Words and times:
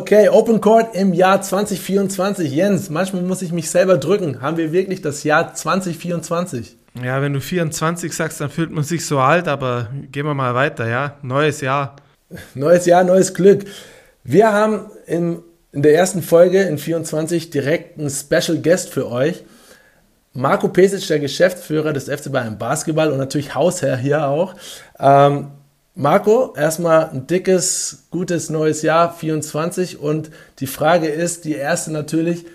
Okay, 0.00 0.30
Open 0.30 0.62
Court 0.62 0.94
im 0.94 1.12
Jahr 1.12 1.42
2024. 1.42 2.50
Jens, 2.50 2.88
manchmal 2.88 3.20
muss 3.20 3.42
ich 3.42 3.52
mich 3.52 3.68
selber 3.68 3.98
drücken. 3.98 4.40
Haben 4.40 4.56
wir 4.56 4.72
wirklich 4.72 5.02
das 5.02 5.24
Jahr 5.24 5.52
2024? 5.52 6.74
Ja, 7.04 7.20
wenn 7.20 7.34
du 7.34 7.40
24 7.42 8.10
sagst, 8.10 8.40
dann 8.40 8.48
fühlt 8.48 8.70
man 8.70 8.82
sich 8.82 9.04
so 9.04 9.18
alt, 9.18 9.46
aber 9.46 9.90
gehen 10.10 10.24
wir 10.24 10.32
mal 10.32 10.54
weiter, 10.54 10.88
ja. 10.88 11.18
Neues 11.20 11.60
Jahr. 11.60 11.96
Neues 12.54 12.86
Jahr, 12.86 13.04
neues 13.04 13.34
Glück. 13.34 13.66
Wir 14.24 14.50
haben 14.54 14.90
im, 15.06 15.42
in 15.70 15.82
der 15.82 15.94
ersten 15.94 16.22
Folge 16.22 16.62
in 16.62 16.78
24 16.78 17.50
direkt 17.50 17.98
einen 17.98 18.08
Special 18.08 18.56
Guest 18.56 18.88
für 18.88 19.06
euch. 19.06 19.44
Marco 20.32 20.68
Pesic, 20.68 21.06
der 21.08 21.18
Geschäftsführer 21.18 21.92
des 21.92 22.04
FC 22.04 22.32
Bayern 22.32 22.56
Basketball 22.56 23.10
und 23.10 23.18
natürlich 23.18 23.54
Hausherr 23.54 23.98
hier 23.98 24.26
auch. 24.26 24.54
Ähm, 24.98 25.50
Marco, 25.96 26.54
erstmal 26.56 27.10
ein 27.10 27.26
dickes, 27.26 28.04
gutes 28.10 28.48
neues 28.48 28.82
Jahr 28.82 29.12
24 29.12 29.98
und 30.00 30.30
die 30.60 30.68
Frage 30.68 31.08
ist, 31.08 31.44
die 31.44 31.54
erste 31.54 31.90
natürlich, 31.90 32.46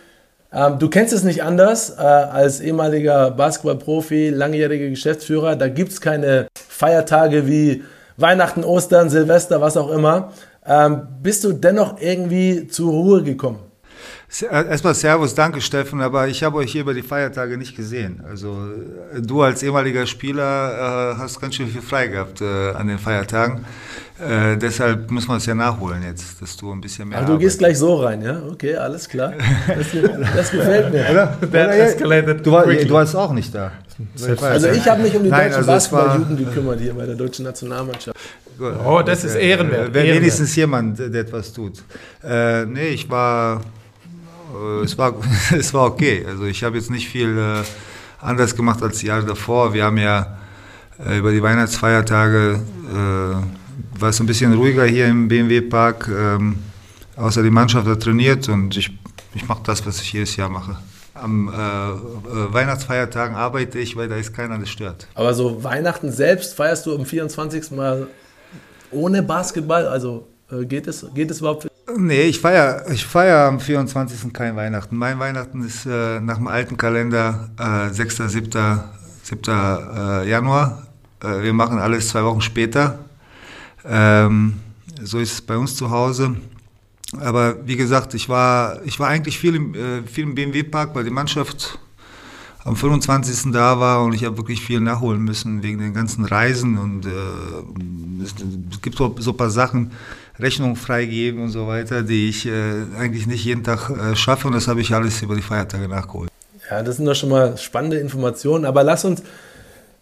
ähm, 0.54 0.80
du 0.80 0.90
kennst 0.90 1.14
es 1.14 1.24
nicht 1.24 1.44
anders 1.44 1.90
äh, 1.90 2.02
als 2.02 2.62
ehemaliger 2.62 3.32
Basketballprofi, 3.32 4.30
langjähriger 4.30 4.90
Geschäftsführer, 4.90 5.58
da 5.58 5.68
gibt 5.68 5.92
es 5.92 6.00
keine 6.00 6.48
Feiertage 6.56 7.46
wie 7.46 7.84
Weihnachten, 8.16 8.64
Ostern, 8.64 9.10
Silvester, 9.10 9.60
was 9.60 9.76
auch 9.76 9.92
immer. 9.92 10.32
Ähm, 10.66 11.08
bist 11.22 11.44
du 11.44 11.52
dennoch 11.52 12.00
irgendwie 12.00 12.68
zur 12.68 12.92
Ruhe 12.92 13.22
gekommen? 13.22 13.60
Äh, 14.42 14.68
erstmal 14.70 14.94
Servus, 14.96 15.34
danke 15.34 15.62
Steffen, 15.62 16.02
aber 16.02 16.28
ich 16.28 16.44
habe 16.44 16.58
euch 16.58 16.72
hier 16.72 16.82
über 16.82 16.94
die 16.94 17.02
Feiertage 17.02 17.58
nicht 17.58 17.76
gesehen. 17.76 18.22
Also 18.28 18.58
äh, 19.14 19.22
du 19.22 19.42
als 19.42 19.64
ehemaliger 19.64 20.06
Spieler 20.06 21.14
äh, 21.14 21.18
hast 21.18 21.40
ganz 21.40 21.56
schön 21.56 21.68
viel 21.68 21.82
frei 21.82 22.08
gehabt 22.08 22.42
äh, 22.42 22.72
an 22.72 22.88
den 22.88 23.00
Feiertagen. 23.00 23.66
Äh, 24.20 24.58
deshalb 24.58 25.12
müssen 25.12 25.30
wir 25.30 25.38
es 25.38 25.46
ja 25.46 25.56
nachholen 25.56 26.04
jetzt, 26.04 26.42
dass 26.42 26.56
du 26.58 26.72
ein 26.72 26.82
bisschen 26.82 27.10
mehr. 27.10 27.20
Aber 27.20 27.34
du 27.34 27.38
gehst 27.38 27.60
gleich 27.60 27.78
so 27.78 27.96
rein, 27.96 28.22
ja? 28.22 28.42
Okay, 28.50 28.76
alles 28.76 29.08
klar. 29.08 29.34
Das, 29.68 29.88
das 30.36 30.52
gefällt 30.52 30.94
mir. 30.94 31.06
Oder? 31.12 31.38
Du, 32.36 32.52
war, 32.52 32.66
du 32.66 32.90
warst 32.92 33.16
auch 33.16 33.34
nicht 33.34 33.54
da. 33.54 33.72
Also 34.42 34.70
ich 34.70 34.88
habe 34.88 35.02
mich 35.02 35.16
um 35.16 35.24
die 35.24 35.30
Nein, 35.30 35.52
deutschen 35.52 35.70
also 35.70 35.72
Basketballjugend 35.72 36.40
gekümmert 36.40 36.80
hier 36.80 36.94
bei 36.94 37.06
der 37.06 37.16
deutschen 37.16 37.46
Nationalmannschaft. 37.46 38.18
Oh, 38.86 39.02
das 39.06 39.24
ist 39.24 39.36
ehrenwert. 39.36 39.94
Wenn 39.94 40.08
wenigstens 40.08 40.56
jemand, 40.56 41.00
der 41.00 41.14
etwas 41.14 41.52
tut. 41.52 41.84
Äh, 42.24 42.66
nee, 42.66 42.88
ich 42.88 43.10
war 43.10 43.58
äh, 43.58 43.85
es, 44.84 44.98
war, 44.98 45.16
es 45.52 45.74
war 45.74 45.86
okay. 45.86 46.26
Also 46.28 46.46
ich 46.46 46.64
habe 46.64 46.78
jetzt 46.78 46.92
nicht 46.92 47.08
viel 47.08 47.38
äh, 47.38 47.64
anders 48.22 48.56
gemacht 48.56 48.82
als 48.82 49.00
die 49.00 49.08
Jahre 49.08 49.26
davor. 49.26 49.74
Wir 49.74 49.86
haben 49.86 49.98
ja 49.98 50.38
äh, 51.06 51.20
über 51.20 51.32
die 51.32 51.42
Weihnachtsfeiertage 51.42 52.60
äh, 52.90 54.00
war 54.00 54.10
es 54.10 54.20
ein 54.20 54.26
bisschen 54.26 54.54
ruhiger 54.54 54.86
hier 54.86 55.08
im 55.08 55.28
BMW-Park. 55.28 56.08
Ähm, 56.08 56.58
außer 57.16 57.44
die 57.44 57.50
Mannschaft 57.50 57.88
hat 57.88 58.02
trainiert 58.02 58.50
und 58.50 58.76
ich, 58.78 58.92
ich 59.34 59.48
mache 59.48 59.62
das, 59.64 59.86
was 59.86 60.02
ich 60.02 60.14
jedes 60.14 60.36
Jahr 60.36 60.50
mache. 60.50 60.78
Am 61.14 61.48
äh, 61.48 61.52
äh, 61.52 62.54
Weihnachtsfeiertagen 62.54 63.36
arbeite 63.36 63.80
ich, 63.80 63.96
weil 63.96 64.10
da 64.10 64.18
ist 64.18 64.34
keiner, 64.34 64.58
das 64.60 64.70
stört. 64.70 65.08
Aber 65.16 65.34
so 65.34 65.64
Weihnachten 65.64 66.12
selbst 66.12 66.56
feierst 66.56 66.86
du 66.86 66.96
am 66.96 67.06
24. 67.06 67.72
Mal 67.72 68.08
ohne 68.92 69.24
Basketball? 69.24 69.88
Also 69.88 70.28
äh, 70.52 70.66
geht, 70.66 70.88
es, 70.88 71.06
geht 71.14 71.32
es 71.32 71.40
überhaupt? 71.40 71.68
Nee, 71.98 72.24
ich 72.24 72.40
feiere 72.42 72.90
ich 72.92 73.06
feier 73.06 73.48
am 73.48 73.60
24. 73.60 74.34
kein 74.34 74.56
Weihnachten. 74.56 74.98
Mein 74.98 75.18
Weihnachten 75.20 75.64
ist 75.64 75.86
äh, 75.86 76.20
nach 76.20 76.38
dem 76.38 76.48
alten 76.48 76.76
Kalender 76.76 77.50
äh, 77.58 77.94
6., 77.94 78.18
7., 78.28 78.80
7. 79.24 79.42
Äh, 79.48 80.30
Januar. 80.30 80.88
Äh, 81.24 81.42
wir 81.44 81.54
machen 81.54 81.80
alles 81.80 82.10
zwei 82.10 82.24
Wochen 82.24 82.42
später. 82.42 83.00
Ähm, 83.86 84.56
so 85.02 85.20
ist 85.20 85.34
es 85.34 85.42
bei 85.42 85.56
uns 85.56 85.76
zu 85.76 85.90
Hause. 85.90 86.36
Aber 87.22 87.66
wie 87.66 87.78
gesagt, 87.78 88.14
ich 88.14 88.28
war, 88.28 88.82
ich 88.84 89.00
war 89.00 89.08
eigentlich 89.08 89.40
viel 89.40 89.56
im, 89.56 89.74
äh, 89.74 90.04
viel 90.04 90.26
im 90.26 90.36
BMW-Park, 90.36 90.96
weil 90.96 91.06
die 91.06 91.12
Mannschaft 91.12 91.80
am 92.66 92.76
25. 92.76 93.54
da 93.54 93.80
war 93.80 94.04
und 94.04 94.14
ich 94.14 94.26
habe 94.26 94.38
wirklich 94.38 94.60
viel 94.60 94.82
nachholen 94.82 95.22
müssen 95.22 95.64
wegen 95.64 95.80
den 95.80 95.94
ganzen 95.94 96.26
Reisen 96.26 96.78
und 96.78 97.06
äh, 97.06 98.24
es, 98.24 98.34
es 98.72 98.82
gibt 98.82 98.98
so, 98.98 99.16
so 99.20 99.32
ein 99.32 99.38
paar 99.38 99.52
Sachen, 99.52 99.92
Rechnungen 100.40 100.76
freigeben 100.76 101.42
und 101.44 101.50
so 101.50 101.68
weiter, 101.68 102.04
die 102.04 102.30
ich 102.30 102.46
äh, 102.46 102.52
eigentlich 102.98 103.28
nicht 103.28 103.46
jeden 103.46 103.64
Tag 103.64 103.90
äh, 103.90 104.16
schaffe 104.16 104.48
und 104.48 104.54
das 104.54 104.68
habe 104.68 104.82
ich 104.82 104.94
alles 104.94 105.22
über 105.22 105.36
die 105.36 105.42
Feiertage 105.42 105.88
nachgeholt. 105.88 106.30
Ja, 106.70 106.82
das 106.82 106.98
sind 106.98 107.06
doch 107.06 107.16
schon 107.16 107.30
mal 107.30 107.58
spannende 107.58 107.98
Informationen, 107.98 108.66
aber 108.66 108.84
lass 108.84 109.06
uns 109.06 109.22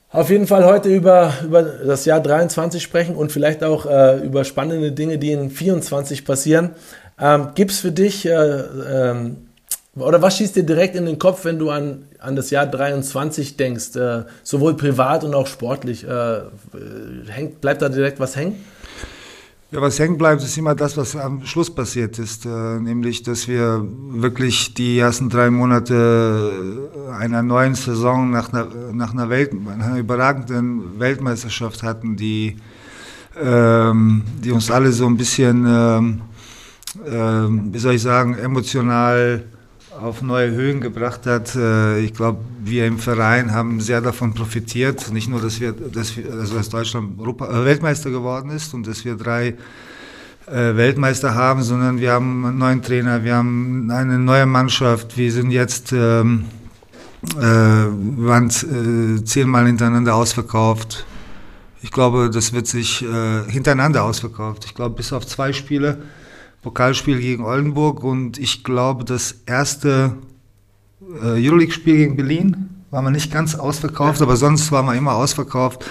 auf 0.10 0.30
jeden 0.30 0.48
Fall 0.48 0.64
heute 0.64 0.90
über, 0.90 1.34
über 1.44 1.64
das 1.64 2.06
Jahr 2.06 2.20
23 2.20 2.82
sprechen 2.82 3.16
und 3.16 3.32
vielleicht 3.32 3.64
auch 3.64 3.86
äh, 3.86 4.24
über 4.24 4.44
spannende 4.44 4.92
Dinge, 4.92 5.18
die 5.18 5.32
in 5.32 5.50
24 5.50 6.24
passieren. 6.24 6.72
Ähm, 7.20 7.50
Gibt 7.56 7.72
es 7.72 7.80
für 7.80 7.92
dich, 7.92 8.26
äh, 8.26 8.32
ähm, 8.32 9.38
oder 9.96 10.22
was 10.22 10.38
schießt 10.38 10.56
dir 10.56 10.64
direkt 10.64 10.96
in 10.96 11.06
den 11.06 11.20
Kopf, 11.20 11.46
wenn 11.46 11.60
du 11.60 11.70
an, 11.70 12.06
an 12.20 12.36
das 12.36 12.50
Jahr 12.50 12.68
23 12.68 13.58
denkst, 13.58 13.96
äh, 13.96 14.24
sowohl 14.44 14.76
privat 14.78 15.24
und 15.24 15.34
auch 15.36 15.48
sportlich? 15.48 16.08
Äh, 16.08 16.42
hängt, 17.28 17.62
bleibt 17.62 17.82
da 17.82 17.90
direkt 17.90 18.20
was 18.20 18.36
hängen? 18.36 18.64
Ja, 19.74 19.82
was 19.82 19.98
hängen 19.98 20.20
bleibt, 20.20 20.44
ist 20.44 20.56
immer 20.56 20.76
das, 20.76 20.98
was 20.98 21.16
am 21.16 21.48
Schluss 21.48 21.74
passiert 21.74 22.20
ist, 22.20 22.46
äh, 22.46 22.50
nämlich, 22.80 23.24
dass 23.24 23.48
wir 23.48 23.84
wirklich 24.12 24.76
die 24.76 25.00
ersten 25.00 25.30
drei 25.30 25.50
Monate 25.50 26.92
einer 27.18 27.42
neuen 27.42 27.74
Saison 27.74 28.30
nach 28.30 28.54
einer, 28.54 28.68
nach 28.94 29.14
einer, 29.14 29.30
Welt, 29.30 29.52
einer 29.68 29.98
überragenden 29.98 31.00
Weltmeisterschaft 31.00 31.82
hatten, 31.82 32.16
die, 32.16 32.58
ähm, 33.42 34.22
die 34.44 34.52
uns 34.52 34.70
alle 34.70 34.92
so 34.92 35.08
ein 35.08 35.18
bisschen, 35.18 35.66
ähm, 35.68 36.22
ähm, 37.08 37.74
wie 37.74 37.80
soll 37.80 37.96
ich 37.96 38.04
sagen, 38.04 38.36
emotional 38.36 39.44
auf 40.02 40.22
neue 40.22 40.52
Höhen 40.52 40.82
gebracht 40.82 41.26
hat. 41.26 41.56
Äh, 41.56 42.00
ich 42.00 42.14
glaube, 42.14 42.40
wir 42.64 42.86
im 42.86 43.00
Verein 43.00 43.52
haben 43.52 43.80
sehr 43.82 44.02
davon 44.02 44.34
profitiert. 44.34 45.12
Nicht 45.12 45.30
nur, 45.30 45.42
dass 45.42 45.60
wir, 45.60 45.72
dass, 45.72 46.16
wir, 46.18 46.32
also 46.32 46.56
dass 46.56 46.70
Deutschland 46.70 47.20
Europa, 47.20 47.48
äh, 47.48 47.66
Weltmeister 47.66 48.10
geworden 48.10 48.50
ist 48.50 48.74
und 48.74 48.88
dass 48.88 49.06
wir 49.06 49.16
drei 49.16 49.56
äh, 50.48 50.76
Weltmeister 50.76 51.36
haben, 51.36 51.64
sondern 51.64 52.00
wir 52.00 52.12
haben 52.12 52.46
einen 52.46 52.58
neuen 52.58 52.82
Trainer, 52.82 53.24
wir 53.24 53.36
haben 53.36 53.90
eine 53.92 54.20
neue 54.20 54.46
Mannschaft. 54.46 55.18
Wir 55.18 55.32
sind 55.32 55.52
jetzt 55.52 55.94
ähm, 55.94 56.46
äh, 57.38 57.42
waren 57.42 58.50
äh, 58.50 59.24
zehnmal 59.24 59.66
hintereinander 59.68 60.16
ausverkauft. 60.16 61.06
Ich 61.82 61.92
glaube, 61.92 62.30
das 62.30 62.54
wird 62.54 62.68
sich 62.68 63.04
äh, 63.04 63.44
hintereinander 63.50 64.04
ausverkauft. 64.04 64.66
Ich 64.66 64.74
glaube, 64.74 64.96
bis 64.96 65.14
auf 65.14 65.26
zwei 65.26 65.54
Spiele 65.54 66.02
Pokalspiel 66.64 67.20
gegen 67.20 67.44
Oldenburg 67.44 68.04
und 68.04 68.40
ich 68.40 68.64
glaube, 68.64 69.04
das 69.04 69.36
erste 69.46 70.18
äh, 71.22 71.46
Euroleague-Spiel 71.46 71.98
gegen 71.98 72.16
Berlin 72.16 72.70
war 72.90 73.02
man 73.02 73.14
nicht 73.14 73.32
ganz 73.32 73.56
ausverkauft, 73.56 74.22
aber 74.22 74.38
sonst 74.38 74.72
war 74.72 74.82
man 74.82 74.98
immer 74.98 75.14
ausverkauft. 75.14 75.84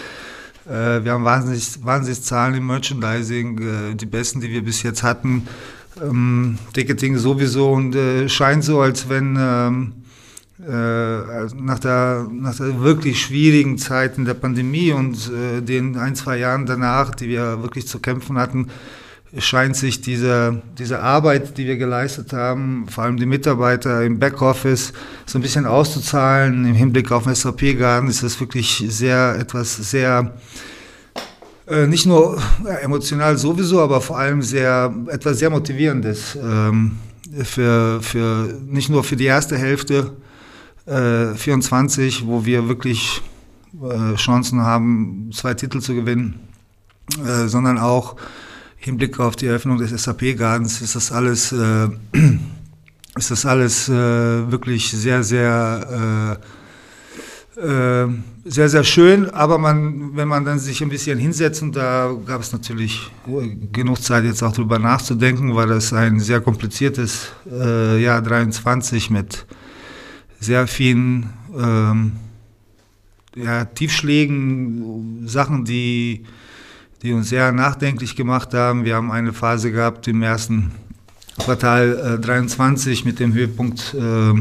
Äh, 0.66 1.04
wir 1.04 1.12
haben 1.12 1.24
wahnsinnig, 1.24 1.84
wahnsinnig 1.84 2.22
Zahlen 2.22 2.54
im 2.54 2.66
Merchandising, 2.66 3.58
äh, 3.58 3.94
die 3.94 4.06
besten, 4.06 4.40
die 4.40 4.50
wir 4.50 4.64
bis 4.64 4.82
jetzt 4.82 5.02
hatten. 5.02 5.46
Ähm, 6.00 6.58
Ticketing 6.72 7.18
sowieso 7.18 7.72
und 7.72 7.94
äh, 7.94 8.28
scheint 8.28 8.64
so, 8.64 8.80
als 8.80 9.08
wenn 9.08 9.36
ähm, 9.38 9.92
äh, 10.66 11.54
nach, 11.56 11.80
der, 11.80 12.28
nach 12.30 12.56
der 12.56 12.80
wirklich 12.80 13.20
schwierigen 13.20 13.78
Zeit 13.78 14.16
in 14.16 14.24
der 14.24 14.34
Pandemie 14.34 14.92
und 14.92 15.30
äh, 15.30 15.60
den 15.60 15.98
ein, 15.98 16.14
zwei 16.14 16.38
Jahren 16.38 16.66
danach, 16.66 17.14
die 17.14 17.28
wir 17.28 17.62
wirklich 17.62 17.86
zu 17.88 17.98
kämpfen 17.98 18.38
hatten, 18.38 18.68
scheint 19.38 19.76
sich 19.76 20.02
diese, 20.02 20.60
diese 20.78 21.00
Arbeit, 21.00 21.56
die 21.56 21.66
wir 21.66 21.76
geleistet 21.76 22.32
haben, 22.32 22.86
vor 22.88 23.04
allem 23.04 23.16
die 23.16 23.26
Mitarbeiter 23.26 24.04
im 24.04 24.18
Backoffice, 24.18 24.92
so 25.24 25.38
ein 25.38 25.42
bisschen 25.42 25.64
auszuzahlen. 25.64 26.66
Im 26.66 26.74
Hinblick 26.74 27.10
auf 27.10 27.24
SAP 27.24 27.78
Garden 27.78 28.08
ist 28.08 28.22
das 28.22 28.38
wirklich 28.40 28.84
sehr, 28.88 29.36
etwas 29.38 29.76
sehr, 29.76 30.34
äh, 31.66 31.86
nicht 31.86 32.04
nur 32.04 32.42
emotional 32.82 33.38
sowieso, 33.38 33.80
aber 33.80 34.02
vor 34.02 34.18
allem 34.18 34.42
sehr, 34.42 34.94
etwas 35.08 35.38
sehr 35.38 35.48
Motivierendes 35.48 36.36
ähm, 36.36 36.98
für, 37.42 38.02
für, 38.02 38.60
nicht 38.66 38.90
nur 38.90 39.02
für 39.02 39.16
die 39.16 39.24
erste 39.24 39.56
Hälfte 39.56 40.12
äh, 40.84 41.34
24, 41.34 42.26
wo 42.26 42.44
wir 42.44 42.68
wirklich 42.68 43.22
äh, 43.82 44.14
Chancen 44.16 44.60
haben, 44.60 45.30
zwei 45.32 45.54
Titel 45.54 45.80
zu 45.80 45.94
gewinnen, 45.94 46.40
äh, 47.24 47.48
sondern 47.48 47.78
auch 47.78 48.16
Hinblick 48.84 49.20
auf 49.20 49.36
die 49.36 49.46
Eröffnung 49.46 49.78
des 49.78 49.90
SAP-Gardens 49.90 50.80
ist 50.82 50.96
das 50.96 51.12
alles, 51.12 51.52
äh, 51.52 51.88
ist 53.16 53.30
das 53.30 53.46
alles 53.46 53.88
äh, 53.88 53.92
wirklich 53.92 54.90
sehr, 54.90 55.22
sehr, 55.22 56.38
äh, 57.56 57.60
äh, 57.60 58.08
sehr, 58.44 58.68
sehr 58.68 58.82
schön. 58.82 59.30
Aber 59.30 59.58
man, 59.58 60.16
wenn 60.16 60.26
man 60.26 60.44
dann 60.44 60.58
sich 60.58 60.82
ein 60.82 60.88
bisschen 60.88 61.18
hinsetzt, 61.18 61.62
und 61.62 61.76
da 61.76 62.12
gab 62.26 62.40
es 62.40 62.52
natürlich 62.52 63.08
genug 63.72 64.02
Zeit, 64.02 64.24
jetzt 64.24 64.42
auch 64.42 64.52
drüber 64.52 64.80
nachzudenken, 64.80 65.54
weil 65.54 65.68
das 65.68 65.92
ein 65.92 66.18
sehr 66.18 66.40
kompliziertes 66.40 67.28
äh, 67.50 68.02
Jahr 68.02 68.20
23 68.20 69.10
mit 69.10 69.46
sehr 70.40 70.66
vielen 70.66 71.30
ähm, 71.56 72.12
ja, 73.36 73.64
Tiefschlägen, 73.64 75.28
Sachen, 75.28 75.64
die 75.64 76.24
die 77.02 77.12
uns 77.12 77.28
sehr 77.28 77.50
nachdenklich 77.52 78.14
gemacht 78.14 78.54
haben. 78.54 78.84
Wir 78.84 78.94
haben 78.94 79.10
eine 79.10 79.32
Phase 79.32 79.72
gehabt 79.72 80.06
im 80.06 80.22
ersten 80.22 80.70
Quartal 81.38 82.16
äh, 82.18 82.20
23 82.20 83.04
mit 83.04 83.18
dem 83.18 83.32
Höhepunkt, 83.32 83.94
äh, 83.94 84.32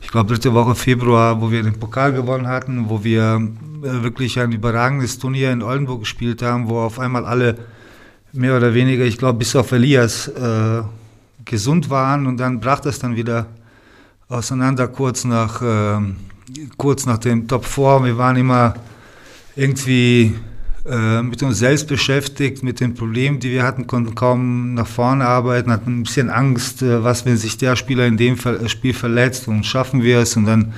ich 0.00 0.08
glaube, 0.08 0.32
dritte 0.32 0.54
Woche 0.54 0.74
Februar, 0.74 1.40
wo 1.40 1.50
wir 1.50 1.62
den 1.62 1.78
Pokal 1.78 2.12
gewonnen 2.12 2.46
hatten, 2.46 2.88
wo 2.88 3.02
wir 3.02 3.40
äh, 3.82 4.02
wirklich 4.02 4.38
ein 4.38 4.52
überragendes 4.52 5.18
Turnier 5.18 5.50
in 5.50 5.62
Oldenburg 5.62 6.00
gespielt 6.00 6.42
haben, 6.42 6.68
wo 6.68 6.78
auf 6.78 6.98
einmal 6.98 7.24
alle 7.24 7.58
mehr 8.32 8.56
oder 8.56 8.72
weniger, 8.72 9.04
ich 9.04 9.18
glaube, 9.18 9.40
bis 9.40 9.56
auf 9.56 9.72
Elias 9.72 10.28
äh, 10.28 10.82
gesund 11.44 11.90
waren 11.90 12.26
und 12.26 12.36
dann 12.36 12.60
brach 12.60 12.80
das 12.80 13.00
dann 13.00 13.16
wieder 13.16 13.46
auseinander 14.28 14.86
kurz 14.86 15.24
nach, 15.24 15.60
äh, 15.60 15.98
kurz 16.76 17.06
nach 17.06 17.18
dem 17.18 17.48
Top 17.48 17.64
4. 17.64 18.04
Wir 18.04 18.16
waren 18.16 18.36
immer 18.36 18.74
irgendwie 19.56 20.36
mit 20.84 21.42
uns 21.42 21.58
selbst 21.58 21.88
beschäftigt, 21.88 22.62
mit 22.62 22.80
den 22.80 22.94
Problemen, 22.94 23.38
die 23.38 23.50
wir 23.50 23.64
hatten, 23.64 23.86
konnten 23.86 24.14
kaum 24.14 24.74
nach 24.74 24.86
vorne 24.86 25.26
arbeiten, 25.26 25.70
hatten 25.70 26.00
ein 26.00 26.02
bisschen 26.04 26.30
Angst, 26.30 26.82
äh, 26.82 27.04
was, 27.04 27.26
wenn 27.26 27.36
sich 27.36 27.58
der 27.58 27.76
Spieler 27.76 28.06
in 28.06 28.16
dem 28.16 28.36
Spiel 28.66 28.94
verletzt 28.94 29.46
und 29.48 29.66
schaffen 29.66 30.02
wir 30.02 30.20
es 30.20 30.36
und 30.36 30.46
dann, 30.46 30.72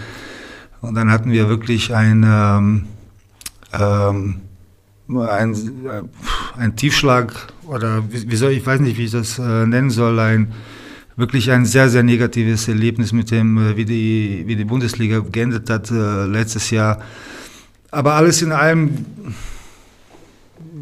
und 0.80 0.94
dann 0.94 1.10
hatten 1.10 1.30
wir 1.30 1.48
wirklich 1.48 1.94
ein, 1.94 2.24
ähm, 2.26 2.84
ähm, 3.78 4.40
ein, 5.08 5.56
ein 6.56 6.76
Tiefschlag 6.76 7.32
oder 7.66 8.02
wie, 8.10 8.36
soll 8.36 8.52
ich 8.52 8.66
weiß 8.66 8.80
nicht, 8.80 8.98
wie 8.98 9.04
ich 9.04 9.12
das 9.12 9.38
äh, 9.38 9.66
nennen 9.66 9.90
soll, 9.90 10.18
ein 10.18 10.52
wirklich 11.16 11.50
ein 11.50 11.66
sehr, 11.66 11.88
sehr 11.88 12.02
negatives 12.02 12.68
Erlebnis 12.68 13.12
mit 13.12 13.30
dem, 13.30 13.58
äh, 13.58 13.76
wie 13.76 13.84
die, 13.84 14.44
wie 14.46 14.56
die 14.56 14.64
Bundesliga 14.64 15.20
geendet 15.20 15.68
hat 15.70 15.90
äh, 15.90 16.24
letztes 16.26 16.70
Jahr. 16.70 17.00
Aber 17.90 18.14
alles 18.14 18.40
in 18.42 18.52
allem, 18.52 19.06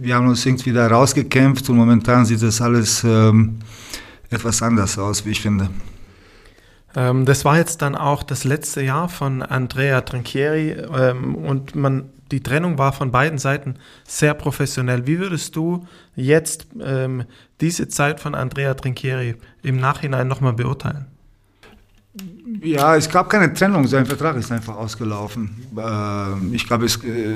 wir 0.00 0.14
haben 0.14 0.29
uns 0.29 0.44
irgendwie 0.47 0.73
da 0.73 0.87
rausgekämpft 0.87 1.69
und 1.69 1.76
momentan 1.76 2.25
sieht 2.25 2.43
das 2.43 2.61
alles 2.61 3.05
ähm, 3.05 3.58
etwas 4.31 4.62
anders 4.62 4.99
aus, 4.99 5.25
wie 5.25 5.31
ich 5.31 5.41
finde. 5.41 5.69
Ähm, 6.94 7.25
das 7.25 7.44
war 7.44 7.56
jetzt 7.56 7.82
dann 7.82 7.94
auch 7.94 8.23
das 8.23 8.44
letzte 8.44 8.82
Jahr 8.82 9.08
von 9.08 9.43
Andrea 9.43 10.00
Trinchieri 10.00 10.70
ähm, 10.70 11.35
und 11.35 11.75
man 11.75 12.11
die 12.31 12.43
Trennung 12.43 12.79
war 12.79 12.93
von 12.93 13.11
beiden 13.11 13.38
Seiten 13.38 13.75
sehr 14.06 14.35
professionell. 14.35 15.06
Wie 15.06 15.19
würdest 15.19 15.56
du 15.56 15.87
jetzt 16.14 16.69
ähm, 16.81 17.25
diese 17.61 17.88
Zeit 17.88 18.20
von 18.20 18.35
Andrea 18.35 18.75
Trinchieri 18.75 19.37
im 19.62 19.79
Nachhinein 19.79 20.29
nochmal 20.29 20.52
beurteilen? 20.52 21.06
Ja, 22.62 22.97
es 22.97 23.08
gab 23.08 23.31
keine 23.31 23.52
Trennung, 23.52 23.87
sein 23.87 24.05
Vertrag 24.05 24.37
ist 24.37 24.50
einfach 24.50 24.76
ausgelaufen. 24.76 25.67
Äh, 25.76 26.55
ich 26.55 26.67
glaube, 26.67 26.87
es, 26.87 26.97
äh, 27.05 27.35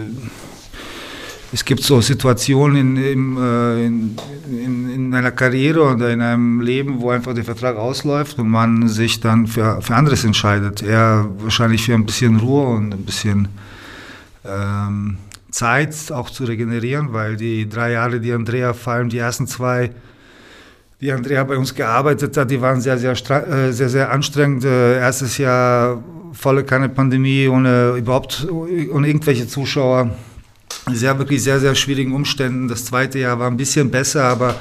es 1.55 1.65
gibt 1.65 1.85
so 1.85 2.01
Situationen 2.01 2.97
in, 2.97 2.97
in, 2.97 3.37
äh, 3.37 3.87
in, 3.87 4.91
in, 4.91 5.15
einer 5.15 5.31
Karriere 5.31 5.85
oder 5.85 6.11
in 6.11 6.21
einem 6.21 6.61
Leben, 6.61 7.01
wo 7.01 7.11
einfach 7.11 7.33
der 7.33 7.45
Vertrag 7.45 7.77
ausläuft 7.77 8.41
und 8.41 8.49
man 8.49 8.89
sich 8.89 9.21
dann 9.21 9.47
für, 9.47 9.81
für 9.81 9.95
anderes 9.95 10.25
entscheidet. 10.25 10.83
Er 10.83 11.29
wahrscheinlich 11.39 11.85
für 11.85 11.95
ein 11.95 12.05
bisschen 12.05 12.41
Ruhe 12.41 12.67
und 12.67 12.93
ein 12.93 13.05
bisschen 13.05 13.47
ähm, 14.45 15.19
Zeit 15.53 16.11
auch 16.11 16.29
zu 16.29 16.43
regenerieren, 16.43 17.13
weil 17.13 17.37
die 17.37 17.69
drei 17.69 17.93
Jahre, 17.93 18.19
die 18.19 18.33
Andrea, 18.33 18.73
vor 18.73 18.95
allem 18.95 19.09
die 19.09 19.19
ersten 19.19 19.47
zwei, 19.47 19.93
die 21.01 21.13
Andrea 21.13 21.45
bei 21.45 21.57
uns 21.57 21.73
gearbeitet 21.73 22.37
hat, 22.37 22.51
die 22.51 22.61
waren 22.61 22.81
sehr, 22.81 22.99
sehr, 22.99 23.13
äh, 23.13 23.71
sehr, 23.71 23.89
sehr 23.89 24.11
anstrengend. 24.11 24.65
Äh, 24.65 24.99
erstes 24.99 25.39
Jahr 25.39 26.03
volle 26.33 26.65
keine 26.65 26.89
Pandemie, 26.89 27.47
ohne 27.47 27.95
überhaupt, 27.97 28.45
ohne 28.51 29.07
irgendwelche 29.07 29.47
Zuschauer. 29.47 30.11
Sehr, 30.93 31.19
wirklich 31.19 31.43
sehr, 31.43 31.61
sehr 31.61 31.75
schwierigen 31.75 32.13
Umständen. 32.13 32.69
Das 32.69 32.85
zweite 32.85 33.19
Jahr 33.19 33.39
war 33.39 33.51
ein 33.51 33.57
bisschen 33.57 33.91
besser, 33.91 34.25
aber 34.25 34.55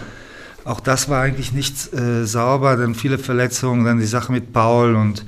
auch 0.63 0.79
das 0.79 1.09
war 1.09 1.21
eigentlich 1.21 1.51
nicht 1.51 1.93
äh, 1.93 2.25
sauber. 2.25 2.77
Dann 2.77 2.95
viele 2.95 3.17
Verletzungen, 3.17 3.83
dann 3.83 3.99
die 3.99 4.05
Sache 4.05 4.31
mit 4.31 4.53
Paul 4.53 4.95
und 4.95 5.25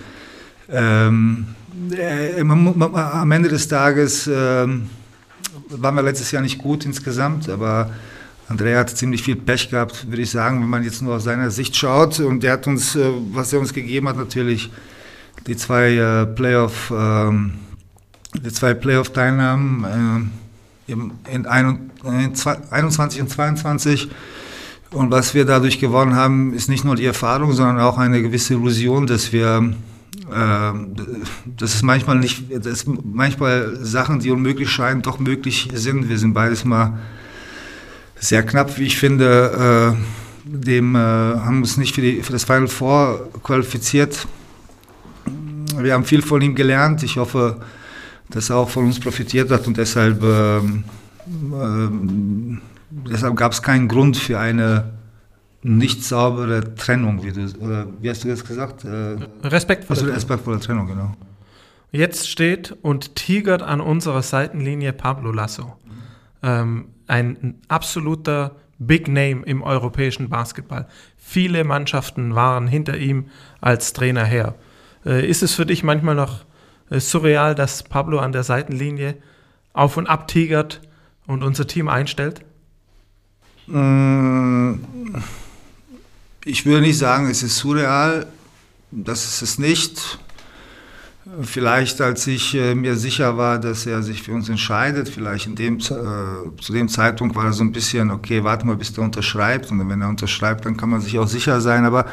ähm, 0.70 1.48
äh, 1.92 2.40
am 2.40 3.32
Ende 3.32 3.50
des 3.50 3.68
Tages 3.68 4.28
äh, 4.28 4.32
waren 4.32 5.96
wir 5.96 6.02
letztes 6.02 6.32
Jahr 6.32 6.42
nicht 6.42 6.58
gut 6.58 6.86
insgesamt, 6.86 7.50
aber 7.50 7.92
Andrea 8.48 8.80
hat 8.80 8.96
ziemlich 8.96 9.24
viel 9.24 9.36
Pech 9.36 9.70
gehabt, 9.70 10.10
würde 10.10 10.22
ich 10.22 10.30
sagen, 10.30 10.62
wenn 10.62 10.70
man 10.70 10.84
jetzt 10.84 11.02
nur 11.02 11.16
aus 11.16 11.24
seiner 11.24 11.50
Sicht 11.52 11.76
schaut. 11.76 12.20
Und 12.20 12.44
der 12.44 12.54
hat 12.54 12.68
uns, 12.68 12.96
äh, 12.96 13.12
was 13.32 13.52
er 13.52 13.60
uns 13.60 13.74
gegeben 13.74 14.08
hat, 14.08 14.18
natürlich 14.18 14.72
die 15.48 15.58
zwei 15.58 15.96
äh, 15.96 16.26
Playoff, 16.26 16.94
ähm, 16.96 17.56
die 18.34 18.52
zwei 18.52 18.74
Playoff-Teilnahmen 18.74 20.32
äh, 20.88 20.94
in 21.34 21.46
21 21.46 23.22
und 23.22 23.30
22. 23.30 24.10
Und 24.92 25.12
was 25.12 25.34
wir 25.34 25.46
dadurch 25.46 25.80
gewonnen 25.80 26.16
haben, 26.16 26.54
ist 26.54 26.70
nicht 26.70 26.86
nur 26.86 26.96
die 26.96 27.06
Erfahrung, 27.06 27.52
sondern 27.54 27.80
auch 27.80 27.98
eine 27.98 28.22
gewisse 28.22 28.54
Illusion, 28.54 29.08
dass 29.08 29.34
wir 29.34 29.74
ähm, 30.34 30.96
das 31.46 31.76
ist 31.76 31.84
manchmal 31.84 32.18
nicht, 32.18 32.46
das 32.50 32.66
ist 32.66 32.88
manchmal 33.04 33.78
Sachen, 33.82 34.20
die 34.20 34.32
unmöglich 34.32 34.70
scheinen, 34.70 35.02
doch 35.02 35.20
möglich 35.20 35.70
sind. 35.74 36.10
Wir 36.10 36.18
sind 36.18 36.34
beides 36.34 36.66
mal 36.66 37.00
sehr 38.16 38.44
knapp, 38.44 38.78
wie 38.78 38.84
ich 38.84 38.98
finde. 38.98 39.96
Äh, 39.96 40.26
dem 40.48 40.96
äh, 40.96 41.00
haben 41.00 41.62
uns 41.62 41.78
nicht 41.78 41.96
für, 41.96 42.02
die, 42.02 42.22
für 42.22 42.32
das 42.32 42.44
Final 42.44 42.68
Four 42.68 43.30
qualifiziert. 43.44 44.28
Wir 45.78 45.94
haben 45.94 46.06
viel 46.06 46.22
von 46.22 46.42
ihm 46.42 46.56
gelernt. 46.56 47.02
Ich 47.04 47.18
hoffe, 47.18 47.58
dass 47.58 47.66
er 48.34 48.58
auch 48.58 48.70
von 48.70 48.86
uns 48.86 49.00
profitiert 49.00 49.52
hat 49.52 49.68
und 49.68 49.78
deshalb, 49.78 50.24
äh, 50.24 50.60
deshalb 53.10 53.36
gab 53.36 53.52
es 53.52 53.62
keinen 53.62 53.88
Grund 53.88 54.18
für 54.18 54.40
eine 54.40 54.94
nicht 55.62 56.04
saubere 56.04 56.76
Trennung, 56.76 57.24
wie, 57.24 57.32
du, 57.32 57.48
oder 57.60 57.88
wie 58.00 58.10
hast 58.10 58.24
du 58.24 58.28
das 58.28 58.46
gesagt? 58.46 58.86
Äh, 58.86 59.18
respektvolle, 59.44 60.00
also 60.00 60.14
respektvolle 60.14 60.60
Trennung, 60.60 60.88
genau. 60.88 61.16
Jetzt 61.92 62.30
steht 62.30 62.76
und 62.82 63.16
tigert 63.16 63.64
an 63.64 63.82
unserer 63.82 64.22
Seitenlinie 64.22 64.94
Pablo 64.94 65.32
Lasso. 65.32 65.76
Ähm, 66.44 66.90
ein 67.08 67.56
absoluter 67.68 68.56
Big 68.78 69.08
Name 69.08 69.44
im 69.46 69.64
europäischen 69.64 70.30
Basketball. 70.30 70.88
Viele 71.18 71.64
Mannschaften 71.64 72.36
waren 72.36 72.68
hinter 72.68 72.98
ihm 72.98 73.28
als 73.62 73.94
Trainer 73.94 74.26
her. 74.26 74.56
Äh, 75.06 75.28
ist 75.28 75.42
es 75.42 75.54
für 75.54 75.66
dich 75.66 75.84
manchmal 75.84 76.16
noch 76.16 76.46
surreal, 76.92 77.56
dass 77.56 77.84
Pablo 77.84 78.20
an 78.20 78.32
der 78.32 78.44
Seitenlinie 78.44 79.18
auf 79.74 79.98
und 79.98 80.08
ab 80.08 80.28
tigert 80.28 80.82
und 81.28 81.44
unser 81.44 81.68
Team 81.68 81.88
einstellt? 81.88 82.42
Mmh 83.68 84.80
ich 86.46 86.66
würde 86.66 86.82
nicht 86.82 86.98
sagen, 86.98 87.28
es 87.28 87.44
ist 87.44 87.58
surreal, 87.58 88.28
das 88.92 89.26
ist 89.26 89.42
es 89.42 89.60
nicht. 89.60 90.20
Vielleicht 91.42 92.02
als 92.02 92.28
ich 92.28 92.54
äh, 92.54 92.76
mir 92.76 92.96
sicher 92.96 93.36
war, 93.36 93.58
dass 93.58 93.88
er 93.88 94.04
sich 94.04 94.22
für 94.22 94.32
uns 94.32 94.48
entscheidet, 94.48 95.10
vielleicht 95.10 95.48
in 95.48 95.56
dem, 95.56 95.78
äh, 95.78 95.80
zu 95.80 96.72
dem 96.72 96.88
Zeitpunkt 96.88 97.36
war 97.36 97.46
er 97.46 97.54
so 97.54 97.64
ein 97.64 97.72
bisschen, 97.72 98.12
okay, 98.12 98.44
warte 98.44 98.68
mal, 98.68 98.76
bis 98.76 98.94
der 98.94 99.04
unterschreibt. 99.04 99.72
Und 99.72 99.90
wenn 99.90 100.02
er 100.02 100.08
unterschreibt, 100.10 100.66
dann 100.66 100.78
kann 100.78 100.92
man 100.92 101.02
sich 101.02 101.18
auch 101.18 101.28
sicher 101.28 101.62
sein. 101.62 101.84
Aber 101.84 102.06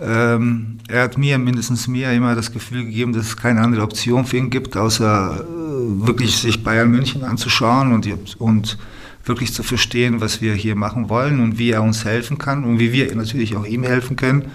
ähm, 0.00 0.78
er 0.88 1.04
hat 1.04 1.18
mir, 1.18 1.38
mindestens 1.38 1.86
mir, 1.86 2.12
immer 2.12 2.34
das 2.34 2.52
Gefühl 2.52 2.84
gegeben, 2.84 3.12
dass 3.12 3.26
es 3.26 3.36
keine 3.36 3.60
andere 3.60 3.82
Option 3.82 4.24
für 4.24 4.36
ihn 4.36 4.50
gibt, 4.50 4.76
außer 4.76 5.40
äh, 5.40 6.06
wirklich 6.06 6.36
sich 6.36 6.62
Bayern 6.64 6.90
München 6.90 7.22
anzuschauen 7.22 7.92
und, 7.92 8.08
und 8.40 8.78
wirklich 9.24 9.52
zu 9.52 9.62
verstehen, 9.62 10.20
was 10.20 10.40
wir 10.40 10.54
hier 10.54 10.74
machen 10.74 11.08
wollen 11.08 11.40
und 11.40 11.58
wie 11.58 11.70
er 11.70 11.82
uns 11.82 12.04
helfen 12.04 12.38
kann 12.38 12.64
und 12.64 12.78
wie 12.78 12.92
wir 12.92 13.14
natürlich 13.14 13.56
auch 13.56 13.64
ihm 13.64 13.84
helfen 13.84 14.16
können. 14.16 14.46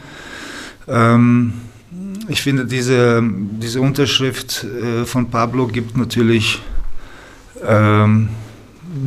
Ähm, 0.88 1.54
ich 2.28 2.42
finde, 2.42 2.66
diese, 2.66 3.24
diese 3.24 3.82
Unterschrift 3.82 4.64
äh, 4.66 5.06
von 5.06 5.32
Pablo 5.32 5.68
gibt 5.68 5.98
natürlich 5.98 6.62
ähm, 7.66 8.30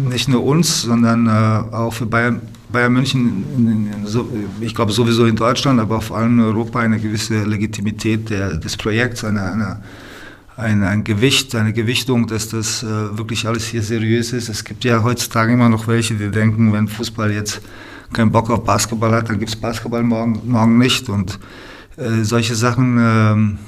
nicht 0.08 0.28
nur 0.28 0.44
uns, 0.44 0.82
sondern 0.82 1.26
äh, 1.26 1.74
auch 1.74 1.92
für 1.92 2.06
Bayern, 2.06 2.40
Bayern 2.72 2.92
München, 2.92 3.44
ich 4.60 4.74
glaube 4.74 4.92
sowieso 4.92 5.26
in 5.26 5.36
Deutschland, 5.36 5.78
aber 5.80 6.00
vor 6.00 6.18
allem 6.18 6.38
in 6.38 6.44
Europa 6.44 6.80
eine 6.80 6.98
gewisse 6.98 7.44
Legitimität 7.44 8.30
der, 8.30 8.56
des 8.56 8.76
Projekts, 8.76 9.24
eine, 9.24 9.42
eine 9.42 9.82
ein, 10.56 10.82
ein 10.82 11.04
Gewicht, 11.04 11.54
eine 11.54 11.72
Gewichtung, 11.72 12.26
dass 12.26 12.48
das 12.48 12.82
äh, 12.82 12.86
wirklich 12.86 13.46
alles 13.46 13.66
hier 13.66 13.82
seriös 13.82 14.32
ist. 14.32 14.48
Es 14.48 14.64
gibt 14.64 14.84
ja 14.84 15.02
heutzutage 15.02 15.52
immer 15.52 15.68
noch 15.68 15.86
welche, 15.88 16.14
die 16.14 16.30
denken, 16.30 16.72
wenn 16.72 16.88
Fußball 16.88 17.32
jetzt 17.32 17.62
keinen 18.12 18.30
Bock 18.30 18.50
auf 18.50 18.64
Basketball 18.64 19.12
hat, 19.12 19.30
dann 19.30 19.38
gibt 19.38 19.50
es 19.50 19.56
Basketball 19.56 20.02
morgen, 20.02 20.40
morgen 20.44 20.78
nicht. 20.78 21.08
Und 21.08 21.38
äh, 21.96 22.22
solche 22.22 22.54
Sachen, 22.54 23.58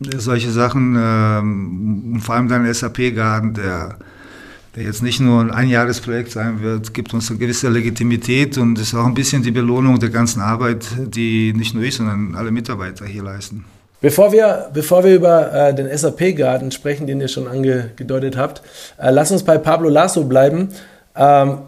äh, 0.00 0.16
solche 0.18 0.50
Sachen, 0.50 0.96
ähm, 0.98 2.20
vor 2.20 2.36
allem 2.36 2.48
dein 2.48 2.72
SAP-Garden, 2.72 3.54
der, 3.54 3.98
der 4.76 4.84
jetzt 4.84 5.02
nicht 5.02 5.20
nur 5.20 5.40
ein 5.40 5.50
Einjahresprojekt 5.50 6.30
sein 6.30 6.62
wird, 6.62 6.94
gibt 6.94 7.12
uns 7.12 7.28
eine 7.30 7.38
gewisse 7.38 7.68
Legitimität 7.68 8.56
und 8.56 8.78
ist 8.78 8.94
auch 8.94 9.06
ein 9.06 9.14
bisschen 9.14 9.42
die 9.42 9.50
Belohnung 9.50 9.98
der 9.98 10.10
ganzen 10.10 10.40
Arbeit, 10.40 10.86
die 10.96 11.52
nicht 11.52 11.74
nur 11.74 11.82
ich, 11.82 11.96
sondern 11.96 12.34
alle 12.36 12.50
Mitarbeiter 12.50 13.04
hier 13.04 13.24
leisten. 13.24 13.64
Bevor 14.00 14.32
wir, 14.32 14.70
bevor 14.72 15.04
wir 15.04 15.14
über 15.14 15.52
äh, 15.52 15.74
den 15.74 15.86
SAP-Garten 15.94 16.70
sprechen, 16.70 17.06
den 17.06 17.20
ihr 17.20 17.28
schon 17.28 17.46
angedeutet 17.46 18.36
habt, 18.36 18.62
äh, 18.98 19.10
lass 19.10 19.30
uns 19.30 19.42
bei 19.42 19.58
Pablo 19.58 19.90
Lasso 19.90 20.24
bleiben. 20.24 20.68
Ähm, 21.16 21.58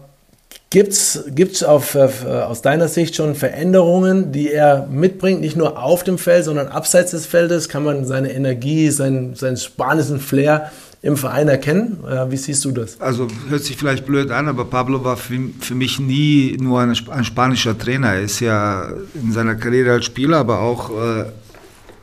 Gibt 0.71 0.93
es 0.93 1.27
äh, 1.27 2.27
aus 2.27 2.63
deiner 2.63 2.87
Sicht 2.87 3.15
schon 3.15 3.35
Veränderungen, 3.35 4.31
die 4.31 4.51
er 4.51 4.87
mitbringt, 4.87 5.41
nicht 5.41 5.55
nur 5.55 5.77
auf 5.77 6.03
dem 6.03 6.17
Feld, 6.17 6.45
sondern 6.45 6.67
abseits 6.67 7.11
des 7.11 7.27
Feldes? 7.27 7.69
Kann 7.69 7.83
man 7.83 8.05
seine 8.05 8.33
Energie, 8.33 8.89
seinen, 8.89 9.35
seinen 9.35 9.57
spanischen 9.57 10.19
Flair 10.19 10.71
im 11.03 11.17
Verein 11.17 11.49
erkennen? 11.49 11.97
Äh, 12.09 12.31
wie 12.31 12.37
siehst 12.37 12.63
du 12.63 12.71
das? 12.71 12.99
Also 12.99 13.27
hört 13.49 13.63
sich 13.63 13.75
vielleicht 13.75 14.05
blöd 14.05 14.31
an, 14.31 14.47
aber 14.47 14.65
Pablo 14.65 15.03
war 15.03 15.17
für, 15.17 15.37
für 15.59 15.75
mich 15.75 15.99
nie 15.99 16.57
nur 16.59 16.79
ein, 16.79 16.95
ein, 17.11 17.25
spanischer 17.25 17.77
Trainer. 17.77 18.13
Er 18.13 18.21
ist 18.21 18.39
ja 18.39 18.87
in 19.13 19.33
seiner 19.33 19.55
Karriere 19.55 19.91
als 19.91 20.05
Spieler, 20.05 20.37
aber 20.37 20.61
auch 20.61 20.91
äh, 20.91 21.25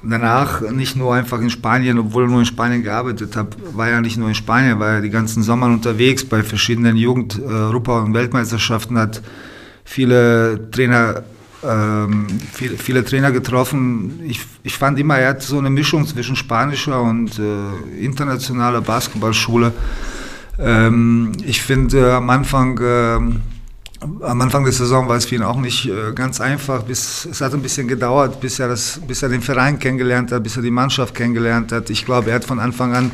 danach 0.03 0.61
nicht 0.71 0.97
nur 0.97 1.15
einfach 1.15 1.41
in 1.41 1.49
Spanien, 1.49 1.99
obwohl 1.99 2.25
er 2.25 2.29
nur 2.29 2.41
in 2.41 2.45
Spanien 2.45 2.83
gearbeitet 2.83 3.37
hat, 3.37 3.57
war 3.75 3.89
er 3.89 4.03
nicht 4.03 4.19
nur 4.19 4.29
in 4.29 4.35
Spanien, 4.35 4.79
war 4.79 4.97
er 4.97 5.01
die 5.01 5.11
ganzen 5.11 5.43
Sommer 5.43 5.67
unterwegs 5.67 6.23
bei 6.23 6.43
verschiedenen 6.43 6.97
Jugend-, 6.97 7.41
Europa- 7.43 8.03
und 8.03 8.13
Weltmeisterschaften, 8.13 8.99
hat 8.99 9.23
viele 9.83 10.71
Trainer, 10.71 11.23
ähm, 11.67 12.27
viele, 12.53 12.77
viele, 12.77 13.05
Trainer 13.05 13.33
getroffen. 13.33 14.21
Ich, 14.27 14.41
ich 14.63 14.77
fand 14.77 14.99
immer, 14.99 15.19
er 15.19 15.31
hat 15.31 15.43
so 15.43 15.59
eine 15.59 15.71
Mischung 15.71 16.07
zwischen 16.07 16.37
spanischer 16.37 17.03
und 17.03 17.39
äh, 17.39 18.05
internationaler 18.05 18.81
Basketballschule. 18.81 19.73
Ähm, 20.59 21.33
ich 21.45 21.63
finde 21.63 21.99
äh, 21.99 22.13
am 22.13 22.31
Anfang 22.31 22.79
äh, 22.79 23.41
am 24.01 24.41
Anfang 24.41 24.65
der 24.65 24.73
Saison 24.73 25.09
war 25.09 25.17
es 25.17 25.27
für 25.27 25.35
ihn 25.35 25.43
auch 25.43 25.61
nicht 25.61 25.87
äh, 25.87 26.13
ganz 26.15 26.41
einfach. 26.41 26.83
Bis, 26.83 27.27
es 27.27 27.41
hat 27.41 27.53
ein 27.53 27.61
bisschen 27.61 27.87
gedauert, 27.87 28.41
bis 28.41 28.59
er, 28.59 28.69
das, 28.69 29.01
bis 29.07 29.23
er 29.23 29.29
den 29.29 29.43
Verein 29.43 29.79
kennengelernt 29.79 30.33
hat, 30.33 30.43
bis 30.43 30.57
er 30.57 30.63
die 30.63 30.71
Mannschaft 30.71 31.15
kennengelernt 31.15 31.71
hat. 31.73 31.91
Ich 31.91 32.07
glaube, 32.07 32.31
er 32.31 32.37
hat 32.37 32.45
von 32.45 32.61
Anfang 32.61 32.95
an 32.95 33.11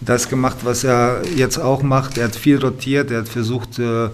das 0.00 0.28
gemacht, 0.28 0.58
was 0.62 0.84
er 0.84 1.22
jetzt 1.34 1.58
auch 1.58 1.82
macht. 1.82 2.18
Er 2.18 2.24
hat 2.26 2.36
viel 2.36 2.58
rotiert, 2.58 3.10
er 3.10 3.20
hat 3.20 3.28
versucht, 3.28 3.78
äh, 3.78 4.10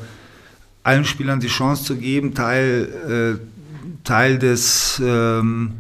allen 0.83 1.05
Spielern 1.05 1.41
die 1.41 1.49
Chance 1.49 1.85
zu 1.85 1.97
geben, 1.97 2.35
Teil, 2.35 3.39
äh, 3.39 3.58
Teil 4.05 4.39
des 4.39 5.01
ähm, 5.05 5.73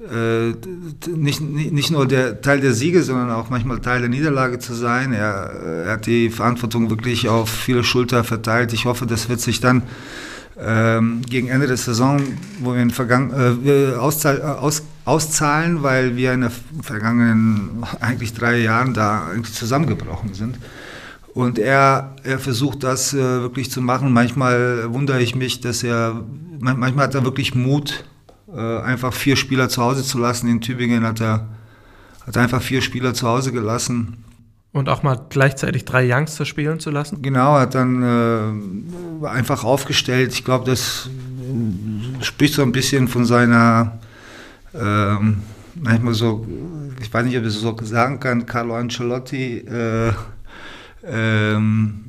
äh, 0.00 0.52
nicht, 1.08 1.40
nicht 1.40 1.90
nur 1.90 2.06
der 2.06 2.40
Teil 2.40 2.60
der 2.60 2.74
Siege, 2.74 3.02
sondern 3.02 3.30
auch 3.30 3.50
manchmal 3.50 3.80
Teil 3.80 4.00
der 4.00 4.08
Niederlage 4.08 4.58
zu 4.58 4.74
sein. 4.74 5.12
Er, 5.12 5.50
er 5.86 5.92
hat 5.92 6.06
die 6.06 6.30
Verantwortung 6.30 6.90
wirklich 6.90 7.28
auf 7.28 7.48
viele 7.48 7.82
Schulter 7.82 8.22
verteilt. 8.22 8.72
Ich 8.72 8.84
hoffe, 8.84 9.06
das 9.06 9.28
wird 9.28 9.40
sich 9.40 9.60
dann 9.60 9.82
ähm, 10.58 11.22
gegen 11.28 11.48
Ende 11.48 11.66
der 11.66 11.76
Saison, 11.76 12.20
wo 12.60 12.74
wir 12.74 12.82
in 12.82 12.90
Vergangen, 12.90 13.32
äh, 13.64 13.94
auszahl, 13.94 14.42
aus, 14.42 14.82
auszahlen, 15.04 15.82
weil 15.82 16.16
wir 16.16 16.32
in 16.32 16.42
den 16.42 16.50
vergangenen 16.82 17.84
eigentlich 18.00 18.34
drei 18.34 18.58
Jahren 18.58 18.94
da 18.94 19.28
eigentlich 19.28 19.54
zusammengebrochen 19.54 20.34
sind. 20.34 20.58
Und 21.36 21.58
er, 21.58 22.14
er 22.22 22.38
versucht 22.38 22.82
das 22.82 23.12
äh, 23.12 23.18
wirklich 23.18 23.70
zu 23.70 23.82
machen. 23.82 24.10
Manchmal 24.10 24.90
wundere 24.94 25.20
ich 25.20 25.34
mich, 25.34 25.60
dass 25.60 25.82
er, 25.82 26.24
manchmal 26.60 27.04
hat 27.04 27.14
er 27.14 27.24
wirklich 27.24 27.54
Mut, 27.54 28.06
äh, 28.50 28.78
einfach 28.78 29.12
vier 29.12 29.36
Spieler 29.36 29.68
zu 29.68 29.82
Hause 29.82 30.02
zu 30.02 30.18
lassen. 30.18 30.48
In 30.48 30.62
Tübingen 30.62 31.04
hat 31.04 31.20
er, 31.20 31.46
hat 32.26 32.38
einfach 32.38 32.62
vier 32.62 32.80
Spieler 32.80 33.12
zu 33.12 33.28
Hause 33.28 33.52
gelassen. 33.52 34.24
Und 34.72 34.88
auch 34.88 35.02
mal 35.02 35.26
gleichzeitig 35.28 35.84
drei 35.84 36.10
Youngster 36.10 36.46
spielen 36.46 36.80
zu 36.80 36.90
lassen? 36.90 37.20
Genau, 37.20 37.58
hat 37.58 37.74
dann 37.74 38.02
äh, 39.22 39.26
einfach 39.26 39.62
aufgestellt. 39.62 40.32
Ich 40.32 40.42
glaube, 40.42 40.64
das 40.64 41.10
spricht 42.22 42.54
so 42.54 42.62
ein 42.62 42.72
bisschen 42.72 43.08
von 43.08 43.26
seiner, 43.26 43.98
ähm, 44.74 45.42
manchmal 45.74 46.14
so, 46.14 46.46
ich 47.02 47.12
weiß 47.12 47.26
nicht, 47.26 47.36
ob 47.36 47.42
ich 47.42 47.48
es 47.48 47.60
so 47.60 47.76
sagen 47.82 48.20
kann, 48.20 48.46
Carlo 48.46 48.74
Ancelotti 48.74 49.58
äh, 49.58 50.12
ähm, 51.08 52.04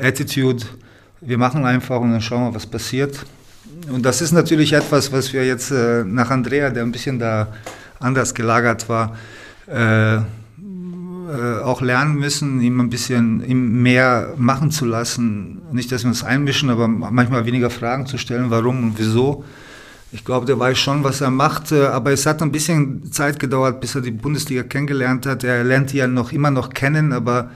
Attitude. 0.00 0.64
Wir 1.20 1.38
machen 1.38 1.64
einfach 1.64 2.00
und 2.00 2.12
dann 2.12 2.20
schauen 2.20 2.50
wir, 2.50 2.54
was 2.54 2.66
passiert 2.66 3.24
und 3.90 4.04
das 4.04 4.20
ist 4.20 4.32
natürlich 4.32 4.72
etwas, 4.72 5.12
was 5.12 5.32
wir 5.32 5.46
jetzt 5.46 5.70
äh, 5.70 6.04
nach 6.04 6.30
Andrea, 6.30 6.70
der 6.70 6.82
ein 6.82 6.92
bisschen 6.92 7.18
da 7.18 7.48
anders 8.00 8.34
gelagert 8.34 8.88
war, 8.88 9.16
äh, 9.66 10.16
äh, 10.16 10.20
auch 11.62 11.80
lernen 11.80 12.16
müssen, 12.16 12.60
ihm 12.60 12.80
ein 12.80 12.90
bisschen 12.90 13.44
ihm 13.44 13.82
mehr 13.82 14.34
machen 14.36 14.70
zu 14.70 14.84
lassen. 14.84 15.62
Nicht, 15.72 15.90
dass 15.92 16.04
wir 16.04 16.08
uns 16.08 16.24
einmischen, 16.24 16.70
aber 16.70 16.88
manchmal 16.88 17.44
weniger 17.46 17.70
Fragen 17.70 18.06
zu 18.06 18.18
stellen, 18.18 18.50
warum 18.50 18.82
und 18.84 18.98
wieso. 18.98 19.44
Ich 20.12 20.24
glaube, 20.24 20.46
der 20.46 20.58
weiß 20.58 20.78
schon, 20.78 21.02
was 21.02 21.20
er 21.20 21.30
macht, 21.30 21.72
äh, 21.72 21.86
aber 21.86 22.12
es 22.12 22.24
hat 22.24 22.40
ein 22.40 22.52
bisschen 22.52 23.10
Zeit 23.12 23.38
gedauert, 23.38 23.80
bis 23.80 23.94
er 23.94 24.00
die 24.00 24.12
Bundesliga 24.12 24.62
kennengelernt 24.62 25.26
hat. 25.26 25.44
Er 25.44 25.64
lernt 25.64 25.92
die 25.92 25.98
ja 25.98 26.06
noch 26.06 26.32
immer 26.32 26.50
noch 26.50 26.70
kennen, 26.70 27.12
aber 27.12 27.50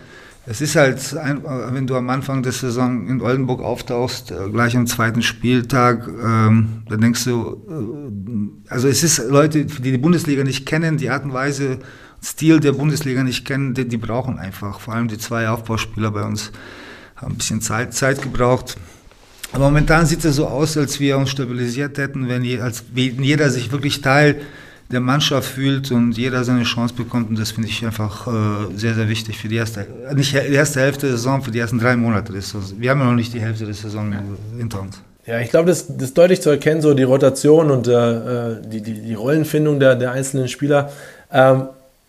es 0.50 0.62
ist 0.62 0.76
halt, 0.76 1.14
wenn 1.14 1.86
du 1.86 1.94
am 1.94 2.08
Anfang 2.08 2.42
der 2.42 2.52
Saison 2.52 3.06
in 3.06 3.20
Oldenburg 3.20 3.60
auftauchst, 3.60 4.30
äh, 4.30 4.48
gleich 4.50 4.74
am 4.76 4.86
zweiten 4.86 5.22
Spieltag, 5.22 6.08
ähm, 6.08 6.84
dann 6.88 7.00
denkst 7.02 7.24
du, 7.24 8.58
äh, 8.66 8.70
also 8.70 8.88
es 8.88 9.02
ist 9.02 9.18
Leute, 9.28 9.66
die 9.66 9.92
die 9.92 9.98
Bundesliga 9.98 10.44
nicht 10.44 10.64
kennen, 10.64 10.96
die 10.96 11.10
Art 11.10 11.24
und 11.24 11.34
Weise, 11.34 11.80
Stil 12.24 12.60
der 12.60 12.72
Bundesliga 12.72 13.22
nicht 13.22 13.44
kennen, 13.44 13.74
die, 13.74 13.86
die 13.86 13.98
brauchen 13.98 14.38
einfach. 14.38 14.80
Vor 14.80 14.94
allem 14.94 15.08
die 15.08 15.18
zwei 15.18 15.48
Aufbauspieler 15.50 16.10
bei 16.10 16.24
uns 16.24 16.50
haben 17.16 17.34
ein 17.34 17.36
bisschen 17.36 17.60
Zeit, 17.60 17.92
Zeit 17.94 18.22
gebraucht. 18.22 18.76
Aber 19.52 19.66
momentan 19.66 20.06
sieht 20.06 20.24
es 20.24 20.36
so 20.36 20.46
aus, 20.46 20.76
als 20.76 20.98
wir 20.98 21.18
uns 21.18 21.30
stabilisiert 21.30 21.98
hätten, 21.98 22.28
wenn, 22.28 22.42
als, 22.60 22.84
wenn 22.92 23.22
jeder 23.22 23.50
sich 23.50 23.70
wirklich 23.70 24.00
Teil 24.00 24.40
der 24.90 25.00
Mannschaft 25.00 25.48
fühlt 25.48 25.90
und 25.90 26.12
jeder 26.16 26.44
seine 26.44 26.62
Chance 26.62 26.94
bekommt. 26.94 27.28
Und 27.28 27.38
das 27.38 27.50
finde 27.50 27.68
ich 27.68 27.84
einfach 27.84 28.26
äh, 28.26 28.76
sehr, 28.76 28.94
sehr 28.94 29.08
wichtig 29.08 29.38
für 29.38 29.48
die 29.48 29.56
erste, 29.56 29.86
nicht 30.14 30.32
die 30.32 30.54
erste 30.54 30.80
Hälfte 30.80 31.06
der 31.06 31.16
Saison, 31.16 31.42
für 31.42 31.50
die 31.50 31.58
ersten 31.58 31.78
drei 31.78 31.96
Monate. 31.96 32.32
Wir 32.32 32.90
haben 32.90 33.00
ja 33.00 33.06
noch 33.06 33.14
nicht 33.14 33.34
die 33.34 33.40
Hälfte 33.40 33.64
der 33.64 33.74
Saison 33.74 34.14
hinter 34.56 34.82
uns. 34.82 35.00
Ja, 35.26 35.40
ich 35.40 35.50
glaube, 35.50 35.68
das, 35.68 35.86
das 35.86 36.08
ist 36.08 36.16
deutlich 36.16 36.40
zu 36.40 36.48
erkennen, 36.48 36.80
so 36.80 36.94
die 36.94 37.02
Rotation 37.02 37.70
und 37.70 37.86
äh, 37.86 37.92
äh, 37.92 38.62
die, 38.62 38.80
die, 38.80 38.94
die 38.94 39.14
Rollenfindung 39.14 39.78
der, 39.78 39.94
der 39.94 40.12
einzelnen 40.12 40.48
Spieler. 40.48 40.90
Ähm, 41.30 41.68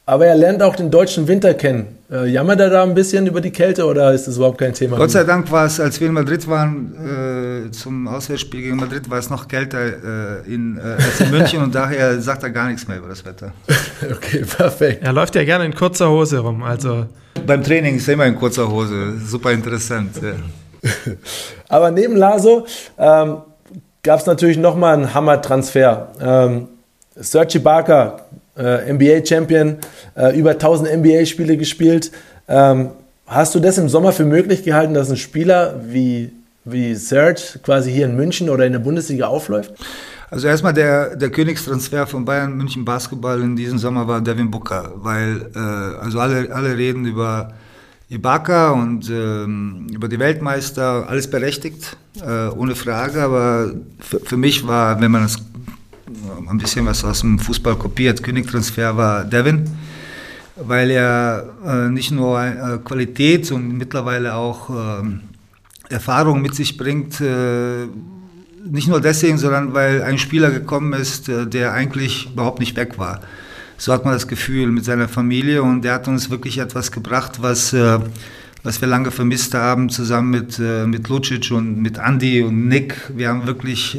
aber 0.09 0.25
er 0.25 0.35
lernt 0.35 0.63
auch 0.63 0.75
den 0.75 0.89
deutschen 0.89 1.27
Winter 1.27 1.53
kennen. 1.53 1.99
Äh, 2.11 2.25
jammert 2.29 2.59
er 2.59 2.71
da 2.71 2.81
ein 2.81 2.95
bisschen 2.95 3.27
über 3.27 3.41
die 3.41 3.51
Kälte 3.51 3.85
oder 3.85 4.11
ist 4.11 4.27
das 4.27 4.37
überhaupt 4.37 4.57
kein 4.57 4.73
Thema? 4.73 4.97
Gott 4.97 5.11
sei 5.11 5.23
Dank 5.23 5.51
war 5.51 5.67
es, 5.67 5.79
als 5.79 5.99
wir 5.99 6.07
in 6.07 6.13
Madrid 6.13 6.47
waren, 6.47 7.67
äh, 7.67 7.71
zum 7.71 8.07
Auswärtsspiel 8.07 8.63
gegen 8.63 8.77
Madrid, 8.77 9.07
war 9.07 9.19
es 9.19 9.29
noch 9.29 9.47
kälter 9.47 9.77
äh, 9.79 10.51
in, 10.51 10.79
äh, 10.79 10.81
als 10.81 11.19
in 11.19 11.29
München 11.37 11.61
und 11.61 11.75
daher 11.75 12.19
sagt 12.21 12.41
er 12.41 12.49
gar 12.49 12.69
nichts 12.69 12.87
mehr 12.87 12.97
über 12.97 13.09
das 13.09 13.23
Wetter. 13.23 13.51
okay, 14.11 14.43
perfekt. 14.45 15.03
Er 15.03 15.13
läuft 15.13 15.35
ja 15.35 15.43
gerne 15.43 15.65
in 15.65 15.75
kurzer 15.75 16.09
Hose 16.09 16.39
rum. 16.39 16.63
Also. 16.63 17.05
Beim 17.45 17.63
Training 17.63 17.97
ist 17.97 18.07
er 18.07 18.15
immer 18.15 18.25
in 18.25 18.35
kurzer 18.35 18.67
Hose. 18.67 19.13
Super 19.23 19.51
interessant. 19.51 20.15
Ja. 20.23 20.89
Aber 21.69 21.91
neben 21.91 22.15
Laso 22.15 22.65
ähm, 22.97 23.37
gab 24.01 24.19
es 24.19 24.25
natürlich 24.25 24.57
nochmal 24.57 24.95
einen 24.95 25.13
Hammer-Transfer. 25.13 26.07
Ähm, 26.19 26.67
Sergi 27.15 27.59
Barker 27.59 28.25
äh, 28.59 28.93
NBA-Champion, 28.93 29.77
äh, 30.15 30.37
über 30.37 30.51
1000 30.51 30.91
NBA-Spiele 30.97 31.57
gespielt. 31.57 32.11
Ähm, 32.47 32.89
hast 33.25 33.55
du 33.55 33.59
das 33.59 33.77
im 33.77 33.89
Sommer 33.89 34.11
für 34.11 34.25
möglich 34.25 34.63
gehalten, 34.63 34.93
dass 34.93 35.09
ein 35.09 35.17
Spieler 35.17 35.81
wie, 35.87 36.31
wie 36.65 36.93
Serge 36.95 37.59
quasi 37.63 37.91
hier 37.91 38.05
in 38.05 38.15
München 38.15 38.49
oder 38.49 38.65
in 38.65 38.73
der 38.73 38.79
Bundesliga 38.79 39.27
aufläuft? 39.27 39.73
Also 40.31 40.47
erstmal 40.47 40.73
der, 40.73 41.15
der 41.15 41.31
Königstransfer 41.31 42.05
von 42.05 42.23
Bayern 42.23 42.55
München 42.55 42.85
Basketball 42.85 43.41
in 43.41 43.55
diesem 43.55 43.79
Sommer 43.79 44.07
war 44.07 44.21
Devin 44.21 44.51
Booker, 44.51 44.91
weil 44.97 45.49
äh, 45.55 45.59
also 45.59 46.19
alle, 46.19 46.53
alle 46.53 46.77
reden 46.77 47.05
über 47.05 47.53
Ibaka 48.09 48.71
und 48.71 49.09
ähm, 49.09 49.87
über 49.91 50.07
die 50.07 50.19
Weltmeister, 50.19 51.07
alles 51.07 51.29
berechtigt, 51.29 51.95
äh, 52.21 52.47
ohne 52.49 52.75
Frage, 52.75 53.21
aber 53.21 53.71
für, 53.99 54.37
mich 54.37 54.67
war, 54.67 54.99
wenn 54.99 55.11
man 55.11 55.25
es 55.25 55.37
ein 56.49 56.57
bisschen 56.57 56.85
was 56.85 57.03
aus 57.03 57.21
dem 57.21 57.39
Fußball 57.39 57.75
kopiert. 57.75 58.23
Königtransfer 58.23 58.95
war 58.95 59.23
Devin, 59.23 59.69
weil 60.55 60.91
er 60.91 61.49
äh, 61.65 61.89
nicht 61.89 62.11
nur 62.11 62.41
äh, 62.41 62.77
Qualität 62.83 63.51
und 63.51 63.77
mittlerweile 63.77 64.35
auch 64.35 64.69
äh, 64.69 65.93
Erfahrung 65.93 66.41
mit 66.41 66.55
sich 66.55 66.77
bringt. 66.77 67.21
Äh, 67.21 67.87
nicht 68.69 68.87
nur 68.87 69.01
deswegen, 69.01 69.37
sondern 69.37 69.73
weil 69.73 70.03
ein 70.03 70.17
Spieler 70.17 70.51
gekommen 70.51 70.93
ist, 70.93 71.29
äh, 71.29 71.47
der 71.47 71.73
eigentlich 71.73 72.29
überhaupt 72.33 72.59
nicht 72.59 72.75
weg 72.75 72.97
war. 72.97 73.21
So 73.77 73.93
hat 73.93 74.03
man 74.03 74.13
das 74.13 74.27
Gefühl 74.27 74.67
mit 74.67 74.83
seiner 74.83 75.07
Familie 75.07 75.63
und 75.63 75.83
der 75.83 75.93
hat 75.93 76.07
uns 76.07 76.29
wirklich 76.29 76.57
etwas 76.57 76.91
gebracht, 76.91 77.41
was 77.41 77.73
äh, 77.73 77.99
was 78.61 78.81
wir 78.81 78.89
lange 78.89 79.09
vermisst 79.09 79.53
haben, 79.53 79.87
zusammen 79.87 80.31
mit, 80.31 80.59
mit 80.59 81.07
Lucic 81.07 81.49
und 81.51 81.81
mit 81.81 81.97
Andy 81.97 82.43
und 82.43 82.67
Nick. 82.67 82.93
Wir 83.15 83.29
haben 83.29 83.47
wirklich 83.47 83.97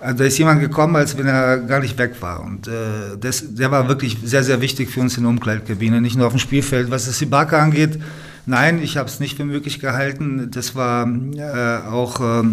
also 0.00 0.18
da 0.18 0.24
ist 0.24 0.38
jemand 0.38 0.60
gekommen, 0.60 0.96
als 0.96 1.16
wenn 1.18 1.26
er 1.26 1.58
gar 1.58 1.80
nicht 1.80 1.98
weg 1.98 2.14
war. 2.20 2.42
Und 2.42 2.66
äh, 2.66 3.18
das, 3.20 3.54
der 3.54 3.70
war 3.70 3.86
wirklich 3.86 4.16
sehr, 4.24 4.42
sehr 4.42 4.62
wichtig 4.62 4.90
für 4.90 5.00
uns 5.00 5.16
in 5.18 5.24
der 5.24 5.30
Umkleidkabine, 5.30 6.00
nicht 6.00 6.16
nur 6.16 6.26
auf 6.26 6.32
dem 6.32 6.38
Spielfeld. 6.38 6.90
Was 6.90 7.04
das 7.04 7.20
Ibaka 7.20 7.58
angeht, 7.62 7.98
nein, 8.46 8.82
ich 8.82 8.96
habe 8.96 9.08
es 9.08 9.20
nicht 9.20 9.36
für 9.36 9.44
möglich 9.44 9.78
gehalten. 9.78 10.50
Das 10.50 10.74
war 10.74 11.06
äh, 11.06 11.86
auch 11.86 12.20
äh, 12.20 12.44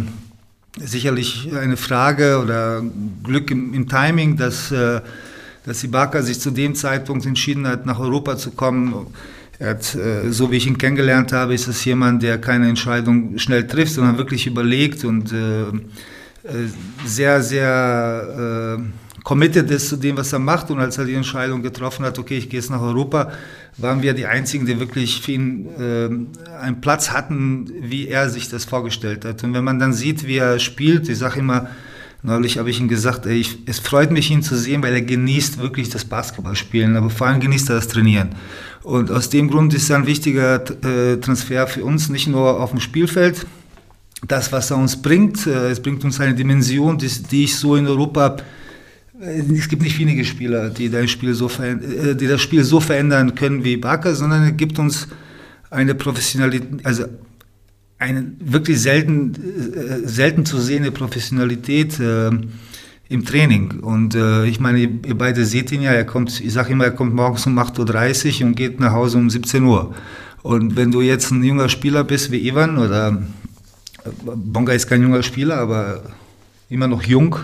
sicherlich 0.78 1.50
eine 1.58 1.78
Frage 1.78 2.42
oder 2.44 2.84
Glück 3.24 3.50
im, 3.50 3.74
im 3.74 3.88
Timing, 3.88 4.36
dass, 4.36 4.70
äh, 4.72 5.00
dass 5.66 5.84
Ibaka 5.86 6.22
sich 6.24 6.42
zu 6.42 6.52
dem 6.52 6.76
Zeitpunkt 6.76 7.26
entschieden 7.26 7.66
hat, 7.66 7.86
nach 7.86 8.00
Europa 8.00 8.36
zu 8.36 8.52
kommen. 8.52 9.08
Er 9.58 9.70
hat, 9.70 9.96
äh, 9.96 10.32
so 10.32 10.52
wie 10.52 10.58
ich 10.58 10.68
ihn 10.68 10.78
kennengelernt 10.78 11.32
habe, 11.32 11.54
ist 11.54 11.68
es 11.68 11.86
jemand, 11.86 12.24
der 12.24 12.40
keine 12.40 12.68
Entscheidung 12.68 13.38
schnell 13.38 13.66
trifft, 13.68 13.94
sondern 13.94 14.18
wirklich 14.18 14.48
überlegt 14.48 15.06
und 15.06 15.32
äh 15.32 15.64
sehr, 17.06 17.42
sehr 17.42 18.78
äh, 18.80 19.24
committed 19.24 19.70
ist 19.72 19.90
zu 19.90 19.98
dem, 19.98 20.18
was 20.18 20.32
er 20.34 20.40
macht. 20.40 20.72
Und 20.72 20.80
als 20.80 20.98
er 20.98 21.06
die 21.06 21.14
Entscheidung 21.14 21.62
getroffen 21.62 22.06
hat, 22.06 22.18
okay, 22.18 22.38
ich 22.38 22.50
gehe 22.50 22.60
jetzt 22.60 22.70
nach 22.70 22.82
Europa, 22.82 23.32
waren 23.78 24.02
wir 24.02 24.14
die 24.14 24.26
Einzigen, 24.26 24.66
die 24.66 24.80
wirklich 24.80 25.22
für 25.22 25.34
ihn 25.34 25.68
äh, 25.80 26.58
einen 26.62 26.82
Platz 26.82 27.12
hatten, 27.12 27.72
wie 27.82 28.08
er 28.08 28.30
sich 28.30 28.50
das 28.50 28.66
vorgestellt 28.66 29.26
hat. 29.26 29.44
Und 29.44 29.54
wenn 29.54 29.64
man 29.64 29.80
dann 29.80 29.94
sieht, 29.94 30.26
wie 30.26 30.38
er 30.38 30.60
spielt, 30.60 31.10
ich 31.10 31.18
sage 31.18 31.40
immer, 31.40 31.68
Neulich 32.24 32.58
habe 32.58 32.70
ich 32.72 32.80
ihm 32.80 32.88
gesagt, 32.88 33.28
ey, 33.28 33.38
ich, 33.38 33.60
es 33.68 33.80
freut 33.80 34.12
mich, 34.12 34.32
ihn 34.32 34.42
zu 34.42 34.58
sehen, 34.58 34.82
weil 34.82 34.94
er 34.94 35.02
genießt 35.02 35.60
wirklich 35.60 35.90
das 35.90 36.04
Basketballspielen, 36.04 36.98
aber 36.98 37.12
vor 37.12 37.28
allem 37.28 37.40
genießt 37.40 37.70
er 37.70 37.76
das 37.76 37.88
Trainieren. 37.88 38.30
Und 38.82 39.12
aus 39.12 39.30
dem 39.30 39.50
Grund 39.50 39.74
ist 39.76 39.90
er 39.90 39.98
ein 39.98 40.08
wichtiger 40.08 40.64
äh, 40.84 41.18
Transfer 41.18 41.68
für 41.68 41.86
uns, 41.86 42.10
nicht 42.10 42.28
nur 42.28 42.60
auf 42.60 42.72
dem 42.72 42.80
Spielfeld. 42.80 43.46
Das, 44.26 44.52
was 44.52 44.72
er 44.72 44.78
uns 44.78 45.00
bringt, 45.02 45.46
äh, 45.46 45.70
es 45.70 45.82
bringt 45.82 46.04
uns 46.04 46.20
eine 46.20 46.34
Dimension, 46.34 46.98
die, 46.98 47.08
die 47.08 47.44
ich 47.44 47.56
so 47.56 47.76
in 47.76 47.88
Europa 47.88 48.38
äh, 49.22 49.42
es 49.56 49.68
gibt 49.68 49.84
nicht 49.84 50.00
wenige 50.00 50.26
Spieler, 50.26 50.70
die 50.70 50.90
das, 50.90 51.10
Spiel 51.10 51.34
so 51.34 51.50
äh, 51.62 52.16
die 52.16 52.28
das 52.28 52.42
Spiel 52.42 52.64
so 52.64 52.80
verändern 52.80 53.36
können 53.36 53.64
wie 53.64 53.78
Barker, 53.78 54.16
sondern 54.16 54.44
er 54.44 54.52
gibt 54.52 54.80
uns 54.80 55.08
eine 55.70 55.96
Professionalität, 55.96 56.86
also 56.86 57.06
eine 58.00 58.32
wirklich 58.40 58.80
selten, 58.80 59.34
selten 60.06 60.46
zu 60.46 60.60
sehende 60.60 60.92
Professionalität 60.92 62.00
äh, 62.00 62.30
im 63.10 63.26
Training. 63.26 63.80
Und 63.80 64.16
äh, 64.16 64.46
ich 64.46 64.60
meine, 64.60 64.80
ihr, 64.80 65.18
beide 65.18 65.46
seht 65.46 65.72
ihn 65.72 65.82
ja, 65.82 65.92
er 65.92 66.06
kommt, 66.06 66.40
ich 66.40 66.54
sage 66.54 66.74
immer, 66.74 66.86
er 66.86 66.92
kommt 66.92 67.16
morgens 67.16 67.46
um 67.48 67.58
8.30 67.58 68.42
Uhr 68.42 68.48
und 68.48 68.56
geht 68.56 68.80
nach 68.80 68.92
Hause 68.92 69.18
um 69.18 69.30
17 69.30 69.64
Uhr. 69.64 69.96
Und 70.44 70.76
wenn 70.76 70.92
du 70.92 71.02
jetzt 71.02 71.32
ein 71.32 71.44
junger 71.44 71.70
Spieler 71.70 72.04
bist 72.04 72.32
wie 72.32 72.48
Ivan 72.48 72.78
oder 72.78 73.22
Bonga 74.24 74.74
ist 74.74 74.88
kein 74.88 75.02
junger 75.02 75.24
Spieler, 75.24 75.58
aber 75.58 76.02
immer 76.70 76.88
noch 76.88 77.04
jung, 77.04 77.36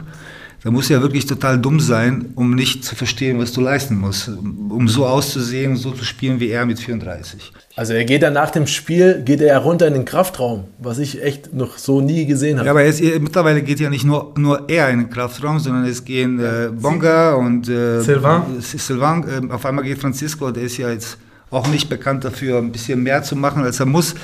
da 0.63 0.71
muss 0.71 0.87
ja 0.87 1.01
wirklich 1.01 1.25
total 1.25 1.59
dumm 1.59 1.81
sein, 1.81 2.31
um 2.35 2.55
nicht 2.55 2.85
zu 2.85 2.95
verstehen, 2.95 3.37
was 3.37 3.51
du 3.51 3.59
leisten 3.59 3.97
musst, 3.97 4.29
um 4.29 4.87
so 4.87 5.05
auszusehen, 5.05 5.75
so 5.75 5.91
zu 5.91 6.05
spielen 6.05 6.39
wie 6.39 6.49
er 6.49 6.65
mit 6.65 6.79
34. 6.79 7.51
Also 7.75 7.91
er 7.91 8.05
geht 8.05 8.23
dann 8.23 8.33
nach 8.33 8.49
dem 8.49 8.65
Spiel, 8.65 9.23
geht 9.25 9.41
er 9.41 9.57
runter 9.57 9.87
in 9.87 9.93
den 9.93 10.05
Kraftraum, 10.05 10.63
was 10.79 10.99
ich 10.99 11.21
echt 11.21 11.53
noch 11.53 11.77
so 11.77 11.99
nie 11.99 12.25
gesehen 12.25 12.59
habe. 12.59 12.67
Ja, 12.67 12.71
aber 12.71 12.85
jetzt, 12.85 13.01
mittlerweile 13.01 13.61
geht 13.61 13.81
ja 13.81 13.89
nicht 13.89 14.05
nur, 14.05 14.33
nur 14.37 14.69
er 14.69 14.89
in 14.89 14.99
den 14.99 15.09
Kraftraum, 15.09 15.59
sondern 15.59 15.83
es 15.83 16.05
gehen 16.05 16.39
äh, 16.39 16.69
Bonga 16.71 17.33
und 17.33 17.67
äh, 17.67 17.99
Sylvain. 17.99 18.61
Sylvain. 18.61 19.49
Äh, 19.49 19.53
auf 19.53 19.65
einmal 19.65 19.83
geht 19.83 19.99
Francisco, 19.99 20.49
der 20.49 20.63
ist 20.63 20.77
ja 20.77 20.89
jetzt 20.89 21.17
auch 21.49 21.67
nicht 21.67 21.89
bekannt 21.89 22.23
dafür, 22.23 22.59
ein 22.59 22.71
bisschen 22.71 23.03
mehr 23.03 23.21
zu 23.21 23.35
machen, 23.35 23.63
als 23.63 23.81
er 23.81 23.85
muss 23.85 24.15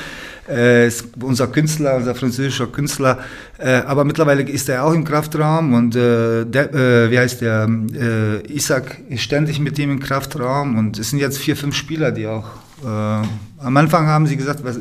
äh, 0.50 0.91
unser 1.22 1.48
Künstler, 1.48 1.96
unser 1.98 2.15
französischer 2.15 2.68
Künstler. 2.68 3.20
Äh, 3.58 3.82
aber 3.86 4.03
mittlerweile 4.03 4.41
ist 4.44 4.70
er 4.70 4.84
auch 4.84 4.94
im 4.94 5.03
Kraftraum 5.03 5.74
und 5.74 5.96
äh, 5.96 6.46
der, 6.46 6.74
äh, 6.74 7.12
wie 7.12 7.20
heißt 7.20 7.41
der, 7.41 7.70
äh, 7.94 8.53
Isaac 8.53 8.98
ist 9.10 9.22
ständig 9.22 9.60
mit 9.60 9.77
ihm 9.79 9.91
im 9.91 10.00
Kraftraum 10.00 10.77
und 10.77 10.98
es 10.98 11.12
sind 11.12 11.20
jetzt 11.20 11.38
vier, 11.38 11.56
fünf 11.56 11.75
Spieler, 11.75 12.12
die 12.12 12.27
auch 12.27 12.48
äh, 12.84 12.88
am 12.88 13.77
Anfang 13.77 14.08
haben 14.08 14.25
sie 14.27 14.38
gesagt, 14.38 14.63
was, 14.63 14.79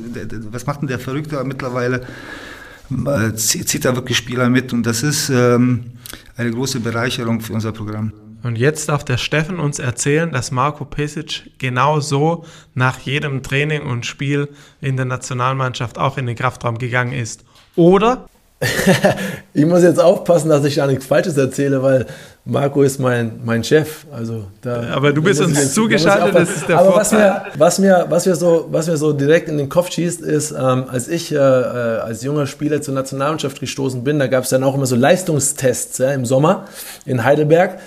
was 0.51 0.67
macht 0.67 0.81
denn 0.83 0.89
der 0.89 0.99
Verrückte? 0.99 1.37
Aber 1.37 1.47
mittlerweile 1.47 2.03
zieht 3.35 3.85
er 3.85 3.95
wirklich 3.97 4.17
Spieler 4.17 4.49
mit 4.49 4.73
und 4.73 4.87
das 4.87 5.03
ist 5.03 5.29
ähm, 5.29 5.85
eine 6.39 6.51
große 6.51 6.81
Bereicherung 6.81 7.41
für 7.41 7.53
unser 7.53 7.73
Programm. 7.73 8.13
Und 8.43 8.57
jetzt 8.57 8.89
darf 8.89 9.05
der 9.05 9.17
Steffen 9.17 9.59
uns 9.59 9.79
erzählen, 9.79 10.31
dass 10.31 10.51
Marco 10.51 10.85
Pesic 10.85 11.51
genau 11.59 12.01
so 12.01 12.45
nach 12.75 12.99
jedem 13.01 13.43
Training 13.43 13.83
und 13.83 14.07
Spiel 14.07 14.49
in 14.81 14.97
der 14.97 15.07
Nationalmannschaft 15.07 15.99
auch 15.99 16.19
in 16.19 16.27
den 16.27 16.37
Kraftraum 16.37 16.79
gegangen 16.79 17.13
ist. 17.13 17.45
Oder? 17.75 18.27
ich 19.55 19.65
muss 19.65 19.83
jetzt 19.85 20.01
aufpassen, 20.01 20.49
dass 20.49 20.65
ich 20.65 20.77
da 20.77 20.87
nichts 20.87 21.07
Falsches 21.07 21.37
erzähle, 21.37 21.81
weil 21.81 22.07
Marco 22.45 22.83
ist 22.83 22.99
mein, 22.99 23.41
mein 23.45 23.63
Chef. 23.63 24.05
Also 24.11 24.47
da, 24.63 24.83
Aber 24.95 25.13
du 25.13 25.23
bist 25.23 25.41
uns 25.41 25.57
jetzt, 25.57 25.75
zugeschaltet, 25.75 26.35
das 26.35 26.57
ist 26.57 26.69
der 26.69 26.79
Aber 26.79 26.97
was 26.97 27.13
mir, 27.13 27.43
was, 27.57 27.79
mir, 27.79 28.07
was, 28.09 28.27
mir 28.27 28.35
so, 28.35 28.67
was 28.71 28.89
mir 28.89 28.97
so 28.97 29.13
direkt 29.13 29.49
in 29.49 29.59
den 29.59 29.69
Kopf 29.69 29.93
schießt, 29.93 30.23
ist, 30.23 30.51
ähm, 30.51 30.87
als 30.89 31.07
ich 31.07 31.31
äh, 31.31 31.37
äh 31.37 31.99
als 31.99 32.23
junger 32.23 32.49
Spieler 32.49 32.83
zur 32.83 32.95
Nationalmannschaft 32.95 33.61
gestoßen 33.61 34.03
bin, 34.03 34.19
da 34.19 34.27
gab 34.27 34.43
es 34.43 34.51
dann 34.51 34.65
auch 34.65 34.75
immer 34.75 34.87
so 34.87 34.97
Leistungstests 34.97 35.99
ja, 35.99 36.11
im 36.13 36.25
Sommer 36.25 36.67
in 37.07 37.23
Heidelberg. 37.23 37.79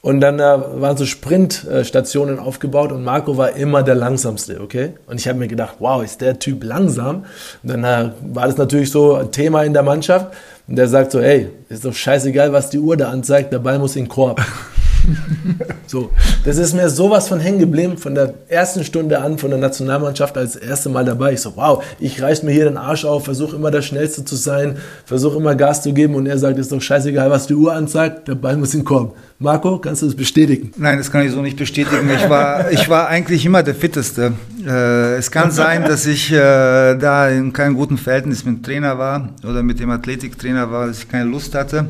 Und 0.00 0.20
dann 0.20 0.38
äh, 0.38 0.42
waren 0.42 0.96
so 0.96 1.06
Sprintstationen 1.06 2.38
aufgebaut 2.38 2.92
und 2.92 3.02
Marco 3.02 3.36
war 3.36 3.56
immer 3.56 3.82
der 3.82 3.96
langsamste, 3.96 4.60
okay? 4.60 4.92
Und 5.06 5.18
ich 5.20 5.26
habe 5.26 5.38
mir 5.38 5.48
gedacht, 5.48 5.76
wow, 5.80 6.04
ist 6.04 6.20
der 6.20 6.38
Typ 6.38 6.62
langsam? 6.62 7.24
Und 7.64 7.70
dann 7.70 7.84
äh, 7.84 8.10
war 8.22 8.46
das 8.46 8.56
natürlich 8.56 8.92
so 8.92 9.16
ein 9.16 9.32
Thema 9.32 9.64
in 9.64 9.72
der 9.72 9.82
Mannschaft. 9.82 10.32
Und 10.68 10.76
der 10.76 10.86
sagt 10.86 11.10
so, 11.12 11.18
ey, 11.18 11.50
ist 11.68 11.84
doch 11.84 11.94
scheißegal, 11.94 12.52
was 12.52 12.70
die 12.70 12.78
Uhr 12.78 12.96
da 12.96 13.10
anzeigt, 13.10 13.52
der 13.52 13.58
Ball 13.58 13.78
muss 13.78 13.96
in 13.96 14.04
den 14.04 14.08
Korb. 14.08 14.40
so, 15.86 16.10
das 16.44 16.58
ist 16.58 16.74
mir 16.74 16.88
sowas 16.90 17.28
von 17.28 17.40
hängen 17.40 17.58
geblieben, 17.58 17.98
von 17.98 18.14
der 18.14 18.34
ersten 18.48 18.84
Stunde 18.84 19.20
an, 19.20 19.38
von 19.38 19.50
der 19.50 19.58
Nationalmannschaft 19.58 20.36
als 20.36 20.56
erste 20.56 20.88
Mal 20.88 21.04
dabei. 21.04 21.32
Ich 21.32 21.40
so, 21.40 21.56
wow, 21.56 21.82
ich 21.98 22.20
reiß 22.20 22.42
mir 22.42 22.52
hier 22.52 22.64
den 22.64 22.76
Arsch 22.76 23.04
auf, 23.04 23.24
versuche 23.24 23.56
immer 23.56 23.70
der 23.70 23.82
Schnellste 23.82 24.24
zu 24.24 24.36
sein, 24.36 24.76
versuche 25.04 25.38
immer 25.38 25.54
Gas 25.54 25.82
zu 25.82 25.92
geben 25.92 26.14
und 26.14 26.26
er 26.26 26.38
sagt, 26.38 26.58
ist 26.58 26.72
doch 26.72 26.80
scheißegal, 26.80 27.30
was 27.30 27.46
die 27.46 27.54
Uhr 27.54 27.72
anzeigt, 27.72 28.28
der 28.28 28.34
Ball 28.34 28.56
muss 28.56 28.74
in 28.74 28.84
Korb. 28.84 29.14
Marco, 29.40 29.78
kannst 29.78 30.02
du 30.02 30.06
das 30.06 30.16
bestätigen? 30.16 30.72
Nein, 30.76 30.98
das 30.98 31.12
kann 31.12 31.24
ich 31.24 31.30
so 31.30 31.40
nicht 31.40 31.56
bestätigen. 31.56 32.10
Ich 32.10 32.28
war, 32.28 32.72
ich 32.72 32.88
war 32.88 33.06
eigentlich 33.06 33.46
immer 33.46 33.62
der 33.62 33.76
Fitteste. 33.76 34.32
Äh, 34.66 35.14
es 35.14 35.30
kann 35.30 35.52
sein, 35.52 35.84
dass 35.84 36.06
ich 36.06 36.32
äh, 36.32 36.96
da 36.96 37.28
in 37.28 37.52
keinem 37.52 37.74
guten 37.74 37.98
Verhältnis 37.98 38.44
mit 38.44 38.56
dem 38.56 38.62
Trainer 38.64 38.98
war 38.98 39.28
oder 39.44 39.62
mit 39.62 39.78
dem 39.78 39.90
Athletiktrainer 39.90 40.72
war, 40.72 40.88
dass 40.88 40.98
ich 40.98 41.08
keine 41.08 41.30
Lust 41.30 41.54
hatte. 41.54 41.86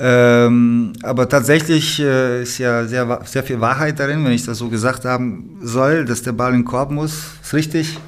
Ähm, 0.00 0.92
aber 1.02 1.28
tatsächlich 1.28 1.98
äh, 1.98 2.42
ist 2.42 2.58
ja 2.58 2.86
sehr, 2.86 3.20
sehr 3.24 3.42
viel 3.42 3.60
Wahrheit 3.60 3.98
darin, 3.98 4.24
wenn 4.24 4.32
ich 4.32 4.44
das 4.44 4.58
so 4.58 4.68
gesagt 4.68 5.04
haben 5.04 5.58
soll, 5.60 6.04
dass 6.04 6.22
der 6.22 6.32
Ball 6.32 6.52
in 6.52 6.60
den 6.60 6.64
Korb 6.64 6.90
muss. 6.92 7.14
Ist 7.42 7.54
richtig. 7.54 7.98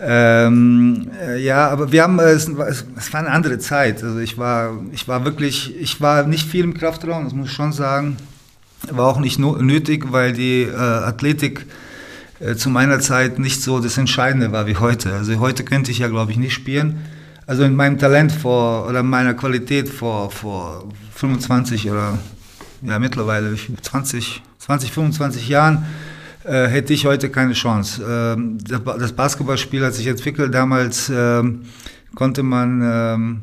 Ähm, 0.00 1.10
äh, 1.20 1.42
ja, 1.42 1.68
aber 1.68 1.92
wir 1.92 2.02
haben, 2.04 2.18
äh, 2.18 2.30
es, 2.30 2.48
es, 2.96 3.12
war 3.12 3.20
eine 3.20 3.30
andere 3.30 3.58
Zeit. 3.58 4.02
Also 4.02 4.18
ich 4.20 4.38
war, 4.38 4.72
ich 4.92 5.06
war 5.06 5.24
wirklich, 5.24 5.78
ich 5.78 6.00
war 6.00 6.22
nicht 6.26 6.48
viel 6.48 6.64
im 6.64 6.72
Kraftraum, 6.72 7.24
das 7.24 7.34
muss 7.34 7.48
ich 7.48 7.54
schon 7.54 7.72
sagen. 7.72 8.16
War 8.90 9.06
auch 9.06 9.20
nicht 9.20 9.38
no 9.38 9.56
nötig, 9.56 10.06
weil 10.12 10.32
die 10.32 10.62
äh, 10.62 10.74
Athletik 10.76 11.66
äh, 12.40 12.54
zu 12.54 12.70
meiner 12.70 13.00
Zeit 13.00 13.38
nicht 13.38 13.60
so 13.60 13.80
das 13.80 13.98
Entscheidende 13.98 14.50
war 14.52 14.66
wie 14.66 14.76
heute. 14.76 15.12
Also 15.12 15.38
heute 15.40 15.64
könnte 15.64 15.90
ich 15.90 15.98
ja, 15.98 16.08
glaube 16.08 16.32
ich, 16.32 16.38
nicht 16.38 16.54
spielen. 16.54 17.04
Also 17.48 17.62
in 17.62 17.74
meinem 17.74 17.98
Talent 17.98 18.30
vor, 18.30 18.86
oder 18.86 19.02
meiner 19.02 19.32
Qualität 19.32 19.88
vor, 19.88 20.30
vor 20.30 20.86
25 21.14 21.90
oder 21.90 22.18
ja 22.82 22.98
mittlerweile 22.98 23.56
20, 23.56 24.42
20 24.58 24.92
25 24.92 25.48
Jahren 25.48 25.86
äh, 26.44 26.66
hätte 26.66 26.92
ich 26.92 27.06
heute 27.06 27.30
keine 27.30 27.54
Chance. 27.54 28.04
Ähm, 28.06 28.58
das 28.68 29.12
Basketballspiel 29.14 29.82
hat 29.82 29.94
sich 29.94 30.08
entwickelt. 30.08 30.52
Damals 30.52 31.10
ähm, 31.10 31.62
konnte 32.14 32.42
man 32.42 32.82
ähm, 32.84 33.40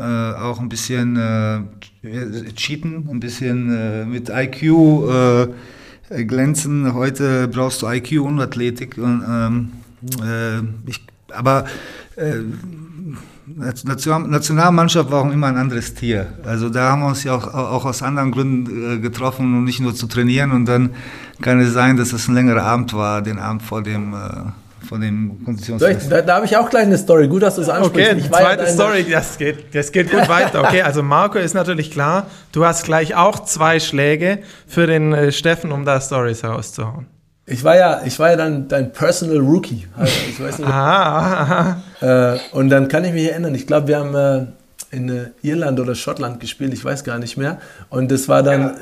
äh, 0.00 0.32
auch 0.40 0.58
ein 0.58 0.70
bisschen 0.70 1.16
äh, 1.18 2.52
cheaten, 2.54 3.10
ein 3.10 3.20
bisschen 3.20 3.76
äh, 3.76 4.04
mit 4.06 4.30
IQ 4.30 5.52
äh, 6.08 6.24
glänzen. 6.24 6.94
Heute 6.94 7.46
brauchst 7.48 7.82
du 7.82 7.88
IQ 7.90 8.22
und 8.22 8.40
Athletik. 8.40 8.96
Und, 8.96 9.22
ähm, 9.28 9.72
äh, 10.26 10.60
ich, 10.88 11.04
aber 11.28 11.66
Nationalmannschaft 13.56 15.10
war 15.10 15.22
auch 15.22 15.30
immer 15.30 15.48
ein 15.48 15.56
anderes 15.56 15.94
Tier. 15.94 16.26
Also 16.44 16.68
da 16.68 16.90
haben 16.90 17.02
wir 17.02 17.08
uns 17.08 17.24
ja 17.24 17.34
auch, 17.34 17.52
auch 17.52 17.84
aus 17.84 18.02
anderen 18.02 18.30
Gründen 18.32 18.96
äh, 18.96 18.98
getroffen 18.98 19.56
und 19.56 19.64
nicht 19.64 19.80
nur 19.80 19.94
zu 19.94 20.06
trainieren. 20.06 20.52
Und 20.52 20.66
dann 20.66 20.90
kann 21.40 21.60
es 21.60 21.72
sein, 21.72 21.96
dass 21.96 22.12
es 22.12 22.28
ein 22.28 22.34
längerer 22.34 22.62
Abend 22.62 22.94
war, 22.94 23.22
den 23.22 23.38
Abend 23.38 23.62
vor 23.62 23.82
dem, 23.82 24.14
äh, 24.14 24.86
vor 24.86 24.98
dem 24.98 25.44
Konditionstest. 25.44 26.10
Da, 26.10 26.22
da 26.22 26.36
habe 26.36 26.46
ich 26.46 26.56
auch 26.56 26.70
gleich 26.70 26.86
eine 26.86 26.98
Story. 26.98 27.28
Gut, 27.28 27.42
dass 27.42 27.56
du 27.56 27.62
es 27.62 27.68
ansprichst. 27.68 28.12
Okay, 28.12 28.28
zweite 28.28 28.64
ja 28.64 28.68
Story, 28.68 29.06
das 29.10 29.38
geht, 29.38 29.74
das 29.74 29.92
geht 29.92 30.10
gut 30.10 30.28
weiter. 30.28 30.62
Okay, 30.62 30.82
also 30.82 31.02
Marco 31.02 31.38
ist 31.38 31.54
natürlich 31.54 31.90
klar, 31.90 32.26
du 32.52 32.64
hast 32.64 32.84
gleich 32.84 33.14
auch 33.14 33.44
zwei 33.44 33.80
Schläge 33.80 34.38
für 34.66 34.86
den 34.86 35.12
äh, 35.12 35.32
Steffen, 35.32 35.72
um 35.72 35.84
da 35.84 36.00
Stories 36.00 36.42
herauszuhauen. 36.42 37.06
Ich 37.44 37.64
war 37.64 37.76
ja, 37.76 38.02
ich 38.04 38.18
war 38.18 38.30
ja 38.30 38.36
dann 38.36 38.68
dein 38.68 38.92
Personal 38.92 39.38
Rookie. 39.38 39.86
Also 39.96 40.12
ich 40.28 40.40
weiß 40.40 40.58
nicht, 40.58 40.68
aha, 40.68 41.42
aha. 41.42 41.81
Äh, 42.02 42.38
und 42.52 42.68
dann 42.68 42.88
kann 42.88 43.04
ich 43.04 43.12
mich 43.12 43.30
erinnern, 43.30 43.54
ich 43.54 43.66
glaube, 43.66 43.88
wir 43.88 43.98
haben 43.98 44.14
äh, 44.14 44.46
in 44.90 45.08
äh, 45.08 45.30
Irland 45.42 45.80
oder 45.80 45.94
Schottland 45.94 46.40
gespielt, 46.40 46.74
ich 46.74 46.84
weiß 46.84 47.04
gar 47.04 47.18
nicht 47.18 47.36
mehr. 47.36 47.58
Und 47.88 48.10
das 48.10 48.28
war 48.28 48.42
dann 48.42 48.74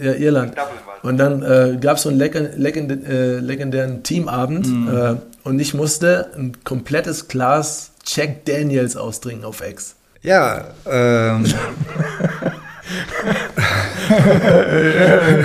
ja, 0.00 0.12
Irland. 0.12 0.54
Und 1.02 1.18
dann 1.18 1.42
äh, 1.42 1.76
gab 1.80 1.96
es 1.96 2.04
so 2.04 2.08
einen 2.08 2.20
äh, 2.20 3.38
legendären 3.38 4.02
Teamabend 4.02 4.68
mhm. 4.68 4.88
Äh, 4.88 5.16
und 5.44 5.58
ich 5.58 5.74
musste 5.74 6.30
ein 6.36 6.52
komplettes 6.64 7.28
Glas 7.28 7.90
Jack 8.06 8.44
Daniels 8.44 8.96
austrinken 8.96 9.44
auf 9.44 9.60
Ex. 9.60 9.96
Ja, 10.22 10.66
ähm. 10.86 11.44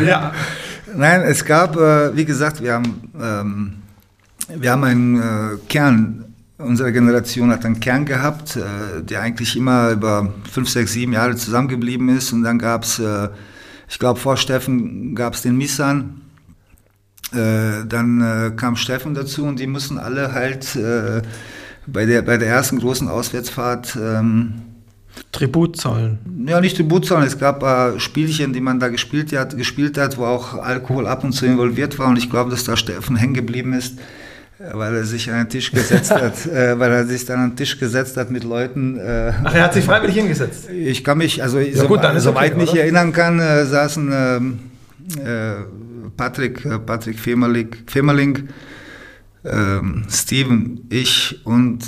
ja. 0.08 0.32
Nein, 0.96 1.22
es 1.22 1.44
gab, 1.46 1.76
äh, 1.76 2.16
wie 2.16 2.26
gesagt, 2.26 2.62
wir 2.62 2.74
haben, 2.74 3.12
ähm, 3.20 3.74
wir 4.50 4.72
haben 4.72 4.84
einen 4.84 5.20
äh, 5.20 5.58
Kern, 5.68 6.27
unsere 6.58 6.92
Generation 6.92 7.52
hat 7.52 7.66
einen 7.66 7.80
Kern 7.80 8.06
gehabt, 8.06 8.56
äh, 8.56 9.04
der 9.04 9.22
eigentlich 9.22 9.56
immer 9.56 9.92
über 9.92 10.34
fünf, 10.52 10.70
sechs, 10.70 10.94
sieben 10.94 11.14
Jahre 11.14 11.36
zusammengeblieben 11.36 12.10
ist. 12.10 12.34
Und 12.34 12.44
dann 12.44 12.60
gab 12.60 12.84
es, 12.84 13.00
äh, 13.00 13.30
ich 13.88 14.00
glaube, 14.00 14.20
vor 14.20 14.38
Steffen 14.38 15.16
gab 15.16 15.34
es 15.34 15.42
den 15.42 15.58
Misan. 15.58 16.22
Äh, 17.34 17.86
dann 17.88 18.54
kam 18.56 18.76
Steffen 18.78 19.14
dazu 19.14 19.44
und 19.44 19.60
die 19.60 19.68
mussten 19.68 19.98
alle 19.98 20.32
halt 20.32 20.78
bei, 21.86 22.06
der, 22.06 22.22
bei 22.22 22.38
der 22.38 22.48
ersten 22.48 22.80
großen 22.80 23.10
Auswärtsfahrt 23.10 23.98
ähm, 24.02 24.62
Tribut 25.32 25.78
zollen. 25.78 26.20
Ja, 26.48 26.62
nicht 26.62 26.78
Tribut 26.78 27.06
zollen. 27.06 27.26
Es 27.26 27.38
gab 27.38 27.64
äh, 27.64 28.00
Spielchen, 28.00 28.54
die 28.54 28.62
man 28.62 28.80
da 28.80 28.88
gespielt 28.90 29.36
hat, 29.36 29.58
gespielt 29.58 29.98
hat, 29.98 30.18
wo 30.18 30.26
auch 30.26 30.54
Alkohol 30.56 31.08
ab 31.08 31.24
und 31.24 31.34
zu 31.34 31.46
involviert 31.46 31.98
war. 32.00 32.08
Und 32.08 32.18
ich 32.18 32.30
glaube, 32.30 32.52
dass 32.52 32.64
da 32.64 32.78
Steffen 32.78 33.16
hängen 33.16 33.34
geblieben 33.34 33.74
ist, 33.74 34.00
weil 34.60 34.96
er 34.96 35.04
sich 35.04 35.30
an 35.32 35.38
den 35.38 35.50
Tisch 35.50 35.72
gesetzt 35.72 36.12
hat, 36.16 36.46
äh, 36.48 36.80
weil 36.80 36.92
er 36.92 37.06
sich 37.06 37.26
dann 37.26 37.40
an 37.40 37.50
den 37.52 37.56
Tisch 37.58 37.80
gesetzt 37.80 38.18
hat 38.18 38.32
mit 38.32 38.44
Leuten. 38.44 38.98
Äh, 38.98 39.34
Ach, 39.44 39.54
er 39.54 39.64
hat 39.64 39.74
sich 39.74 39.86
freiwillig 39.86 40.16
hingesetzt. 40.16 40.70
Ich 40.70 41.04
kann 41.04 41.20
mich, 41.20 41.44
also 41.44 41.60
ja, 41.60 41.76
so, 41.76 41.88
gut, 41.88 42.02
soweit 42.18 42.54
okay, 42.54 42.62
mich 42.62 42.76
erinnern 42.76 43.14
kann, 43.14 43.40
äh, 43.40 43.66
saßen 43.66 44.12
ähm, 44.12 44.60
äh, 45.24 45.64
Patrick, 46.16 46.66
äh, 46.66 46.80
Patrick 46.80 47.20
Femerling, 47.20 47.70
Femerling 47.86 48.50
ähm, 49.52 50.04
Steven, 50.10 50.86
ich 50.90 51.40
und 51.44 51.80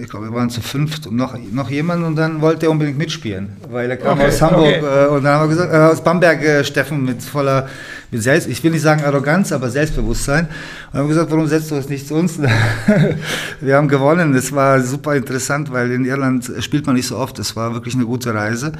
ich 0.00 0.08
glaube, 0.08 0.26
wir 0.26 0.34
waren 0.34 0.50
zu 0.50 0.60
fünft 0.60 1.06
und 1.06 1.16
noch, 1.16 1.36
noch 1.52 1.70
jemand 1.70 2.04
und 2.04 2.16
dann 2.16 2.40
wollte 2.40 2.66
er 2.66 2.70
unbedingt 2.70 2.98
mitspielen, 2.98 3.56
weil 3.70 3.90
er 3.90 3.96
kam 3.96 4.18
okay, 4.18 4.28
aus 4.28 4.42
Hamburg 4.42 4.76
okay. 4.78 5.04
äh, 5.04 5.08
und 5.08 5.24
dann 5.24 5.34
haben 5.34 5.48
wir 5.48 5.56
gesagt, 5.56 5.72
äh, 5.72 5.76
aus 5.76 6.02
Bamberg, 6.02 6.42
äh, 6.42 6.64
Steffen 6.64 7.04
mit 7.04 7.22
voller, 7.22 7.68
mit 8.10 8.22
Selbst, 8.22 8.48
ich 8.48 8.62
will 8.64 8.70
nicht 8.70 8.82
sagen 8.82 9.02
Arroganz, 9.04 9.52
aber 9.52 9.70
Selbstbewusstsein. 9.70 10.48
Und 10.92 10.98
haben 10.98 11.06
wir 11.06 11.14
gesagt, 11.14 11.30
warum 11.30 11.46
setzt 11.46 11.70
du 11.70 11.76
es 11.76 11.88
nicht 11.88 12.06
zu 12.06 12.14
uns? 12.14 12.38
wir 13.60 13.76
haben 13.76 13.88
gewonnen, 13.88 14.34
es 14.34 14.52
war 14.52 14.80
super 14.80 15.16
interessant, 15.16 15.72
weil 15.72 15.90
in 15.92 16.04
Irland 16.04 16.50
spielt 16.60 16.86
man 16.86 16.96
nicht 16.96 17.06
so 17.06 17.16
oft, 17.16 17.38
es 17.38 17.54
war 17.56 17.74
wirklich 17.74 17.94
eine 17.94 18.04
gute 18.04 18.34
Reise. 18.34 18.72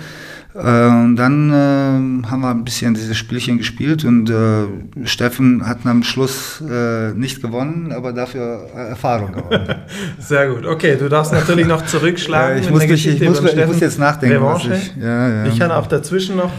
Äh, 0.59 0.89
und 0.89 1.17
dann 1.17 1.51
äh, 1.51 2.27
haben 2.27 2.41
wir 2.41 2.51
ein 2.51 2.65
bisschen 2.65 2.95
dieses 2.95 3.17
Spielchen 3.17 3.59
gespielt 3.59 4.05
und 4.05 4.29
äh, 4.29 5.07
Steffen 5.07 5.67
hat 5.67 5.79
am 5.85 6.03
Schluss 6.03 6.61
äh, 6.69 7.13
nicht 7.13 7.41
gewonnen, 7.41 7.93
aber 7.93 8.13
dafür 8.13 8.67
äh, 8.75 8.89
Erfahrung 8.89 9.33
gewonnen. 9.33 9.75
Sehr 10.19 10.49
gut. 10.49 10.67
Okay, 10.67 10.97
du 10.97 11.09
darfst 11.09 11.33
natürlich 11.33 11.67
noch 11.67 11.87
zurückschlagen. 11.87 12.59
ich, 12.63 12.71
muss 12.71 12.87
mich, 12.87 13.07
ich, 13.07 13.21
muss, 13.29 13.41
ich, 13.41 13.67
muss, 13.67 13.81
jetzt 13.81 14.01
nachdenken. 14.01 14.45
Ich, 14.57 14.97
ja, 15.01 15.29
ja. 15.29 15.47
ich 15.47 15.59
kann 15.59 15.71
auch 15.71 15.87
dazwischen 15.87 16.37
noch 16.37 16.51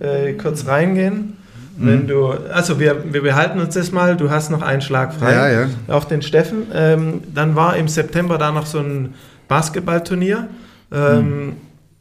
äh, 0.00 0.32
kurz 0.32 0.66
reingehen. 0.66 1.34
Wenn 1.78 2.02
mhm. 2.02 2.08
du, 2.08 2.30
also 2.52 2.80
wir, 2.80 3.12
wir 3.12 3.22
behalten 3.22 3.60
uns 3.60 3.74
das 3.74 3.92
mal, 3.92 4.16
du 4.16 4.30
hast 4.30 4.50
noch 4.50 4.62
einen 4.62 4.80
Schlag 4.80 5.12
frei 5.14 5.34
ja, 5.34 5.50
ja. 5.50 5.66
auf 5.88 6.08
den 6.08 6.22
Steffen. 6.22 6.62
Ähm, 6.72 7.20
dann 7.34 7.54
war 7.54 7.76
im 7.76 7.86
September 7.86 8.38
da 8.38 8.50
noch 8.50 8.66
so 8.66 8.78
ein 8.78 9.14
Basketballturnier. 9.46 10.48
Ähm, 10.90 11.46
mhm. 11.46 11.52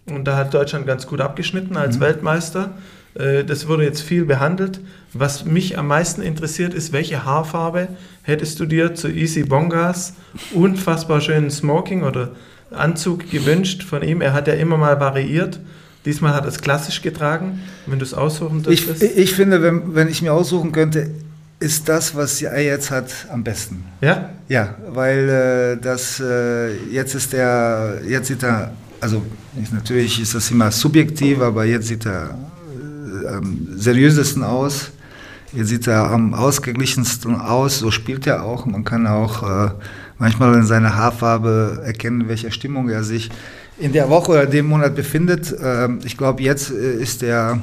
Und 0.07 0.25
da 0.25 0.37
hat 0.37 0.53
Deutschland 0.53 0.85
ganz 0.85 1.07
gut 1.07 1.21
abgeschnitten 1.21 1.77
als 1.77 1.97
mhm. 1.97 2.01
Weltmeister. 2.01 2.71
Äh, 3.15 3.43
das 3.43 3.67
wurde 3.67 3.83
jetzt 3.83 4.01
viel 4.01 4.25
behandelt. 4.25 4.79
Was 5.13 5.45
mich 5.45 5.77
am 5.77 5.87
meisten 5.87 6.21
interessiert, 6.21 6.73
ist, 6.73 6.93
welche 6.93 7.25
Haarfarbe 7.25 7.87
hättest 8.23 8.59
du 8.59 8.65
dir 8.65 8.93
zu 8.95 9.07
Easy 9.07 9.43
Bongas 9.43 10.13
unfassbar 10.53 11.21
schönen 11.21 11.49
Smoking 11.49 12.03
oder 12.03 12.31
Anzug 12.71 13.29
gewünscht 13.31 13.83
von 13.83 14.03
ihm? 14.03 14.21
Er 14.21 14.33
hat 14.33 14.47
ja 14.47 14.53
immer 14.53 14.77
mal 14.77 14.99
variiert. 14.99 15.59
Diesmal 16.05 16.35
hat 16.35 16.43
er 16.43 16.49
es 16.49 16.61
klassisch 16.61 17.01
getragen, 17.01 17.61
wenn 17.87 17.97
du 17.97 18.05
es 18.05 18.13
aussuchen 18.13 18.61
dürftest. 18.61 19.01
Ich, 19.01 19.17
ich 19.17 19.33
finde, 19.33 19.63
wenn, 19.63 19.95
wenn 19.95 20.07
ich 20.07 20.21
mir 20.21 20.33
aussuchen 20.33 20.71
könnte, 20.71 21.09
ist 21.59 21.89
das, 21.89 22.13
was 22.13 22.41
er 22.43 22.61
jetzt 22.61 22.91
hat, 22.91 23.11
am 23.31 23.43
besten. 23.43 23.85
Ja? 24.01 24.29
Ja, 24.47 24.75
weil 24.89 25.29
äh, 25.29 25.81
das 25.81 26.19
äh, 26.19 26.75
jetzt 26.91 27.15
ist 27.15 27.33
der, 27.33 28.01
jetzt 28.07 28.27
sieht 28.27 28.43
er 28.43 28.73
also 29.05 29.21
natürlich 29.71 30.19
ist 30.19 30.33
das 30.33 30.49
immer 30.49 30.71
subjektiv, 30.71 31.39
aber 31.39 31.63
jetzt 31.65 31.87
sieht 31.89 32.07
er 32.07 32.35
äh, 33.23 33.27
am 33.27 33.67
seriösesten 33.75 34.41
aus. 34.43 34.89
Jetzt 35.53 35.69
sieht 35.69 35.85
er 35.85 36.09
am 36.09 36.33
ausgeglichensten 36.33 37.35
aus, 37.39 37.77
so 37.79 37.91
spielt 37.91 38.25
er 38.25 38.43
auch. 38.43 38.65
Man 38.65 38.83
kann 38.83 39.05
auch 39.05 39.43
äh, 39.43 39.69
manchmal 40.17 40.55
in 40.55 40.65
seiner 40.65 40.95
Haarfarbe 40.95 41.83
erkennen, 41.85 42.21
in 42.21 42.27
welcher 42.29 42.49
Stimmung 42.49 42.89
er 42.89 43.03
sich 43.03 43.29
in 43.77 43.93
der 43.93 44.09
Woche 44.09 44.31
oder 44.31 44.47
dem 44.47 44.65
Monat 44.65 44.95
befindet. 44.95 45.51
Äh, 45.51 45.89
ich 46.03 46.17
glaube, 46.17 46.41
jetzt 46.41 46.71
äh, 46.71 46.95
ist 46.95 47.21
er 47.21 47.61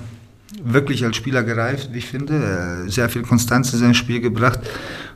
wirklich 0.62 1.04
als 1.04 1.16
Spieler 1.16 1.42
gereift, 1.42 1.88
wie 1.92 1.98
ich 1.98 2.06
finde. 2.06 2.84
sehr 2.86 3.08
viel 3.08 3.22
Konstanz 3.22 3.72
in 3.72 3.80
sein 3.80 3.94
Spiel 3.94 4.20
gebracht. 4.20 4.60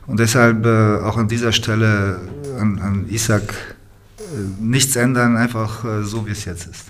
Und 0.07 0.19
deshalb 0.19 0.65
äh, 0.65 0.97
auch 1.05 1.15
an 1.15 1.29
dieser 1.29 1.53
Stelle 1.53 2.19
an, 2.59 2.79
an 2.79 3.05
Isaac 3.09 3.76
nichts 4.59 4.95
ändern, 4.95 5.37
einfach 5.37 5.83
äh, 5.85 6.03
so 6.03 6.25
wie 6.25 6.31
es 6.31 6.45
jetzt 6.45 6.67
ist. 6.67 6.85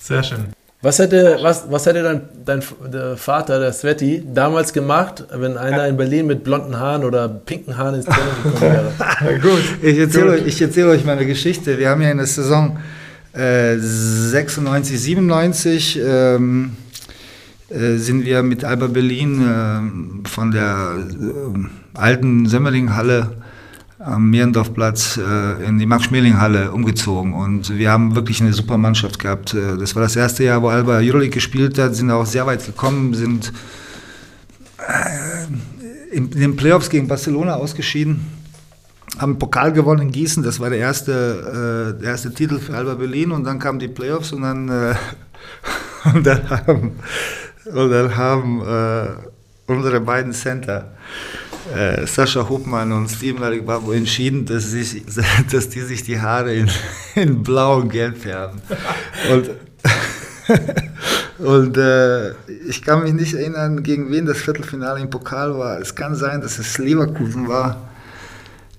Sehr 0.00 0.22
schön. 0.22 0.46
Was 0.84 0.98
hätte, 0.98 1.38
was, 1.40 1.64
was 1.70 1.86
hätte 1.86 2.02
dein, 2.02 2.20
dein 2.44 2.62
der 2.92 3.16
Vater, 3.16 3.58
der 3.58 3.72
Sveti, 3.72 4.22
damals 4.34 4.74
gemacht, 4.74 5.24
wenn 5.32 5.56
einer 5.56 5.88
in 5.88 5.96
Berlin 5.96 6.26
mit 6.26 6.44
blonden 6.44 6.78
Haaren 6.78 7.04
oder 7.04 7.26
pinken 7.26 7.78
Haaren 7.78 7.94
ins 7.94 8.04
Training 8.04 8.42
gekommen 8.42 8.60
wäre? 8.60 9.38
Gut, 9.40 9.62
ich 9.80 9.98
erzähle, 9.98 10.32
Euch, 10.32 10.46
ich 10.46 10.60
erzähle 10.60 10.90
euch 10.90 11.04
meine 11.06 11.24
Geschichte. 11.24 11.78
Wir 11.78 11.88
haben 11.88 12.02
ja 12.02 12.10
in 12.10 12.18
der 12.18 12.26
Saison 12.26 12.76
äh, 13.32 13.76
96, 13.78 15.00
97 15.00 16.00
ähm, 16.04 16.76
äh, 17.70 17.96
sind 17.96 18.26
wir 18.26 18.42
mit 18.42 18.62
Alba 18.62 18.88
Berlin 18.88 19.40
äh, 19.40 20.28
von 20.28 20.50
der 20.50 20.98
äh, 20.98 21.98
alten 21.98 22.46
Semmeringhalle 22.46 23.30
am 24.04 24.30
Mehrendorfplatz 24.30 25.16
äh, 25.16 25.64
in 25.66 25.78
die 25.78 25.86
Max-Schmeling-Halle 25.86 26.72
umgezogen. 26.72 27.32
Und 27.32 27.76
wir 27.76 27.90
haben 27.90 28.14
wirklich 28.14 28.40
eine 28.40 28.52
super 28.52 28.76
Mannschaft 28.76 29.18
gehabt. 29.18 29.54
Äh, 29.54 29.78
das 29.78 29.94
war 29.94 30.02
das 30.02 30.16
erste 30.16 30.44
Jahr, 30.44 30.62
wo 30.62 30.68
Alba 30.68 30.98
Euroleague 30.98 31.30
gespielt 31.30 31.78
hat, 31.78 31.94
sind 31.94 32.10
auch 32.10 32.26
sehr 32.26 32.46
weit 32.46 32.64
gekommen, 32.64 33.14
sind 33.14 33.52
äh, 34.78 36.16
in, 36.16 36.30
den 36.30 36.56
Playoffs 36.56 36.90
gegen 36.90 37.08
Barcelona 37.08 37.54
ausgeschieden, 37.54 38.26
haben 39.18 39.38
Pokal 39.38 39.72
gewonnen 39.72 40.02
in 40.02 40.12
Gießen, 40.12 40.42
das 40.42 40.60
war 40.60 40.70
der 40.70 40.78
erste, 40.78 41.94
äh, 41.96 42.00
der 42.00 42.10
erste 42.10 42.32
Titel 42.32 42.58
für 42.58 42.76
Alba 42.76 42.94
Berlin. 42.94 43.32
Und 43.32 43.44
dann 43.44 43.58
kamen 43.58 43.78
die 43.78 43.88
Playoffs 43.88 44.32
und 44.32 44.42
dann, 44.42 44.68
äh, 44.68 44.94
und 46.14 46.26
dann 46.26 46.50
haben, 46.50 46.92
und 47.72 47.90
dann 47.90 48.16
haben 48.16 48.60
äh, 48.60 49.06
unsere 49.66 50.00
beiden 50.00 50.32
Center 50.32 50.92
äh, 51.72 52.06
Sascha 52.06 52.48
Hubmann 52.48 52.92
und 52.92 53.08
Steven 53.08 53.40
Larigbabu 53.40 53.92
entschieden, 53.92 54.44
dass, 54.44 54.70
sich, 54.70 55.02
dass 55.50 55.68
die 55.68 55.80
sich 55.80 56.02
die 56.02 56.20
Haare 56.20 56.54
in, 56.54 56.70
in 57.14 57.42
blau 57.42 57.78
und 57.78 57.90
gelb 57.90 58.18
färben. 58.18 58.60
Und, 59.32 59.50
und 61.46 61.76
äh, 61.76 62.30
ich 62.68 62.82
kann 62.82 63.02
mich 63.02 63.12
nicht 63.12 63.34
erinnern, 63.34 63.82
gegen 63.82 64.10
wen 64.10 64.26
das 64.26 64.38
Viertelfinale 64.38 65.00
im 65.00 65.10
Pokal 65.10 65.56
war. 65.58 65.78
Es 65.78 65.94
kann 65.94 66.14
sein, 66.14 66.40
dass 66.40 66.58
es 66.58 66.78
Leverkusen 66.78 67.48
war. 67.48 67.88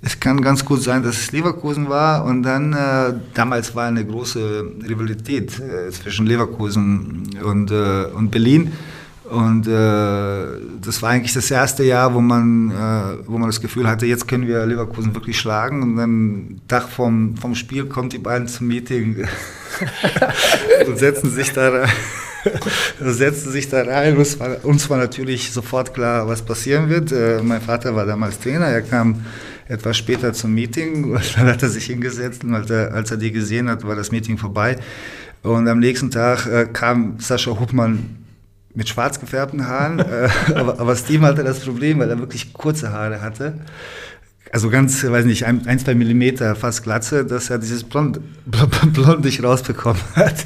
Es 0.02 0.20
kann 0.20 0.40
ganz 0.40 0.64
gut 0.64 0.84
sein, 0.84 1.02
dass 1.02 1.18
es 1.18 1.32
Leverkusen 1.32 1.90
war 1.90 2.26
und 2.26 2.44
dann, 2.44 2.74
äh, 2.74 3.14
damals 3.34 3.74
war 3.74 3.88
eine 3.88 4.06
große 4.06 4.64
Rivalität 4.88 5.60
äh, 5.60 5.90
zwischen 5.90 6.28
Leverkusen 6.28 7.28
und, 7.44 7.72
äh, 7.72 8.06
und 8.14 8.30
Berlin. 8.30 8.72
Und 9.30 9.68
äh, 9.68 9.72
das 10.82 11.02
war 11.02 11.10
eigentlich 11.10 11.34
das 11.34 11.50
erste 11.50 11.84
Jahr, 11.84 12.14
wo 12.14 12.22
man, 12.22 12.70
äh, 12.70 13.28
wo 13.28 13.38
man 13.38 13.50
das 13.50 13.60
Gefühl 13.60 13.88
hatte, 13.88 14.06
jetzt 14.06 14.28
können 14.28 14.48
wir 14.48 14.66
Leverkusen 14.66 15.16
wirklich 15.16 15.40
schlagen. 15.40 15.82
Und 15.82 15.96
dann 15.96 16.62
Tag 16.68 16.90
vom, 16.90 17.36
vom 17.36 17.56
Spiel 17.56 17.86
kommt 17.86 18.14
die 18.14 18.20
beiden 18.20 18.48
zum 18.48 18.68
Meeting 18.68 19.26
und 20.88 20.98
setzen 21.00 21.32
sich 21.32 21.52
da 21.54 21.70
rein. 21.70 21.90
setzen 23.00 23.52
sich 23.52 23.68
da 23.68 23.82
rein. 23.82 24.16
Uns 24.16 24.40
war, 24.40 24.64
uns 24.64 24.90
war 24.92 24.98
natürlich 25.00 25.52
sofort 25.52 25.96
klar, 25.96 26.28
was 26.28 26.44
passieren 26.44 26.90
wird. 26.90 27.12
Äh, 27.12 27.42
mein 27.42 27.62
Vater 27.62 27.96
war 27.96 28.06
damals 28.06 28.40
Trainer. 28.40 28.68
Er 28.68 28.84
kam 28.84 29.26
etwas 29.68 29.98
später 29.98 30.34
zum 30.34 30.54
Meeting. 30.54 31.04
Und 31.16 31.38
dann 31.38 31.48
hat 31.48 31.64
er 31.64 31.70
sich 31.70 31.86
hingesetzt 31.86 32.44
und 32.44 32.54
als 32.54 32.70
er, 32.70 32.94
als 32.94 33.10
er 33.10 33.18
die 33.18 33.32
gesehen 33.32 33.70
hat, 33.70 33.86
war 33.88 33.96
das 33.96 34.12
Meeting 34.12 34.38
vorbei. 34.38 34.78
Und 35.42 35.68
am 35.68 35.80
nächsten 35.80 36.12
Tag 36.12 36.46
äh, 36.46 36.68
kam 36.72 37.20
Sascha 37.20 37.60
Hubmann 37.60 38.25
mit 38.76 38.90
schwarz 38.90 39.20
gefärbten 39.20 39.68
Haaren. 39.68 40.00
äh, 40.00 40.30
aber, 40.56 40.80
aber 40.80 40.96
Steve 40.96 41.26
hatte 41.26 41.44
das 41.44 41.60
Problem, 41.60 42.00
weil 42.00 42.10
er 42.10 42.20
wirklich 42.20 42.54
kurze 42.54 42.92
Haare 42.92 43.22
hatte. 43.22 43.54
Also 44.52 44.70
ganz, 44.70 45.04
weiß 45.04 45.26
nicht, 45.26 45.46
ein, 45.46 45.68
ein 45.68 45.80
zwei 45.80 45.96
Millimeter 45.96 46.56
fast 46.56 46.84
glatze, 46.84 47.26
dass 47.26 47.50
er 47.50 47.58
dieses 47.58 47.84
Blond, 47.84 48.20
Blond 48.94 49.26
nicht 49.26 49.44
rausbekommen 49.44 50.02
hat. 50.16 50.46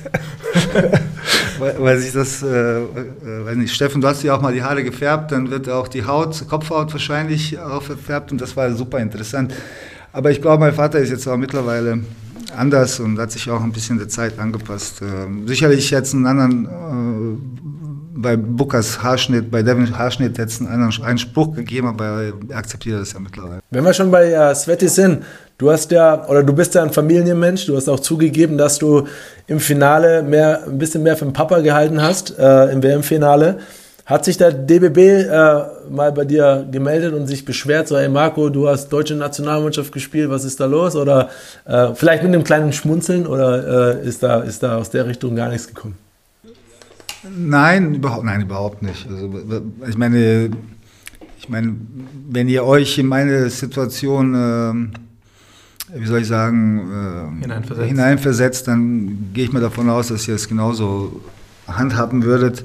weil, 1.60 1.76
weil, 1.80 2.00
sich 2.00 2.14
das, 2.14 2.42
äh, 2.42 2.48
äh, 2.48 3.46
weiß 3.46 3.58
nicht, 3.58 3.74
Steffen, 3.74 4.02
du 4.02 4.08
hast 4.08 4.24
ja 4.24 4.36
auch 4.36 4.42
mal 4.42 4.54
die 4.54 4.64
Haare 4.64 4.84
gefärbt, 4.84 5.32
dann 5.32 5.52
wird 5.52 5.70
auch 5.70 5.88
die 5.88 6.06
Haut, 6.06 6.48
Kopfhaut 6.48 6.92
wahrscheinlich 6.94 7.60
auch 7.60 7.84
verfärbt 7.84 8.32
und 8.32 8.40
das 8.40 8.56
war 8.56 8.74
super 8.74 9.00
interessant. 9.00 9.54
Aber 10.12 10.32
ich 10.32 10.42
glaube, 10.42 10.62
mein 10.62 10.74
Vater 10.74 11.00
ist 11.00 11.10
jetzt 11.10 11.28
auch 11.28 11.38
mittlerweile 11.38 12.00
anders 12.56 13.00
und 13.00 13.20
hat 13.20 13.32
sich 13.32 13.50
auch 13.50 13.62
ein 13.62 13.72
bisschen 13.72 13.98
der 13.98 14.10
Zeit 14.10 14.40
angepasst. 14.40 15.02
Ähm, 15.02 15.48
sicherlich 15.48 15.92
jetzt 15.92 16.14
einen 16.14 16.26
anderen 16.26 16.66
äh, 16.66 17.79
bei 18.22 18.36
Bookers 18.36 19.02
Haarschnitt, 19.02 19.50
bei 19.50 19.64
Devin 19.64 19.98
Haarschnitt 19.98 20.38
jetzt 20.38 20.62
einen, 20.62 20.92
einen 21.02 21.18
Spruch 21.18 21.56
gegeben, 21.56 21.88
aber 21.88 22.24
er 22.24 22.58
akzeptiert 22.58 23.00
das 23.00 23.14
ja 23.14 23.20
mittlerweile. 23.20 23.62
Wenn 23.72 23.84
wir 23.84 23.94
schon 23.94 24.12
bei 24.12 24.32
äh, 24.32 24.54
Sveti 24.54 24.90
sind, 24.90 25.24
du 25.58 25.72
hast 25.72 25.92
ja, 25.92 26.28
oder 26.28 26.44
du 26.44 26.54
bist 26.54 26.76
ja 26.76 26.84
ein 26.84 26.92
Familienmensch, 26.92 27.66
du 27.66 27.76
hast 27.76 27.88
auch 27.88 28.00
zugegeben, 28.00 28.58
dass 28.58 28.78
du 28.78 29.08
im 29.48 29.60
Finale 29.60 30.22
mehr, 30.24 30.64
ein 30.66 30.78
bisschen 30.78 31.04
mehr 31.04 31.16
für 31.16 31.26
den 31.26 31.34
Papa 31.34 31.60
gehalten 31.60 32.02
hast, 32.02 32.38
äh, 32.38 32.72
im 32.72 32.84
WM-Finale. 32.84 33.60
Hat 34.06 34.26
sich 34.26 34.38
der 34.38 34.52
DBB 34.52 34.98
äh, 34.98 35.30
mal 35.90 36.12
bei 36.12 36.26
dir 36.26 36.68
gemeldet 36.70 37.14
und 37.14 37.28
sich 37.28 37.46
beschwert, 37.46 37.88
so, 37.88 37.98
hey 37.98 38.10
Marco, 38.10 38.50
du 38.50 38.68
hast 38.68 38.90
deutsche 38.90 39.16
Nationalmannschaft 39.16 39.92
gespielt, 39.92 40.30
was 40.30 40.44
ist 40.44 40.60
da 40.60 40.66
los? 40.66 40.96
Oder 40.96 41.30
äh, 41.66 41.94
vielleicht 41.94 42.24
mit 42.24 42.34
einem 42.34 42.44
kleinen 42.44 42.74
Schmunzeln 42.74 43.28
oder 43.28 44.00
äh, 44.02 44.08
ist, 44.08 44.24
da, 44.24 44.40
ist 44.42 44.64
da 44.64 44.78
aus 44.78 44.90
der 44.90 45.06
Richtung 45.06 45.36
gar 45.36 45.50
nichts 45.50 45.68
gekommen? 45.68 45.96
Nein, 47.24 47.96
überhaupt, 47.96 48.26
nein, 48.26 48.42
überhaupt 48.42 48.82
nicht. 48.82 49.08
Also, 49.10 49.32
ich 49.88 49.98
meine, 49.98 50.52
ich 51.38 51.50
meine, 51.50 51.76
wenn 52.30 52.48
ihr 52.48 52.64
euch 52.64 52.98
in 52.98 53.08
meine 53.08 53.50
Situation, 53.50 54.36
äh, 54.36 56.00
wie 56.00 56.06
soll 56.06 56.22
ich 56.22 56.28
sagen, 56.28 56.80
äh, 56.80 57.42
hineinversetzt. 57.42 57.88
hineinversetzt, 57.88 58.68
dann 58.68 59.32
gehe 59.34 59.46
ich 59.46 59.52
mal 59.52 59.62
davon 59.62 59.90
aus, 59.90 60.10
dass 60.10 60.28
ihr 60.28 60.36
es 60.36 60.48
genauso 60.48 61.22
handhaben 61.68 62.24
würdet. 62.24 62.64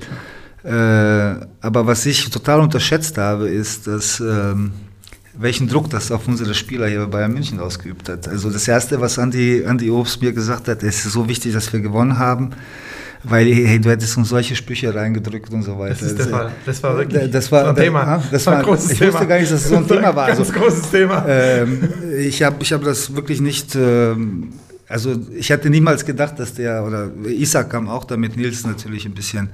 Äh, 0.62 0.70
aber 0.70 1.86
was 1.86 2.06
ich 2.06 2.30
total 2.30 2.60
unterschätzt 2.60 3.18
habe, 3.18 3.48
ist, 3.48 3.86
dass 3.86 4.20
ähm, 4.20 4.72
welchen 5.36 5.68
Druck 5.68 5.90
das 5.90 6.10
auf 6.10 6.26
unsere 6.28 6.54
Spieler 6.54 6.86
hier 6.86 7.00
bei 7.00 7.06
Bayern 7.06 7.32
München 7.32 7.60
ausgeübt 7.60 8.08
hat. 8.08 8.28
Also 8.28 8.50
das 8.50 8.66
Erste, 8.68 9.00
was 9.00 9.18
Andi, 9.18 9.64
Andi 9.66 9.90
Obst 9.90 10.22
mir 10.22 10.32
gesagt 10.32 10.68
hat, 10.68 10.82
es 10.82 11.04
ist 11.04 11.12
so 11.12 11.28
wichtig, 11.28 11.52
dass 11.52 11.72
wir 11.72 11.80
gewonnen 11.80 12.18
haben, 12.18 12.50
weil 13.24 13.46
hey, 13.46 13.80
du 13.80 13.90
hättest 13.90 14.16
uns 14.16 14.28
solche 14.28 14.54
Sprüche 14.54 14.94
reingedrückt 14.94 15.52
und 15.52 15.62
so 15.62 15.78
weiter. 15.78 15.94
Das, 15.94 16.02
ist 16.02 16.18
der 16.18 16.26
Fall. 16.26 16.52
das 16.64 16.82
war 16.82 16.96
wirklich 16.98 17.30
das 17.30 17.50
war, 17.50 17.68
ein 17.68 17.76
Thema. 17.76 18.22
Das 18.30 18.46
war, 18.46 18.58
ein 18.58 18.64
großes 18.64 18.92
ich 18.92 18.98
Thema. 18.98 19.12
wusste 19.12 19.26
gar 19.26 19.38
nicht, 19.38 19.50
dass 19.50 19.62
es 19.62 19.68
so 19.68 19.76
ein 19.76 19.86
Thema 19.88 20.14
war. 20.14 20.28
Ganz 20.28 20.38
also, 20.38 20.52
großes 20.52 20.90
Thema. 20.90 21.24
Ähm, 21.26 21.88
ich 22.18 22.42
habe 22.42 22.56
ich 22.60 22.72
hab 22.72 22.84
das 22.84 23.14
wirklich 23.14 23.40
nicht... 23.40 23.74
Ähm, 23.74 24.50
also 24.88 25.14
ich 25.34 25.50
hätte 25.50 25.70
niemals 25.70 26.04
gedacht, 26.04 26.38
dass 26.38 26.54
der, 26.54 26.84
oder 26.84 27.10
Isaac 27.26 27.70
kam 27.70 27.88
auch 27.88 28.04
damit, 28.04 28.36
Nils 28.36 28.66
natürlich 28.66 29.06
ein 29.06 29.14
bisschen 29.14 29.48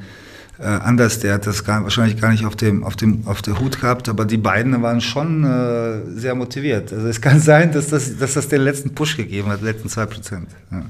äh, 0.59 0.65
anders. 0.65 1.21
Der 1.21 1.35
hat 1.35 1.47
das 1.47 1.65
gar, 1.65 1.83
wahrscheinlich 1.83 2.21
gar 2.21 2.31
nicht 2.31 2.45
auf 2.45 2.57
dem, 2.57 2.85
auf 2.85 2.97
dem, 2.97 3.27
auf 3.27 3.41
der 3.41 3.59
Hut 3.59 3.81
gehabt, 3.81 4.09
aber 4.09 4.25
die 4.25 4.37
beiden 4.37 4.83
waren 4.83 5.01
schon 5.01 5.45
äh, 5.45 6.19
sehr 6.19 6.35
motiviert. 6.35 6.93
Also 6.93 7.07
es 7.07 7.21
kann 7.21 7.41
sein, 7.53 7.73
dass 7.73 7.89
das, 7.89 8.19
dass 8.19 8.35
das 8.35 8.49
den 8.49 8.63
letzten 8.63 8.95
Push 8.95 9.17
gegeben 9.17 9.49
hat, 9.49 9.63
letzten 9.63 9.89
zwei 9.89 10.07
Prozent. 10.07 10.49
Ja. 10.71 10.83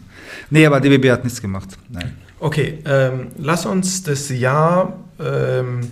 Nee, 0.48 0.66
aber 0.66 0.80
DBB 0.80 1.10
hat 1.10 1.24
nichts 1.24 1.40
gemacht. 1.40 1.68
Nein. 1.88 2.12
Okay, 2.40 2.78
ähm, 2.86 3.28
lass 3.36 3.66
uns 3.66 4.02
das 4.02 4.30
Jahr 4.30 4.94
ähm, 5.22 5.90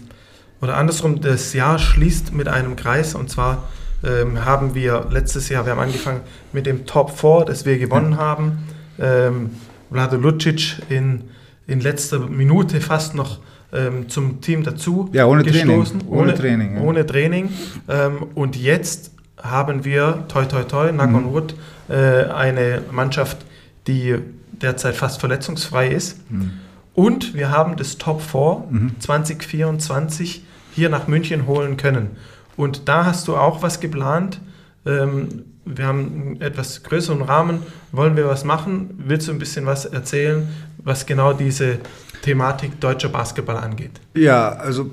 oder 0.62 0.78
andersrum, 0.78 1.20
das 1.20 1.52
Jahr 1.52 1.78
schließt 1.78 2.32
mit 2.32 2.48
einem 2.48 2.74
Kreis 2.74 3.14
und 3.14 3.30
zwar 3.30 3.68
ähm, 4.02 4.44
haben 4.46 4.74
wir 4.74 5.08
letztes 5.10 5.50
Jahr, 5.50 5.66
wir 5.66 5.72
haben 5.72 5.80
angefangen 5.80 6.22
mit 6.54 6.64
dem 6.64 6.86
Top 6.86 7.10
4, 7.18 7.44
das 7.46 7.66
wir 7.66 7.78
gewonnen 7.78 8.12
ja. 8.12 8.18
haben. 8.18 8.58
Ähm, 8.98 9.50
Vlado 9.90 10.16
Lucic 10.16 10.76
in, 10.88 11.24
in 11.66 11.80
letzter 11.80 12.20
Minute 12.20 12.80
fast 12.80 13.14
noch 13.14 13.40
ähm, 13.72 14.08
zum 14.08 14.40
Team 14.40 14.62
dazu 14.62 15.10
ja, 15.12 15.26
ohne 15.26 15.42
gestoßen. 15.44 16.00
Training. 16.00 16.08
Ohne, 16.08 16.20
ohne 16.22 16.34
Training. 16.34 16.74
Ja. 16.76 16.80
Ohne 16.80 17.06
Training. 17.06 17.50
Ähm, 17.88 18.26
und 18.34 18.56
jetzt 18.56 19.12
haben 19.36 19.84
wir, 19.84 20.24
toi 20.28 20.46
toi 20.46 20.62
toi, 20.62 20.88
Knock 20.88 21.14
on 21.14 21.32
Wood, 21.32 21.54
äh, 21.90 22.24
eine 22.24 22.82
Mannschaft, 22.90 23.44
die 23.86 24.16
derzeit 24.60 24.96
fast 24.96 25.20
verletzungsfrei 25.20 25.88
ist. 25.88 26.30
Mhm. 26.30 26.52
Und 26.94 27.34
wir 27.34 27.50
haben 27.50 27.76
das 27.76 27.98
Top 27.98 28.20
4 28.20 28.64
mhm. 28.70 28.96
2024 28.98 30.44
hier 30.72 30.88
nach 30.88 31.06
München 31.06 31.46
holen 31.46 31.76
können. 31.76 32.10
Und 32.56 32.88
da 32.88 33.04
hast 33.04 33.28
du 33.28 33.36
auch 33.36 33.62
was 33.62 33.78
geplant. 33.78 34.40
Ähm, 34.84 35.44
wir 35.64 35.86
haben 35.86 36.00
einen 36.00 36.40
etwas 36.40 36.82
größeren 36.82 37.22
Rahmen. 37.22 37.60
Wollen 37.92 38.16
wir 38.16 38.26
was 38.26 38.44
machen? 38.44 38.90
Willst 38.98 39.28
du 39.28 39.32
ein 39.32 39.38
bisschen 39.38 39.66
was 39.66 39.84
erzählen, 39.84 40.48
was 40.78 41.06
genau 41.06 41.32
diese 41.32 41.78
Thematik 42.22 42.80
deutscher 42.80 43.10
Basketball 43.10 43.58
angeht? 43.58 43.92
Ja, 44.14 44.50
also, 44.50 44.90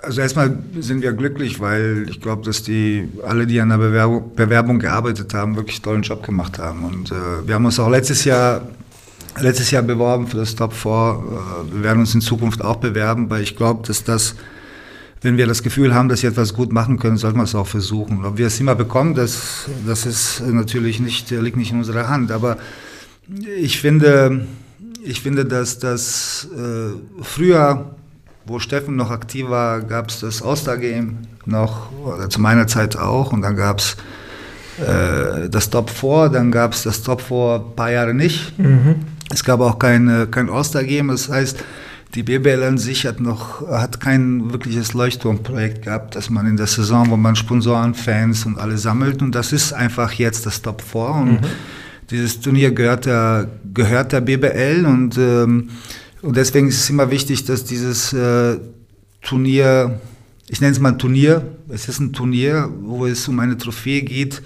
also 0.00 0.20
erstmal 0.20 0.56
sind 0.78 1.02
wir 1.02 1.12
glücklich, 1.12 1.60
weil 1.60 2.06
ich 2.08 2.20
glaube, 2.20 2.44
dass 2.44 2.62
die 2.62 3.08
alle, 3.26 3.46
die 3.46 3.60
an 3.60 3.68
der 3.68 3.78
Bewerbung, 3.78 4.34
Bewerbung 4.34 4.78
gearbeitet 4.78 5.34
haben, 5.34 5.56
wirklich 5.56 5.82
tollen 5.82 6.02
Job 6.02 6.24
gemacht 6.24 6.58
haben. 6.58 6.84
Und 6.84 7.10
äh, 7.10 7.46
wir 7.46 7.54
haben 7.54 7.64
uns 7.66 7.78
auch 7.78 7.90
letztes 7.90 8.24
Jahr 8.24 8.62
letztes 9.38 9.70
Jahr 9.70 9.82
beworben 9.82 10.26
für 10.26 10.38
das 10.38 10.54
Top 10.54 10.72
4. 10.72 10.90
Äh, 10.90 11.74
wir 11.74 11.82
werden 11.82 12.00
uns 12.00 12.14
in 12.14 12.20
Zukunft 12.20 12.62
auch 12.62 12.76
bewerben, 12.76 13.30
weil 13.30 13.42
ich 13.42 13.56
glaube, 13.56 13.86
dass 13.86 14.04
das, 14.04 14.34
wenn 15.22 15.36
wir 15.36 15.46
das 15.46 15.62
Gefühl 15.62 15.94
haben, 15.94 16.08
dass 16.08 16.22
wir 16.22 16.30
etwas 16.30 16.54
gut 16.54 16.72
machen 16.72 16.98
können, 16.98 17.16
sollten 17.16 17.38
wir 17.38 17.44
es 17.44 17.54
auch 17.54 17.66
versuchen. 17.66 18.24
Ob 18.24 18.38
wir 18.38 18.46
es 18.46 18.60
immer 18.60 18.74
bekommen, 18.74 19.14
das, 19.14 19.68
das 19.86 20.06
ist 20.06 20.42
natürlich 20.46 21.00
nicht, 21.00 21.30
liegt 21.30 21.56
nicht 21.56 21.72
in 21.72 21.78
unserer 21.78 22.08
Hand. 22.08 22.30
Aber 22.30 22.58
ich 23.58 23.80
finde, 23.80 24.46
ich 25.02 25.20
finde, 25.20 25.44
dass 25.44 25.78
das 25.78 26.48
äh, 26.56 27.22
früher, 27.22 27.96
wo 28.46 28.58
Steffen 28.58 28.96
noch 28.96 29.10
aktiv 29.10 29.48
war, 29.48 29.80
gab 29.80 30.10
es 30.10 30.20
das 30.20 30.42
All-Star-Game 30.42 31.18
noch, 31.46 31.90
oder 31.92 32.28
zu 32.28 32.40
meiner 32.40 32.66
Zeit 32.66 32.96
auch, 32.96 33.32
und 33.32 33.42
dann 33.42 33.56
gab 33.56 33.78
es 33.78 33.96
äh, 34.78 35.48
das 35.48 35.70
Top 35.70 35.90
4, 35.90 36.28
dann 36.28 36.50
gab 36.50 36.72
es 36.72 36.82
das 36.82 37.02
Top 37.02 37.20
4 37.20 37.64
ein 37.66 37.76
paar 37.76 37.90
Jahre 37.90 38.14
nicht. 38.14 38.58
Mhm. 38.58 38.96
Es 39.32 39.44
gab 39.44 39.60
auch 39.60 39.78
kein, 39.78 40.30
kein 40.30 40.48
All-Star-Game, 40.48 41.08
das 41.08 41.28
heißt, 41.28 41.64
die 42.14 42.22
BBL 42.22 42.62
an 42.62 42.78
sich 42.78 43.06
hat 43.06 43.20
noch 43.20 43.68
hat 43.68 44.00
kein 44.00 44.50
wirkliches 44.52 44.94
Leuchtturmprojekt 44.94 45.82
gehabt, 45.82 46.14
dass 46.14 46.30
man 46.30 46.46
in 46.46 46.56
der 46.56 46.66
Saison, 46.66 47.10
wo 47.10 47.16
man 47.16 47.36
Sponsoren, 47.36 47.94
Fans 47.94 48.46
und 48.46 48.58
alle 48.58 48.78
sammelt. 48.78 49.20
Und 49.22 49.34
das 49.34 49.52
ist 49.52 49.72
einfach 49.72 50.12
jetzt 50.12 50.46
das 50.46 50.62
Top 50.62 50.80
4 50.80 51.00
und 51.02 51.32
mhm. 51.32 51.46
dieses 52.10 52.40
Turnier 52.40 52.70
gehört 52.70 53.06
der, 53.06 53.48
gehört 53.74 54.12
der 54.12 54.22
BBL 54.22 54.86
und, 54.86 55.18
ähm, 55.18 55.70
und 56.22 56.36
deswegen 56.36 56.68
ist 56.68 56.80
es 56.80 56.90
immer 56.90 57.10
wichtig, 57.10 57.44
dass 57.44 57.64
dieses 57.64 58.12
äh, 58.12 58.56
Turnier, 59.20 60.00
ich 60.48 60.60
nenne 60.60 60.72
es 60.72 60.80
mal 60.80 60.92
Turnier, 60.92 61.42
es 61.68 61.88
ist 61.88 62.00
ein 62.00 62.12
Turnier, 62.12 62.70
wo 62.80 63.06
es 63.06 63.28
um 63.28 63.38
eine 63.40 63.58
Trophäe 63.58 64.02
geht, 64.02 64.42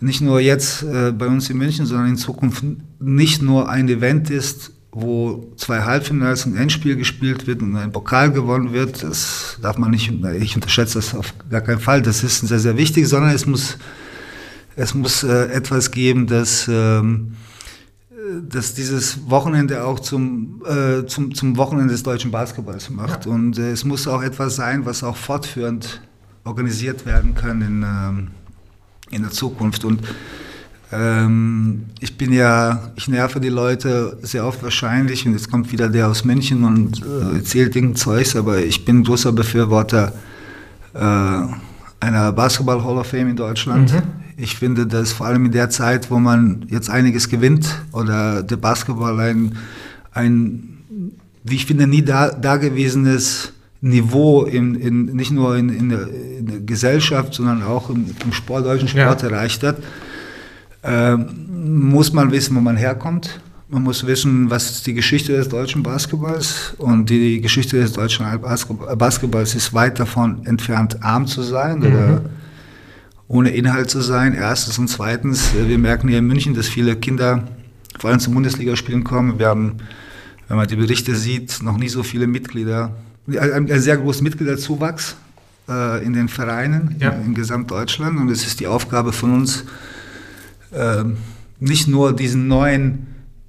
nicht 0.00 0.20
nur 0.20 0.40
jetzt 0.40 0.82
äh, 0.82 1.12
bei 1.12 1.26
uns 1.26 1.50
in 1.50 1.58
München, 1.58 1.86
sondern 1.86 2.08
in 2.08 2.16
Zukunft 2.16 2.64
nicht 2.98 3.42
nur 3.42 3.68
ein 3.68 3.88
Event 3.88 4.30
ist, 4.30 4.72
wo 4.92 5.52
zwei 5.56 5.82
Halbfinals 5.82 6.46
und 6.46 6.56
Endspiel 6.56 6.96
gespielt 6.96 7.46
wird 7.46 7.62
und 7.62 7.76
ein 7.76 7.92
Pokal 7.92 8.32
gewonnen 8.32 8.72
wird. 8.72 9.02
Das 9.02 9.58
darf 9.62 9.78
man 9.78 9.90
nicht, 9.90 10.12
ich 10.40 10.54
unterschätze 10.54 10.98
das 10.98 11.14
auf 11.14 11.32
gar 11.48 11.60
keinen 11.60 11.80
Fall. 11.80 12.02
Das 12.02 12.24
ist 12.24 12.40
sehr, 12.40 12.58
sehr 12.58 12.76
wichtig, 12.76 13.06
sondern 13.06 13.32
es 13.32 13.46
muss, 13.46 13.78
es 14.76 14.94
muss 14.94 15.22
äh, 15.22 15.46
etwas 15.52 15.90
geben, 15.90 16.26
das, 16.26 16.66
ähm, 16.68 17.36
dass 18.48 18.74
dieses 18.74 19.30
Wochenende 19.30 19.84
auch 19.84 20.00
zum, 20.00 20.62
äh, 20.66 21.06
zum, 21.06 21.34
zum 21.34 21.56
Wochenende 21.56 21.92
des 21.92 22.02
deutschen 22.02 22.30
Basketballs 22.30 22.90
macht. 22.90 23.26
Ja. 23.26 23.32
Und 23.32 23.58
äh, 23.58 23.70
es 23.70 23.84
muss 23.84 24.08
auch 24.08 24.22
etwas 24.22 24.56
sein, 24.56 24.86
was 24.86 25.04
auch 25.04 25.16
fortführend 25.16 26.00
organisiert 26.44 27.06
werden 27.06 27.34
kann 27.34 27.62
in, 27.62 27.82
ähm, 27.82 28.28
in 29.10 29.22
der 29.22 29.30
Zukunft. 29.30 29.84
Und 29.84 30.00
ähm, 30.92 31.86
ich 32.00 32.16
bin 32.16 32.32
ja, 32.32 32.90
ich 32.96 33.08
nerve 33.08 33.40
die 33.40 33.48
Leute 33.48 34.18
sehr 34.22 34.44
oft 34.44 34.62
wahrscheinlich 34.62 35.26
und 35.26 35.32
jetzt 35.32 35.50
kommt 35.50 35.70
wieder 35.70 35.88
der 35.88 36.08
aus 36.08 36.24
München 36.24 36.64
und 36.64 37.02
äh, 37.02 37.36
erzählt 37.36 37.76
irgendein 37.76 37.96
Zeugs, 37.96 38.34
aber 38.34 38.58
ich 38.58 38.84
bin 38.84 39.04
großer 39.04 39.32
Befürworter 39.32 40.12
äh, 40.94 41.42
einer 42.00 42.32
Basketball 42.32 42.82
Hall 42.82 42.98
of 42.98 43.06
Fame 43.06 43.28
in 43.28 43.36
Deutschland. 43.36 43.92
Mhm. 43.92 44.02
Ich 44.36 44.56
finde, 44.56 44.86
dass 44.86 45.12
vor 45.12 45.26
allem 45.26 45.46
in 45.46 45.52
der 45.52 45.70
Zeit, 45.70 46.10
wo 46.10 46.18
man 46.18 46.64
jetzt 46.68 46.90
einiges 46.90 47.28
gewinnt 47.28 47.82
oder 47.92 48.42
der 48.42 48.56
Basketball 48.56 49.20
ein, 49.20 49.56
ein 50.12 50.78
wie 51.44 51.56
ich 51.56 51.66
finde, 51.66 51.86
nie 51.86 52.02
da, 52.02 52.30
dagewesenes 52.30 53.52
Niveau 53.82 54.44
in, 54.44 54.74
in, 54.74 55.06
nicht 55.06 55.30
nur 55.30 55.56
in, 55.56 55.70
in, 55.70 55.88
der, 55.88 56.08
in 56.38 56.46
der 56.46 56.60
Gesellschaft, 56.60 57.34
sondern 57.34 57.62
auch 57.62 57.88
im, 57.88 58.14
im 58.22 58.32
Sport, 58.32 58.66
deutschen 58.66 58.88
Sport 58.88 59.22
ja. 59.22 59.28
erreicht 59.28 59.62
hat, 59.62 59.78
äh, 60.82 61.16
muss 61.16 62.12
man 62.12 62.30
wissen, 62.30 62.56
wo 62.56 62.60
man 62.60 62.76
herkommt. 62.76 63.40
Man 63.68 63.82
muss 63.82 64.06
wissen, 64.06 64.50
was 64.50 64.82
die 64.82 64.94
Geschichte 64.94 65.32
des 65.32 65.48
deutschen 65.48 65.82
Basketballs. 65.82 66.74
Und 66.76 67.08
die 67.08 67.40
Geschichte 67.40 67.78
des 67.78 67.92
deutschen 67.92 68.26
Basketballs 68.98 69.54
ist 69.54 69.72
weit 69.72 69.98
davon 69.98 70.44
entfernt, 70.44 71.02
arm 71.02 71.26
zu 71.26 71.42
sein 71.42 71.78
mhm. 71.78 71.86
oder 71.86 72.22
ohne 73.28 73.50
Inhalt 73.50 73.88
zu 73.88 74.00
sein. 74.00 74.34
Erstens 74.34 74.78
und 74.78 74.88
zweitens, 74.88 75.52
wir 75.54 75.78
merken 75.78 76.08
hier 76.08 76.18
in 76.18 76.26
München, 76.26 76.52
dass 76.52 76.66
viele 76.66 76.96
Kinder 76.96 77.44
vor 77.98 78.10
allem 78.10 78.18
zum 78.18 78.34
Bundesligaspielen 78.34 79.04
kommen. 79.04 79.38
Wir 79.38 79.46
haben, 79.46 79.76
wenn 80.48 80.56
man 80.56 80.66
die 80.66 80.76
Berichte 80.76 81.14
sieht, 81.14 81.62
noch 81.62 81.78
nie 81.78 81.88
so 81.88 82.02
viele 82.02 82.26
Mitglieder 82.26 82.92
ein, 83.38 83.70
ein 83.70 83.80
sehr 83.80 83.96
großer 83.96 84.22
Mitgliederzuwachs 84.22 85.16
äh, 85.68 86.04
in 86.04 86.12
den 86.12 86.28
Vereinen 86.28 86.96
ja. 86.98 87.10
in, 87.10 87.26
in 87.26 87.34
Gesamtdeutschland. 87.34 88.18
Und 88.18 88.30
es 88.30 88.46
ist 88.46 88.60
die 88.60 88.66
Aufgabe 88.66 89.12
von 89.12 89.32
uns, 89.34 89.64
äh, 90.72 91.04
nicht 91.58 91.88
nur 91.88 92.14
diesen 92.14 92.48
neuen 92.48 93.06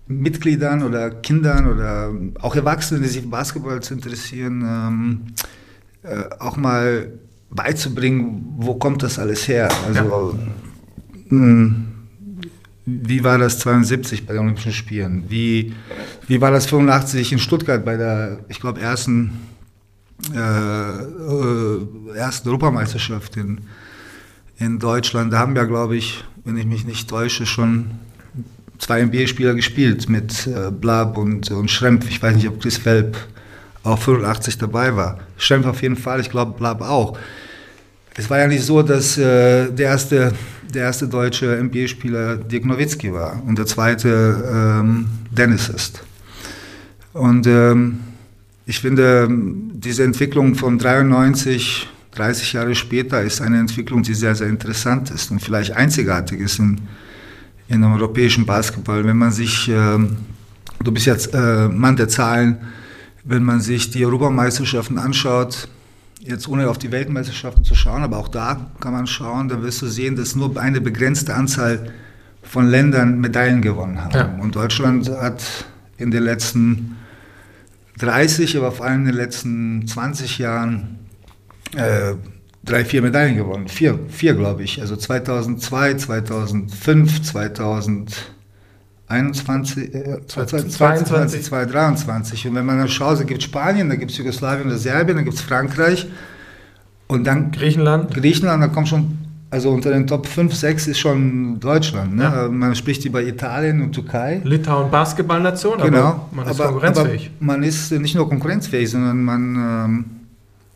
Mitgliedern 0.07 0.83
oder 0.83 1.09
Kindern 1.09 1.67
oder 1.67 2.11
auch 2.41 2.55
Erwachsenen, 2.55 3.03
die 3.03 3.09
sich 3.09 3.21
für 3.21 3.27
Basketball 3.29 3.81
zu 3.81 3.93
interessieren, 3.93 4.63
ähm, 4.65 5.21
äh, 6.03 6.23
auch 6.39 6.57
mal 6.57 7.07
beizubringen, 7.49 8.55
wo 8.57 8.75
kommt 8.75 9.03
das 9.03 9.19
alles 9.19 9.47
her? 9.47 9.69
Also, 9.87 10.37
ja. 11.29 11.37
mh, 11.37 11.75
wie 12.85 13.23
war 13.23 13.37
das 13.37 13.59
72 13.59 14.25
bei 14.25 14.33
den 14.33 14.41
Olympischen 14.41 14.73
Spielen? 14.73 15.25
Wie, 15.29 15.73
wie 16.27 16.41
war 16.41 16.51
das 16.51 16.65
85 16.65 17.33
in 17.33 17.39
Stuttgart 17.39 17.85
bei 17.85 17.95
der, 17.95 18.39
ich 18.49 18.59
glaube, 18.59 18.81
ersten, 18.81 19.31
äh, 20.33 20.39
äh, 20.39 22.17
ersten 22.17 22.49
Europameisterschaft 22.49 23.37
in, 23.37 23.61
in 24.57 24.79
Deutschland? 24.79 25.33
Da 25.33 25.39
haben 25.39 25.55
wir, 25.55 25.65
glaube 25.65 25.95
ich, 25.97 26.23
wenn 26.43 26.57
ich 26.57 26.65
mich 26.65 26.85
nicht 26.85 27.09
täusche, 27.09 27.45
schon 27.45 27.91
zwei 28.77 29.03
NBA-Spieler 29.03 29.53
gespielt 29.53 30.09
mit 30.09 30.47
äh, 30.47 30.71
Blab 30.71 31.17
und, 31.17 31.51
und 31.51 31.69
Schrempf. 31.69 32.09
Ich 32.09 32.21
weiß 32.21 32.35
nicht, 32.35 32.47
ob 32.47 32.61
Chris 32.61 32.83
Welp 32.85 33.17
auch 33.83 33.99
85 33.99 34.57
dabei 34.57 34.95
war. 34.95 35.19
Schrempf 35.37 35.65
auf 35.65 35.81
jeden 35.81 35.95
Fall, 35.95 36.19
ich 36.19 36.29
glaube 36.29 36.57
Blab 36.57 36.81
auch. 36.81 37.17
Es 38.15 38.29
war 38.29 38.39
ja 38.39 38.47
nicht 38.47 38.63
so, 38.63 38.81
dass 38.81 39.17
äh, 39.17 39.71
der, 39.71 39.87
erste, 39.87 40.33
der 40.73 40.83
erste 40.83 41.07
deutsche 41.07 41.61
NBA-Spieler 41.63 42.37
Dirk 42.37 42.65
Nowitzki 42.65 43.13
war 43.13 43.41
und 43.45 43.57
der 43.57 43.65
zweite 43.65 44.79
ähm, 44.81 45.07
Dennis 45.31 45.69
ist. 45.69 46.03
Und 47.13 47.47
ähm, 47.47 48.01
ich 48.71 48.79
finde, 48.79 49.27
diese 49.29 50.05
Entwicklung 50.05 50.55
von 50.55 50.77
93, 50.77 51.89
30 52.11 52.53
Jahre 52.53 52.73
später, 52.73 53.21
ist 53.21 53.41
eine 53.41 53.59
Entwicklung, 53.59 54.01
die 54.01 54.13
sehr, 54.13 54.33
sehr 54.33 54.47
interessant 54.47 55.11
ist 55.11 55.29
und 55.29 55.41
vielleicht 55.41 55.73
einzigartig 55.73 56.39
ist 56.39 56.57
in, 56.57 56.79
in 57.67 57.81
dem 57.81 57.91
europäischen 57.91 58.45
Basketball. 58.45 59.03
Wenn 59.03 59.17
man 59.17 59.33
sich, 59.33 59.67
äh, 59.67 59.99
du 60.81 60.91
bist 60.93 61.05
jetzt 61.05 61.33
äh, 61.33 61.67
Mann 61.67 61.97
der 61.97 62.07
Zahlen, 62.07 62.59
wenn 63.25 63.43
man 63.43 63.59
sich 63.59 63.89
die 63.89 64.05
Europameisterschaften 64.05 64.97
anschaut, 64.97 65.67
jetzt 66.21 66.47
ohne 66.47 66.69
auf 66.69 66.77
die 66.77 66.93
Weltmeisterschaften 66.93 67.65
zu 67.65 67.75
schauen, 67.75 68.03
aber 68.03 68.19
auch 68.19 68.29
da 68.29 68.71
kann 68.79 68.93
man 68.93 69.05
schauen, 69.05 69.49
da 69.49 69.61
wirst 69.61 69.81
du 69.81 69.87
sehen, 69.87 70.15
dass 70.15 70.37
nur 70.37 70.55
eine 70.55 70.79
begrenzte 70.79 71.35
Anzahl 71.35 71.91
von 72.41 72.67
Ländern 72.67 73.19
Medaillen 73.19 73.61
gewonnen 73.61 74.01
haben. 74.01 74.15
Ja. 74.15 74.33
Und 74.41 74.55
Deutschland 74.55 75.09
hat 75.09 75.43
in 75.97 76.09
den 76.09 76.23
letzten 76.23 76.95
30, 77.99 78.57
aber 78.57 78.71
vor 78.71 78.85
allem 78.85 79.01
in 79.01 79.05
den 79.07 79.15
letzten 79.15 79.87
20 79.87 80.37
Jahren 80.37 80.99
äh, 81.75 82.13
drei, 82.63 82.85
vier 82.85 83.01
Medaillen 83.01 83.35
gewonnen. 83.35 83.67
Vier, 83.67 83.99
vier 84.09 84.33
glaube 84.33 84.63
ich. 84.63 84.81
Also 84.81 84.95
2002, 84.95 85.95
2005, 85.95 87.21
2000. 87.23 88.31
21, 89.11 89.93
äh, 89.93 90.25
2022, 90.25 91.43
2023. 91.43 92.47
Und 92.47 92.55
wenn 92.55 92.65
man 92.65 92.77
dann 92.77 92.87
schaut, 92.87 93.19
da 93.19 93.23
gibt 93.23 93.41
es 93.41 93.45
Spanien, 93.45 93.89
da 93.89 93.95
gibt 93.95 94.11
es 94.11 94.17
Jugoslawien 94.17 94.69
da 94.69 94.77
Serbien, 94.77 95.17
da 95.17 95.23
gibt 95.23 95.35
es 95.35 95.41
Frankreich 95.41 96.07
und 97.07 97.25
dann 97.25 97.51
Griechenland. 97.51 98.13
Griechenland, 98.13 98.63
da 98.63 98.67
kommt 98.69 98.87
schon, 98.87 99.17
also 99.51 99.69
unter 99.69 99.91
den 99.91 100.07
Top 100.07 100.25
5, 100.25 100.55
6 100.55 100.87
ist 100.87 100.99
schon 100.99 101.59
Deutschland. 101.59 102.15
Ne? 102.15 102.23
Ja. 102.23 102.47
Man 102.49 102.75
spricht 102.75 103.05
über 103.05 103.21
Italien 103.21 103.81
und 103.81 103.91
Türkei. 103.91 104.41
Litauen 104.43 104.89
Basketballnation, 104.89 105.79
genau. 105.79 105.99
aber 105.99 106.29
man 106.31 106.47
ist 106.47 106.59
aber, 106.59 106.69
konkurrenzfähig. 106.71 107.31
Aber 107.37 107.45
man 107.45 107.63
ist 107.63 107.91
nicht 107.91 108.15
nur 108.15 108.27
konkurrenzfähig, 108.27 108.89
sondern 108.89 109.23
man, 109.23 109.55
ähm, 109.55 110.05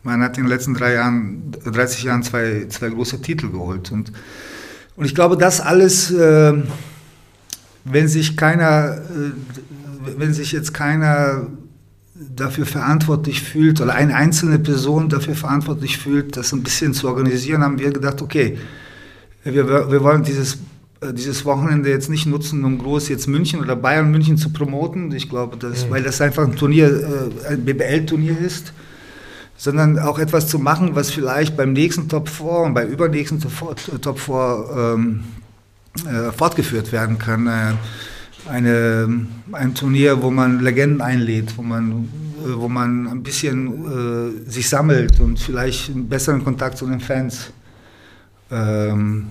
man 0.04 0.22
hat 0.22 0.38
in 0.38 0.44
den 0.44 0.50
letzten 0.50 0.74
drei 0.74 0.92
Jahren, 0.92 1.50
30 1.64 2.04
Jahren 2.04 2.22
zwei, 2.22 2.66
zwei 2.68 2.90
große 2.90 3.20
Titel 3.20 3.50
geholt. 3.50 3.90
Und, 3.90 4.12
und 4.94 5.04
ich 5.04 5.14
glaube, 5.14 5.36
das 5.36 5.60
alles... 5.60 6.12
Äh, 6.12 6.62
wenn 7.86 8.08
sich 8.08 8.36
keiner, 8.36 8.96
äh, 8.96 10.18
wenn 10.18 10.34
sich 10.34 10.52
jetzt 10.52 10.74
keiner 10.74 11.46
dafür 12.34 12.66
verantwortlich 12.66 13.42
fühlt 13.42 13.80
oder 13.80 13.94
eine 13.94 14.14
einzelne 14.14 14.58
Person 14.58 15.08
dafür 15.08 15.34
verantwortlich 15.34 15.98
fühlt, 15.98 16.36
das 16.36 16.52
ein 16.52 16.62
bisschen 16.62 16.94
zu 16.94 17.08
organisieren, 17.08 17.62
haben 17.62 17.78
wir 17.78 17.90
gedacht, 17.90 18.22
okay, 18.22 18.58
wir, 19.44 19.68
wir 19.90 20.02
wollen 20.02 20.22
dieses, 20.22 20.58
äh, 21.00 21.12
dieses 21.12 21.44
Wochenende 21.44 21.90
jetzt 21.90 22.08
nicht 22.08 22.26
nutzen, 22.26 22.64
um 22.64 22.78
groß 22.78 23.08
jetzt 23.08 23.26
München 23.26 23.60
oder 23.60 23.76
Bayern 23.76 24.10
München 24.10 24.38
zu 24.38 24.50
promoten. 24.50 25.12
Ich 25.12 25.28
glaube, 25.28 25.56
dass, 25.56 25.86
mhm. 25.86 25.90
weil 25.90 26.02
das 26.02 26.20
einfach 26.20 26.44
ein 26.44 26.56
Turnier, 26.56 27.30
äh, 27.44 27.52
ein 27.52 27.64
BBL-Turnier 27.64 28.38
ist, 28.38 28.72
sondern 29.56 29.98
auch 29.98 30.18
etwas 30.18 30.48
zu 30.48 30.58
machen, 30.58 30.94
was 30.94 31.10
vielleicht 31.10 31.56
beim 31.56 31.72
nächsten 31.72 32.08
Top 32.08 32.28
4 32.28 32.46
und 32.46 32.74
beim 32.74 32.88
übernächsten 32.88 33.40
Top 33.40 34.18
4 34.18 34.64
ähm, 34.76 35.24
äh, 36.06 36.32
fortgeführt 36.32 36.92
werden 36.92 37.18
kann. 37.18 37.46
Äh, 37.46 37.74
eine, 38.48 39.26
ein 39.52 39.74
Turnier, 39.74 40.22
wo 40.22 40.30
man 40.30 40.60
Legenden 40.60 41.00
einlädt, 41.00 41.56
wo 41.56 41.62
man, 41.62 42.08
äh, 42.44 42.54
wo 42.54 42.68
man 42.68 43.06
ein 43.06 43.22
bisschen 43.22 44.44
äh, 44.46 44.50
sich 44.50 44.68
sammelt 44.68 45.20
und 45.20 45.38
vielleicht 45.38 45.90
einen 45.90 46.08
besseren 46.08 46.44
Kontakt 46.44 46.78
zu 46.78 46.86
den 46.86 47.00
Fans 47.00 47.50
ähm, 48.50 49.28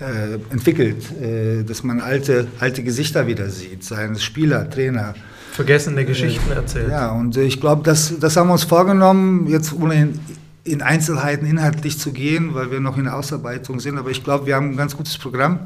äh, 0.00 0.34
entwickelt, 0.50 1.04
äh, 1.20 1.64
dass 1.64 1.82
man 1.82 2.00
alte, 2.00 2.46
alte 2.60 2.82
Gesichter 2.82 3.26
wieder 3.26 3.48
sieht, 3.48 3.84
seien 3.84 4.12
es 4.12 4.22
Spieler, 4.22 4.68
Trainer. 4.68 5.14
Vergessene 5.52 6.04
Geschichten 6.04 6.50
erzählt. 6.50 6.90
Ja, 6.90 7.10
und 7.10 7.36
ich 7.36 7.60
glaube, 7.60 7.82
das, 7.82 8.18
das 8.18 8.36
haben 8.36 8.48
wir 8.48 8.54
uns 8.54 8.64
vorgenommen, 8.64 9.48
jetzt 9.48 9.72
ohne 9.72 9.94
in, 9.94 10.20
in 10.64 10.82
Einzelheiten 10.82 11.44
inhaltlich 11.44 11.98
zu 11.98 12.12
gehen, 12.12 12.54
weil 12.54 12.70
wir 12.70 12.80
noch 12.80 12.96
in 12.96 13.06
Ausarbeitung 13.08 13.80
sind, 13.80 13.98
aber 13.98 14.10
ich 14.10 14.24
glaube, 14.24 14.46
wir 14.46 14.56
haben 14.56 14.70
ein 14.70 14.76
ganz 14.76 14.96
gutes 14.96 15.18
Programm 15.18 15.60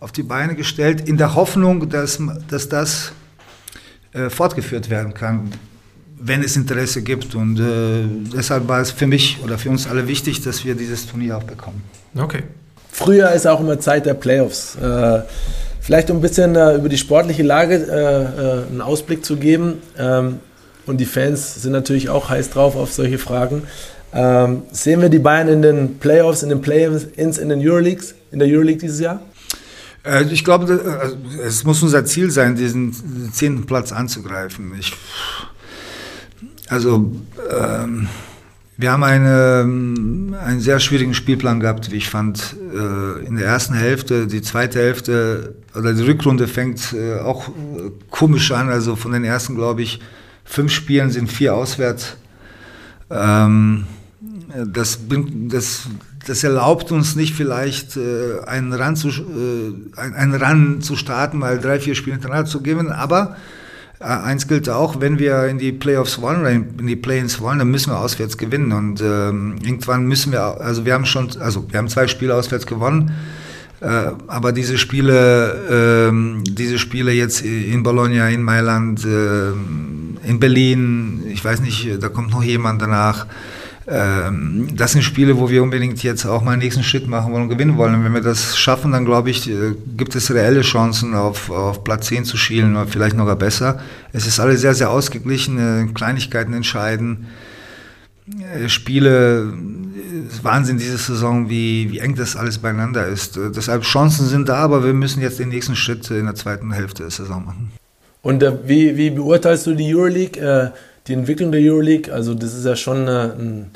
auf 0.00 0.12
die 0.12 0.22
Beine 0.22 0.54
gestellt, 0.54 1.08
in 1.08 1.16
der 1.16 1.34
Hoffnung, 1.34 1.88
dass, 1.88 2.20
dass 2.48 2.68
das 2.68 3.12
äh, 4.12 4.30
fortgeführt 4.30 4.90
werden 4.90 5.14
kann, 5.14 5.52
wenn 6.18 6.42
es 6.42 6.56
Interesse 6.56 7.02
gibt. 7.02 7.34
Und 7.34 7.58
äh, 7.58 8.04
deshalb 8.34 8.68
war 8.68 8.80
es 8.80 8.90
für 8.90 9.06
mich 9.06 9.38
oder 9.42 9.58
für 9.58 9.70
uns 9.70 9.88
alle 9.88 10.08
wichtig, 10.08 10.42
dass 10.42 10.64
wir 10.64 10.74
dieses 10.74 11.06
Turnier 11.06 11.36
auch 11.36 11.42
bekommen. 11.42 11.82
Okay. 12.16 12.42
Früher 12.90 13.30
ist 13.32 13.46
auch 13.46 13.60
immer 13.60 13.78
Zeit 13.78 14.06
der 14.06 14.14
Playoffs. 14.14 14.76
Äh, 14.76 15.22
vielleicht 15.80 16.10
um 16.10 16.18
ein 16.18 16.20
bisschen 16.20 16.56
äh, 16.56 16.76
über 16.76 16.88
die 16.88 16.98
sportliche 16.98 17.42
Lage 17.42 17.74
äh, 17.74 18.64
äh, 18.64 18.66
einen 18.68 18.80
Ausblick 18.80 19.24
zu 19.24 19.36
geben. 19.36 19.74
Ähm, 19.98 20.40
und 20.86 20.98
die 20.98 21.04
Fans 21.04 21.62
sind 21.62 21.72
natürlich 21.72 22.08
auch 22.08 22.30
heiß 22.30 22.50
drauf 22.50 22.74
auf 22.74 22.92
solche 22.92 23.18
Fragen. 23.18 23.64
Ähm, 24.14 24.62
sehen 24.72 25.02
wir 25.02 25.10
die 25.10 25.18
Bayern 25.18 25.48
in 25.48 25.60
den 25.60 25.98
Playoffs, 25.98 26.42
in 26.42 26.48
den 26.48 26.62
Play-ins, 26.62 27.36
in 27.36 27.48
den 27.50 27.60
Euroleagues, 27.60 28.14
in 28.32 28.38
der 28.38 28.48
Euroleague 28.48 28.80
dieses 28.80 29.00
Jahr? 29.00 29.20
Äh, 30.08 30.24
ich 30.32 30.44
glaube, 30.44 30.72
äh, 30.72 31.42
es 31.42 31.64
muss 31.64 31.82
unser 31.82 32.04
Ziel 32.04 32.30
sein, 32.30 32.56
diesen 32.56 32.94
zehnten 33.32 33.66
Platz 33.66 33.92
anzugreifen. 33.92 34.72
Ich, 34.78 34.94
also, 36.68 37.12
ähm, 37.50 38.08
wir 38.76 38.92
haben 38.92 39.02
eine, 39.02 39.62
einen 40.44 40.60
sehr 40.60 40.78
schwierigen 40.78 41.12
Spielplan 41.12 41.58
gehabt, 41.58 41.90
wie 41.90 41.96
ich 41.96 42.08
fand. 42.08 42.54
Äh, 42.72 43.26
in 43.26 43.36
der 43.36 43.46
ersten 43.46 43.74
Hälfte, 43.74 44.28
die 44.28 44.40
zweite 44.40 44.78
Hälfte 44.78 45.56
oder 45.74 45.92
die 45.94 46.02
Rückrunde 46.02 46.46
fängt 46.46 46.94
auch 47.24 47.50
komisch 48.10 48.52
an. 48.52 48.68
Also 48.68 48.94
von 48.94 49.12
den 49.12 49.24
ersten, 49.24 49.56
glaube 49.56 49.82
ich, 49.82 50.00
fünf 50.44 50.72
Spielen 50.72 51.10
sind 51.10 51.30
vier 51.30 51.54
auswärts. 51.54 52.16
Ähm, 53.10 53.86
das, 54.64 55.00
das 55.08 55.82
das 56.28 56.44
erlaubt 56.44 56.92
uns 56.92 57.16
nicht 57.16 57.34
vielleicht 57.34 57.96
äh, 57.96 58.40
einen, 58.46 58.72
Run 58.72 58.96
zu, 58.96 59.08
äh, 59.08 60.00
einen 60.00 60.34
Run 60.34 60.82
zu 60.82 60.96
starten, 60.96 61.38
mal 61.38 61.58
drei, 61.58 61.80
vier 61.80 61.94
Spiele 61.94 62.16
hintereinander 62.16 62.50
zu 62.50 62.62
gewinnen, 62.62 62.92
aber 62.92 63.36
äh, 64.00 64.04
eins 64.04 64.46
gilt 64.46 64.68
auch, 64.68 65.00
wenn 65.00 65.18
wir 65.18 65.46
in 65.46 65.58
die 65.58 65.72
Playoffs 65.72 66.20
wollen 66.20 66.40
oder 66.40 66.50
in 66.50 66.86
die 66.86 66.96
Play-ins 66.96 67.40
wollen, 67.40 67.58
dann 67.58 67.70
müssen 67.70 67.90
wir 67.90 67.98
auswärts 67.98 68.36
gewinnen. 68.36 68.72
Und 68.72 69.00
ähm, 69.00 69.56
irgendwann 69.62 70.04
müssen 70.04 70.32
wir, 70.32 70.42
also 70.60 70.84
wir 70.84 70.94
haben 70.94 71.06
schon, 71.06 71.30
also 71.40 71.66
wir 71.70 71.78
haben 71.78 71.88
zwei 71.88 72.06
Spiele 72.06 72.34
auswärts 72.34 72.66
gewonnen, 72.66 73.12
äh, 73.80 74.10
aber 74.26 74.52
diese 74.52 74.76
Spiele, 74.78 76.10
äh, 76.10 76.42
diese 76.44 76.78
Spiele 76.78 77.12
jetzt 77.12 77.40
in 77.42 77.82
Bologna, 77.82 78.28
in 78.28 78.42
Mailand, 78.42 79.04
äh, 79.04 79.50
in 80.28 80.38
Berlin, 80.38 81.24
ich 81.28 81.44
weiß 81.44 81.60
nicht, 81.60 82.02
da 82.02 82.08
kommt 82.08 82.30
noch 82.30 82.42
jemand 82.42 82.82
danach, 82.82 83.26
ähm, 83.90 84.68
das 84.74 84.92
sind 84.92 85.02
Spiele, 85.02 85.38
wo 85.38 85.48
wir 85.48 85.62
unbedingt 85.62 86.02
jetzt 86.02 86.26
auch 86.26 86.42
mal 86.42 86.52
einen 86.52 86.62
nächsten 86.62 86.82
Schritt 86.82 87.08
machen 87.08 87.32
wollen 87.32 87.44
und 87.44 87.48
gewinnen 87.48 87.78
wollen. 87.78 87.94
Und 87.94 88.04
wenn 88.04 88.12
wir 88.12 88.20
das 88.20 88.58
schaffen, 88.58 88.92
dann 88.92 89.06
glaube 89.06 89.30
ich, 89.30 89.48
äh, 89.48 89.74
gibt 89.96 90.14
es 90.14 90.30
reelle 90.30 90.60
Chancen, 90.60 91.14
auf, 91.14 91.48
auf 91.50 91.84
Platz 91.84 92.08
10 92.08 92.26
zu 92.26 92.36
schielen 92.36 92.76
oder 92.76 92.86
vielleicht 92.86 93.16
noch 93.16 93.34
besser. 93.36 93.80
Es 94.12 94.26
ist 94.26 94.40
alles 94.40 94.60
sehr, 94.60 94.74
sehr 94.74 94.90
ausgeglichen, 94.90 95.94
Kleinigkeiten 95.94 96.52
entscheiden. 96.52 97.28
Äh, 98.54 98.68
Spiele, 98.68 99.54
äh, 99.54 100.44
Wahnsinn 100.44 100.76
diese 100.76 100.98
Saison, 100.98 101.48
wie, 101.48 101.90
wie 101.90 102.00
eng 102.00 102.14
das 102.14 102.36
alles 102.36 102.58
beieinander 102.58 103.06
ist. 103.06 103.40
Deshalb 103.56 103.84
Chancen 103.84 104.26
sind 104.26 104.50
da, 104.50 104.56
aber 104.56 104.84
wir 104.84 104.92
müssen 104.92 105.22
jetzt 105.22 105.38
den 105.38 105.48
nächsten 105.48 105.76
Schritt 105.76 106.10
in 106.10 106.26
der 106.26 106.34
zweiten 106.34 106.72
Hälfte 106.72 107.04
der 107.04 107.10
Saison 107.10 107.42
machen. 107.42 107.70
Und 108.20 108.42
äh, 108.42 108.52
wie, 108.66 108.98
wie 108.98 109.08
beurteilst 109.08 109.66
du 109.66 109.74
die 109.74 109.94
Euroleague? 109.94 110.42
Äh 110.42 110.70
die 111.08 111.14
Entwicklung 111.14 111.50
der 111.50 111.60
Euroleague, 111.60 112.12
also 112.12 112.34
das 112.34 112.54
ist 112.54 112.64
ja 112.64 112.76
schon 112.76 113.08
eine, 113.08 113.70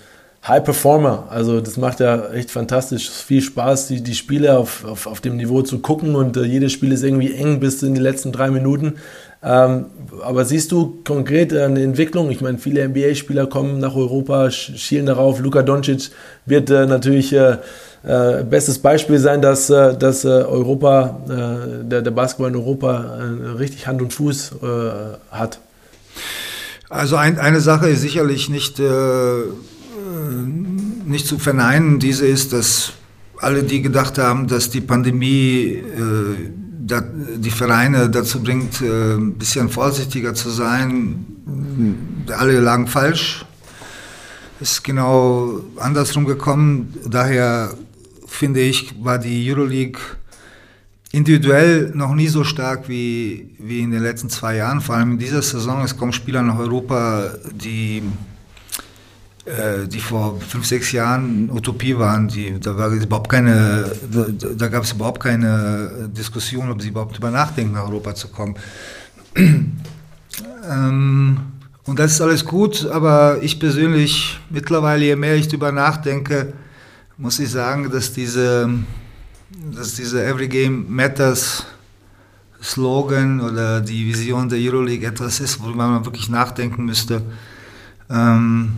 High 0.46 0.64
Performer. 0.64 1.28
Also 1.30 1.60
das 1.60 1.76
macht 1.76 2.00
ja 2.00 2.30
echt 2.32 2.50
fantastisch 2.50 3.08
viel 3.08 3.42
Spaß, 3.42 3.86
die, 3.86 4.02
die 4.02 4.14
Spiele 4.14 4.58
auf, 4.58 4.84
auf, 4.84 5.06
auf 5.06 5.20
dem 5.20 5.36
Niveau 5.36 5.62
zu 5.62 5.78
gucken 5.78 6.16
und 6.16 6.36
äh, 6.36 6.42
jedes 6.42 6.72
Spiel 6.72 6.90
ist 6.90 7.04
irgendwie 7.04 7.32
eng 7.32 7.60
bis 7.60 7.80
in 7.84 7.94
die 7.94 8.00
letzten 8.00 8.32
drei 8.32 8.50
Minuten. 8.50 8.94
Ähm, 9.44 9.86
aber 10.20 10.44
siehst 10.44 10.72
du 10.72 11.00
konkret 11.04 11.52
eine 11.52 11.82
Entwicklung? 11.82 12.30
Ich 12.32 12.40
meine, 12.40 12.58
viele 12.58 12.88
NBA-Spieler 12.88 13.46
kommen 13.46 13.78
nach 13.78 13.94
Europa, 13.94 14.50
schielen 14.50 15.06
darauf. 15.06 15.38
Luka 15.38 15.62
Doncic 15.62 16.10
wird 16.44 16.70
äh, 16.70 16.86
natürlich 16.86 17.32
äh, 17.32 17.58
äh, 18.04 18.42
bestes 18.42 18.80
Beispiel 18.80 19.18
sein, 19.18 19.42
dass, 19.42 19.70
äh, 19.70 19.96
dass 19.96 20.24
äh, 20.24 20.28
Europa, 20.28 21.20
äh, 21.28 21.84
der, 21.84 22.02
der 22.02 22.10
Basketball 22.10 22.50
in 22.50 22.56
Europa 22.56 23.18
richtig 23.58 23.86
Hand 23.86 24.02
und 24.02 24.12
Fuß 24.12 24.56
hat. 25.30 25.60
Also 26.92 27.16
ein, 27.16 27.38
eine 27.38 27.60
Sache 27.60 27.88
ist 27.88 28.02
sicherlich 28.02 28.50
nicht, 28.50 28.78
nicht 31.06 31.26
zu 31.26 31.38
verneinen. 31.38 31.98
Diese 31.98 32.26
ist, 32.26 32.52
dass 32.52 32.92
alle, 33.38 33.62
die 33.62 33.80
gedacht 33.80 34.18
haben, 34.18 34.46
dass 34.46 34.68
die 34.68 34.82
Pandemie 34.82 35.82
die 37.36 37.50
Vereine 37.50 38.10
dazu 38.10 38.42
bringt, 38.42 38.80
äh, 38.80 39.14
ein 39.14 39.34
bisschen 39.34 39.68
vorsichtiger 39.68 40.34
zu 40.34 40.50
sein. 40.50 41.24
Alle 42.36 42.60
lagen 42.60 42.86
falsch. 42.86 43.44
Ist 44.60 44.84
genau 44.84 45.60
andersrum 45.76 46.24
gekommen. 46.24 46.94
Daher 47.08 47.74
finde 48.26 48.60
ich, 48.60 48.94
war 49.02 49.18
die 49.18 49.50
Euroleague 49.50 50.00
individuell 51.12 51.92
noch 51.94 52.14
nie 52.14 52.28
so 52.28 52.42
stark 52.42 52.88
wie, 52.88 53.50
wie 53.58 53.80
in 53.80 53.90
den 53.90 54.02
letzten 54.02 54.30
zwei 54.30 54.56
Jahren. 54.56 54.80
Vor 54.80 54.96
allem 54.96 55.12
in 55.12 55.18
dieser 55.18 55.42
Saison. 55.42 55.82
Es 55.82 55.96
kommen 55.96 56.12
Spieler 56.12 56.42
nach 56.42 56.58
Europa, 56.58 57.34
die 57.52 58.02
äh, 59.44 59.88
die 59.88 59.98
vor 59.98 60.40
fünf, 60.40 60.66
sechs 60.66 60.92
Jahren 60.92 61.50
Utopie 61.50 61.98
waren, 61.98 62.28
die, 62.28 62.60
da, 62.60 62.76
war 62.76 62.90
überhaupt 62.90 63.28
keine, 63.28 63.90
da, 64.12 64.26
da 64.56 64.68
gab 64.68 64.84
es 64.84 64.92
überhaupt 64.92 65.20
keine 65.20 66.08
Diskussion, 66.16 66.70
ob 66.70 66.80
sie 66.80 66.90
überhaupt 66.90 67.18
über 67.18 67.32
nachdenken, 67.32 67.72
nach 67.72 67.88
Europa 67.88 68.14
zu 68.14 68.28
kommen. 68.28 68.54
ähm, 69.36 71.40
und 71.84 71.98
das 71.98 72.12
ist 72.12 72.20
alles 72.20 72.44
gut, 72.44 72.86
aber 72.86 73.42
ich 73.42 73.58
persönlich, 73.58 74.38
mittlerweile, 74.48 75.06
je 75.06 75.16
mehr 75.16 75.34
ich 75.34 75.48
darüber 75.48 75.72
nachdenke, 75.72 76.52
muss 77.16 77.40
ich 77.40 77.50
sagen, 77.50 77.90
dass 77.90 78.12
diese, 78.12 78.70
dass 79.74 79.94
diese 79.94 80.24
Every 80.24 80.48
Game 80.48 80.86
Matters 80.88 81.64
Slogan 82.62 83.40
oder 83.40 83.80
die 83.80 84.06
Vision 84.06 84.48
der 84.48 84.58
Euroleague 84.58 85.06
etwas 85.06 85.40
ist, 85.40 85.60
worüber 85.60 85.88
man 85.88 86.04
wirklich 86.04 86.28
nachdenken 86.28 86.84
müsste. 86.84 87.22
Ähm, 88.08 88.72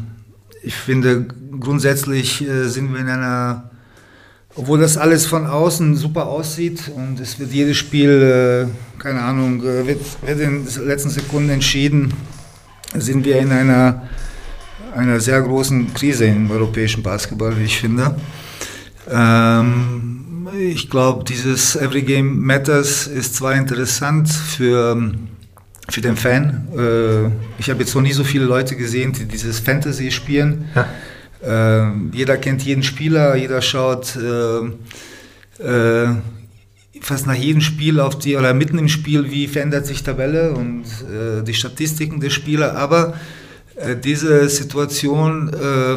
ich 0.63 0.75
finde, 0.75 1.27
grundsätzlich 1.61 2.41
äh, 2.41 2.67
sind 2.69 2.93
wir 2.93 3.01
in 3.01 3.09
einer, 3.09 3.71
obwohl 4.57 4.81
das 4.81 4.97
alles 4.97 5.27
von 5.27 5.47
außen 5.47 5.97
super 5.97 6.27
aussieht 6.27 6.91
und 6.95 7.21
es 7.21 7.39
wird 7.39 7.53
jedes 7.53 7.77
Spiel, 7.77 8.71
äh, 8.71 9.01
keine 9.01 9.21
Ahnung, 9.21 9.63
äh, 9.63 9.87
wird, 9.87 10.01
wird 10.23 10.41
in 10.41 10.65
den 10.65 10.87
letzten 10.87 11.11
Sekunden 11.11 11.51
entschieden, 11.51 12.15
sind 12.95 13.25
wir 13.25 13.39
in 13.39 13.53
einer, 13.53 14.09
einer 14.97 15.21
sehr 15.21 15.43
großen 15.43 15.93
Krise 15.93 16.25
im 16.25 16.51
europäischen 16.51 17.03
Basketball, 17.03 17.59
wie 17.59 17.65
ich 17.65 17.79
finde. 17.79 18.17
Ähm, 19.11 20.14
ich 20.59 20.91
glaube, 20.91 21.25
dieses 21.25 21.77
Every 21.77 22.03
Game 22.03 22.41
Matters 22.41 23.07
ist 23.07 23.35
zwar 23.37 23.55
interessant 23.55 24.29
für 24.29 25.13
für 25.89 26.01
den 26.01 26.17
Fan. 26.17 26.69
Äh, 26.77 27.27
ich 27.59 27.69
habe 27.69 27.81
jetzt 27.81 27.95
noch 27.95 28.03
nie 28.03 28.13
so 28.13 28.25
viele 28.25 28.45
Leute 28.45 28.77
gesehen, 28.77 29.13
die 29.13 29.27
dieses 29.27 29.61
Fantasy 29.61 30.11
spielen. 30.11 30.67
Ja. 30.75 30.89
Äh, 31.87 31.91
jeder 32.13 32.39
kennt 32.39 32.63
jeden 32.63 32.83
Spieler, 32.83 33.37
jeder 33.37 33.61
schaut 33.61 34.17
äh, 34.17 35.63
äh, 35.63 36.09
fast 37.03 37.27
nach 37.27 37.35
jedem 37.35 37.61
Spiel 37.61 38.01
auf 38.01 38.19
die, 38.19 38.37
oder 38.37 38.55
mitten 38.55 38.79
im 38.79 38.89
Spiel, 38.89 39.31
wie 39.31 39.47
verändert 39.47 39.85
sich 39.85 40.03
Tabelle 40.03 40.53
und 40.53 40.85
äh, 40.85 41.43
die 41.43 41.53
Statistiken 41.53 42.21
der 42.21 42.31
Spieler. 42.31 42.77
Aber 42.77 43.15
diese 44.05 44.49
Situation 44.49 45.51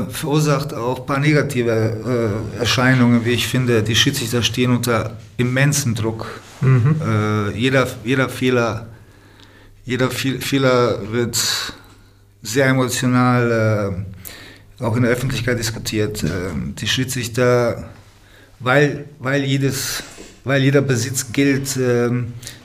verursacht 0.09 0.73
auch 0.73 1.01
ein 1.01 1.05
paar 1.05 1.19
negative 1.19 2.49
Erscheinungen, 2.57 3.23
wie 3.23 3.31
ich 3.31 3.47
finde. 3.47 3.83
Die 3.83 3.95
Schiedsrichter 3.95 4.41
stehen 4.41 4.71
unter 4.71 5.17
immensem 5.37 5.93
Druck. 5.93 6.41
Mhm. 6.61 6.95
jeder, 7.53 7.87
jeder 8.03 8.29
Fehler 8.29 8.87
jeder 9.87 10.11
Fehler 10.11 10.99
wird 11.13 11.37
sehr 12.41 12.67
emotional 12.67 14.05
äh, 14.79 14.83
auch 14.83 14.97
in 14.97 15.03
der 15.03 15.11
Öffentlichkeit 15.11 15.57
diskutiert. 15.57 16.23
Äh, 16.23 16.49
die 16.77 16.87
Schiedsrichter, 16.87 17.89
weil, 18.59 19.05
weil, 19.19 19.45
jedes, 19.45 20.03
weil 20.43 20.61
jeder 20.61 20.81
Besitz 20.81 21.31
gilt, 21.31 21.77
äh, 21.77 22.09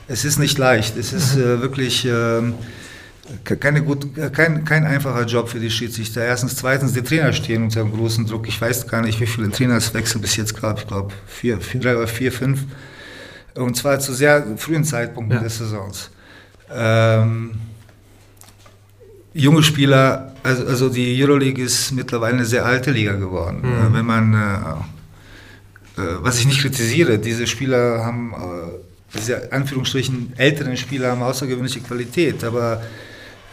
es 0.09 0.25
ist 0.25 0.37
nicht 0.37 0.57
leicht. 0.57 0.97
Es 0.97 1.13
ist 1.13 1.37
äh, 1.37 1.61
wirklich 1.61 2.05
keine 3.45 3.81
gut, 3.81 4.07
kein, 4.33 4.65
kein 4.65 4.85
einfacher 4.85 5.25
Job 5.25 5.47
für 5.47 5.59
die 5.59 5.69
Schiedsrichter. 5.69 6.23
Erstens, 6.23 6.55
zweitens, 6.57 6.93
die 6.93 7.01
Trainer 7.01 7.31
stehen 7.31 7.63
unter 7.63 7.81
einem 7.81 7.93
großen 7.93 8.25
Druck. 8.25 8.47
Ich 8.47 8.59
weiß 8.59 8.87
gar 8.87 9.01
nicht, 9.01 9.19
wie 9.21 9.25
viele 9.25 9.49
Trainerswechsel 9.49 10.19
bis 10.19 10.35
jetzt 10.35 10.59
gab. 10.59 10.79
Ich 10.79 10.87
glaube, 10.87 11.13
vier, 11.25 11.61
vier, 11.61 11.79
drei 11.79 11.95
oder 11.95 12.07
vier, 12.07 12.31
fünf. 12.31 12.65
Und 13.55 13.77
zwar 13.77 13.99
zu 13.99 14.13
sehr 14.13 14.45
frühen 14.57 14.83
Zeitpunkten 14.83 15.37
ja. 15.37 15.43
des 15.43 15.57
Saisons. 15.57 16.09
Ähm, 16.69 17.51
junge 19.33 19.63
Spieler, 19.63 20.33
also, 20.43 20.65
also 20.65 20.89
die 20.89 21.23
Euroleague 21.23 21.63
ist 21.63 21.91
mittlerweile 21.91 22.35
eine 22.35 22.45
sehr 22.45 22.65
alte 22.65 22.91
Liga 22.91 23.13
geworden. 23.13 23.61
Mhm. 23.61 23.93
Wenn 23.93 24.05
man, 24.05 24.33
äh, 24.33 26.01
äh, 26.01 26.05
was 26.19 26.39
ich 26.39 26.45
nicht 26.45 26.59
kritisiere, 26.59 27.19
diese 27.19 27.47
Spieler 27.47 28.03
haben, 28.03 28.33
äh, 28.33 29.17
diese 29.17 29.51
Anführungsstrichen 29.51 30.33
älteren 30.35 30.75
Spieler 30.75 31.11
haben 31.11 31.21
außergewöhnliche 31.21 31.79
Qualität, 31.81 32.43
aber 32.43 32.81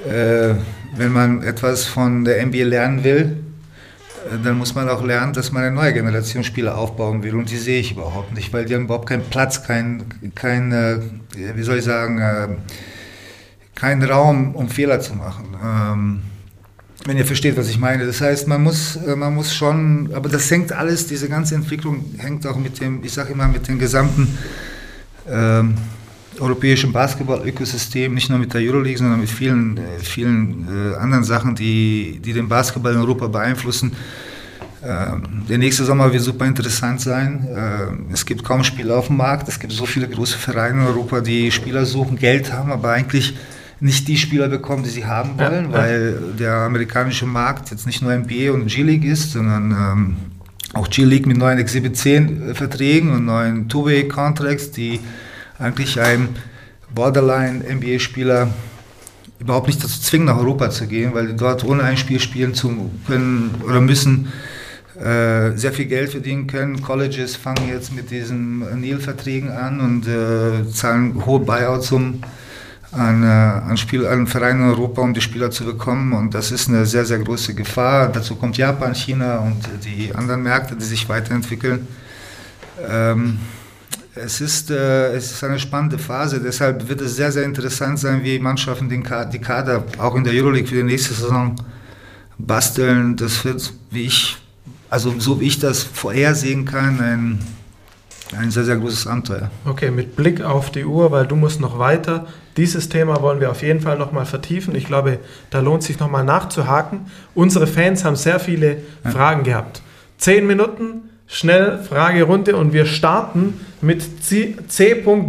äh, 0.08 0.54
wenn 0.96 1.12
man 1.12 1.42
etwas 1.42 1.86
von 1.86 2.24
der 2.24 2.44
NBA 2.44 2.64
lernen 2.64 3.04
will, 3.04 3.36
äh, 4.30 4.38
dann 4.42 4.58
muss 4.58 4.74
man 4.74 4.88
auch 4.88 5.04
lernen, 5.04 5.32
dass 5.32 5.52
man 5.52 5.64
eine 5.64 5.74
neue 5.74 5.92
Generation 5.92 6.44
Spieler 6.44 6.76
aufbauen 6.76 7.22
will. 7.22 7.34
Und 7.34 7.50
die 7.50 7.56
sehe 7.56 7.80
ich 7.80 7.92
überhaupt 7.92 8.34
nicht, 8.34 8.52
weil 8.52 8.64
die 8.64 8.74
haben 8.74 8.84
überhaupt 8.84 9.08
keinen 9.08 9.24
Platz, 9.24 9.62
kein, 9.62 10.04
kein 10.34 10.72
äh, 10.72 10.98
wie 11.54 11.62
soll 11.62 11.78
ich 11.78 11.84
sagen, 11.84 12.60
keinen 13.74 14.02
Raum, 14.02 14.54
um 14.54 14.68
Fehler 14.68 15.00
zu 15.00 15.14
machen. 15.14 15.56
Ähm, 15.64 16.22
wenn 17.06 17.16
ihr 17.16 17.24
versteht, 17.24 17.56
was 17.56 17.68
ich 17.68 17.78
meine. 17.78 18.06
Das 18.06 18.20
heißt, 18.20 18.46
man 18.46 18.62
muss, 18.62 18.96
äh, 18.96 19.16
man 19.16 19.34
muss 19.34 19.54
schon, 19.54 20.10
aber 20.14 20.28
das 20.28 20.50
hängt 20.50 20.72
alles, 20.72 21.06
diese 21.06 21.28
ganze 21.28 21.54
Entwicklung 21.54 22.04
hängt 22.18 22.46
auch 22.46 22.56
mit 22.56 22.80
dem, 22.80 23.02
ich 23.02 23.12
sage 23.12 23.32
immer, 23.32 23.48
mit 23.48 23.68
dem 23.68 23.78
gesamten 23.78 24.36
ähm, 25.28 25.76
europäischen 26.40 26.92
Basketball-Ökosystem, 26.92 28.14
nicht 28.14 28.30
nur 28.30 28.38
mit 28.38 28.52
der 28.54 28.60
Euroleague, 28.60 28.98
sondern 28.98 29.20
mit 29.20 29.30
vielen, 29.30 29.76
äh, 29.76 29.98
vielen 30.00 30.66
äh, 30.68 30.96
anderen 30.96 31.24
Sachen, 31.24 31.54
die, 31.54 32.20
die 32.24 32.32
den 32.32 32.48
Basketball 32.48 32.92
in 32.92 32.98
Europa 32.98 33.26
beeinflussen. 33.28 33.92
Ähm, 34.82 35.44
der 35.48 35.58
nächste 35.58 35.84
Sommer 35.84 36.10
wird 36.12 36.22
super 36.22 36.46
interessant 36.46 37.00
sein. 37.00 37.46
Ähm, 37.54 38.06
es 38.12 38.24
gibt 38.24 38.42
kaum 38.44 38.64
Spieler 38.64 38.96
auf 38.96 39.08
dem 39.08 39.18
Markt. 39.18 39.48
Es 39.48 39.60
gibt 39.60 39.72
so 39.72 39.84
viele 39.84 40.08
große 40.08 40.38
Vereine 40.38 40.82
in 40.82 40.86
Europa, 40.86 41.20
die 41.20 41.50
Spieler 41.50 41.84
suchen, 41.84 42.18
Geld 42.18 42.52
haben, 42.52 42.72
aber 42.72 42.92
eigentlich 42.92 43.36
nicht 43.80 44.08
die 44.08 44.16
Spieler 44.16 44.48
bekommen, 44.48 44.82
die 44.82 44.90
sie 44.90 45.04
haben 45.04 45.38
wollen, 45.38 45.70
ja, 45.70 45.72
weil 45.72 46.14
der 46.38 46.54
amerikanische 46.54 47.26
Markt 47.26 47.70
jetzt 47.70 47.86
nicht 47.86 48.02
nur 48.02 48.14
NBA 48.14 48.52
und 48.52 48.66
G-League 48.66 49.04
ist, 49.04 49.32
sondern 49.32 49.70
ähm, 49.70 50.16
auch 50.74 50.88
G-League 50.88 51.26
mit 51.26 51.36
neuen 51.36 51.58
Exhibit 51.58 51.96
10 51.96 52.54
Verträgen 52.54 53.10
und 53.12 53.24
neuen 53.24 53.68
Two-Way-Contracts, 53.68 54.70
die 54.70 55.00
eigentlich 55.60 56.00
einem 56.00 56.30
Borderline-NBA-Spieler 56.94 58.52
überhaupt 59.38 59.68
nicht 59.68 59.82
dazu 59.82 60.00
zwingen, 60.00 60.26
nach 60.26 60.38
Europa 60.38 60.70
zu 60.70 60.86
gehen, 60.86 61.14
weil 61.14 61.28
die 61.28 61.36
dort 61.36 61.64
ohne 61.64 61.82
ein 61.82 61.96
Spiel 61.96 62.20
spielen 62.20 62.54
zu 62.54 62.90
können 63.06 63.54
oder 63.64 63.80
müssen, 63.80 64.32
äh, 64.98 65.56
sehr 65.56 65.72
viel 65.72 65.86
Geld 65.86 66.10
verdienen 66.10 66.46
können. 66.46 66.82
Colleges 66.82 67.36
fangen 67.36 67.68
jetzt 67.68 67.94
mit 67.94 68.10
diesen 68.10 68.80
Neil-Verträgen 68.80 69.50
an 69.50 69.80
und 69.80 70.06
äh, 70.06 70.70
zahlen 70.70 71.24
hohe 71.24 71.40
Buyouts 71.40 71.92
um 71.92 72.20
an, 72.92 73.22
äh, 73.22 73.26
an, 73.26 73.76
Spiel, 73.76 74.06
an 74.06 74.26
Vereinen 74.26 74.62
in 74.62 74.68
Europa, 74.70 75.00
um 75.00 75.14
die 75.14 75.20
Spieler 75.20 75.50
zu 75.50 75.64
bekommen. 75.64 76.12
Und 76.12 76.34
das 76.34 76.50
ist 76.50 76.68
eine 76.68 76.84
sehr, 76.84 77.04
sehr 77.04 77.18
große 77.18 77.54
Gefahr. 77.54 78.08
Dazu 78.08 78.36
kommt 78.36 78.58
Japan, 78.58 78.94
China 78.94 79.38
und 79.38 79.56
die 79.84 80.14
anderen 80.14 80.42
Märkte, 80.42 80.76
die 80.76 80.84
sich 80.84 81.08
weiterentwickeln. 81.08 81.86
Ähm, 82.86 83.38
es 84.14 84.40
ist, 84.40 84.70
äh, 84.70 85.12
es 85.14 85.32
ist 85.32 85.44
eine 85.44 85.58
spannende 85.58 85.98
Phase, 85.98 86.40
deshalb 86.40 86.88
wird 86.88 87.00
es 87.00 87.16
sehr, 87.16 87.30
sehr 87.32 87.44
interessant 87.44 87.98
sein, 87.98 88.22
wie 88.24 88.38
Mannschaften 88.38 88.88
den 88.88 89.02
Ka 89.02 89.24
die 89.24 89.38
Kader 89.38 89.84
auch 89.98 90.14
in 90.14 90.24
der 90.24 90.32
Euroleague 90.32 90.68
für 90.68 90.76
die 90.76 90.82
nächste 90.82 91.14
Saison 91.14 91.54
basteln. 92.38 93.16
Das 93.16 93.44
wird, 93.44 93.72
wie 93.90 94.06
ich, 94.06 94.36
also 94.88 95.14
so 95.18 95.40
wie 95.40 95.46
ich 95.46 95.58
das 95.58 95.82
vorhersehen 95.82 96.64
kann, 96.64 97.00
ein 97.00 97.38
ein 98.36 98.50
sehr, 98.50 98.64
sehr 98.64 98.76
großes 98.76 99.06
Abenteuer. 99.06 99.50
Okay, 99.64 99.90
mit 99.90 100.16
Blick 100.16 100.40
auf 100.40 100.70
die 100.70 100.84
Uhr, 100.84 101.10
weil 101.10 101.26
du 101.26 101.36
musst 101.36 101.60
noch 101.60 101.78
weiter. 101.78 102.26
Dieses 102.56 102.88
Thema 102.88 103.22
wollen 103.22 103.40
wir 103.40 103.50
auf 103.50 103.62
jeden 103.62 103.80
Fall 103.80 103.98
nochmal 103.98 104.26
vertiefen. 104.26 104.74
Ich 104.74 104.86
glaube, 104.86 105.18
da 105.50 105.60
lohnt 105.60 105.82
sich 105.82 105.98
nochmal 105.98 106.24
nachzuhaken. 106.24 107.06
Unsere 107.34 107.66
Fans 107.66 108.04
haben 108.04 108.16
sehr 108.16 108.38
viele 108.38 108.82
ja. 109.04 109.10
Fragen 109.10 109.42
gehabt. 109.42 109.82
Zehn 110.18 110.46
Minuten, 110.46 111.09
schnell 111.30 111.78
Fragerunde 111.78 112.56
und 112.56 112.72
wir 112.72 112.86
starten 112.86 113.60
mit 113.80 114.02
c.bot-ta, 114.68 115.24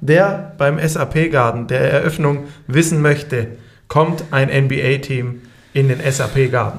der 0.00 0.54
beim 0.58 0.78
SAP-Garden 0.78 1.66
der 1.66 1.92
Eröffnung 1.92 2.44
wissen 2.66 3.02
möchte, 3.02 3.48
kommt 3.88 4.24
ein 4.30 4.48
NBA-Team 4.48 5.40
in 5.72 5.88
den 5.88 5.98
SAP-Garden? 6.00 6.78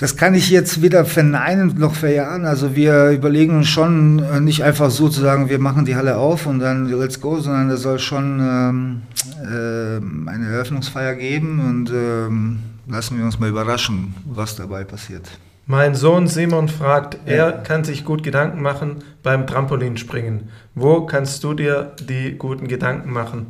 Das 0.00 0.16
kann 0.16 0.34
ich 0.34 0.48
jetzt 0.48 0.80
weder 0.80 1.04
verneinen 1.04 1.74
noch 1.76 1.94
verjahren. 1.94 2.44
Also 2.44 2.76
wir 2.76 3.10
überlegen 3.10 3.56
uns 3.56 3.68
schon 3.68 4.20
äh, 4.20 4.40
nicht 4.40 4.62
einfach 4.62 4.90
so 4.90 5.08
zu 5.08 5.20
sagen, 5.20 5.48
wir 5.48 5.58
machen 5.58 5.84
die 5.84 5.96
Halle 5.96 6.16
auf 6.16 6.46
und 6.46 6.60
dann 6.60 6.88
let's 6.88 7.20
go, 7.20 7.40
sondern 7.40 7.68
es 7.70 7.82
soll 7.82 7.98
schon 7.98 8.38
ähm, 8.40 9.02
äh, 9.42 10.30
eine 10.30 10.46
Eröffnungsfeier 10.52 11.16
geben 11.16 11.60
und 11.60 11.90
ähm, 11.90 12.60
lassen 12.86 13.18
wir 13.18 13.24
uns 13.24 13.40
mal 13.40 13.48
überraschen, 13.48 14.14
was 14.24 14.54
dabei 14.54 14.84
passiert. 14.84 15.28
Mein 15.70 15.94
Sohn 15.94 16.28
Simon 16.28 16.68
fragt, 16.68 17.18
er 17.26 17.52
kann 17.52 17.84
sich 17.84 18.02
gut 18.02 18.22
Gedanken 18.22 18.62
machen 18.62 19.04
beim 19.22 19.46
Trampolinspringen. 19.46 20.48
Wo 20.74 21.02
kannst 21.02 21.44
du 21.44 21.52
dir 21.52 21.92
die 22.08 22.38
guten 22.38 22.68
Gedanken 22.68 23.12
machen? 23.12 23.48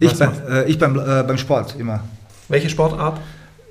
ich, 0.00 0.18
bei, 0.18 0.30
äh, 0.50 0.68
ich 0.68 0.80
beim, 0.80 0.98
äh, 0.98 1.22
beim 1.22 1.38
Sport 1.38 1.76
immer. 1.78 2.00
Welche 2.48 2.68
Sportart? 2.68 3.20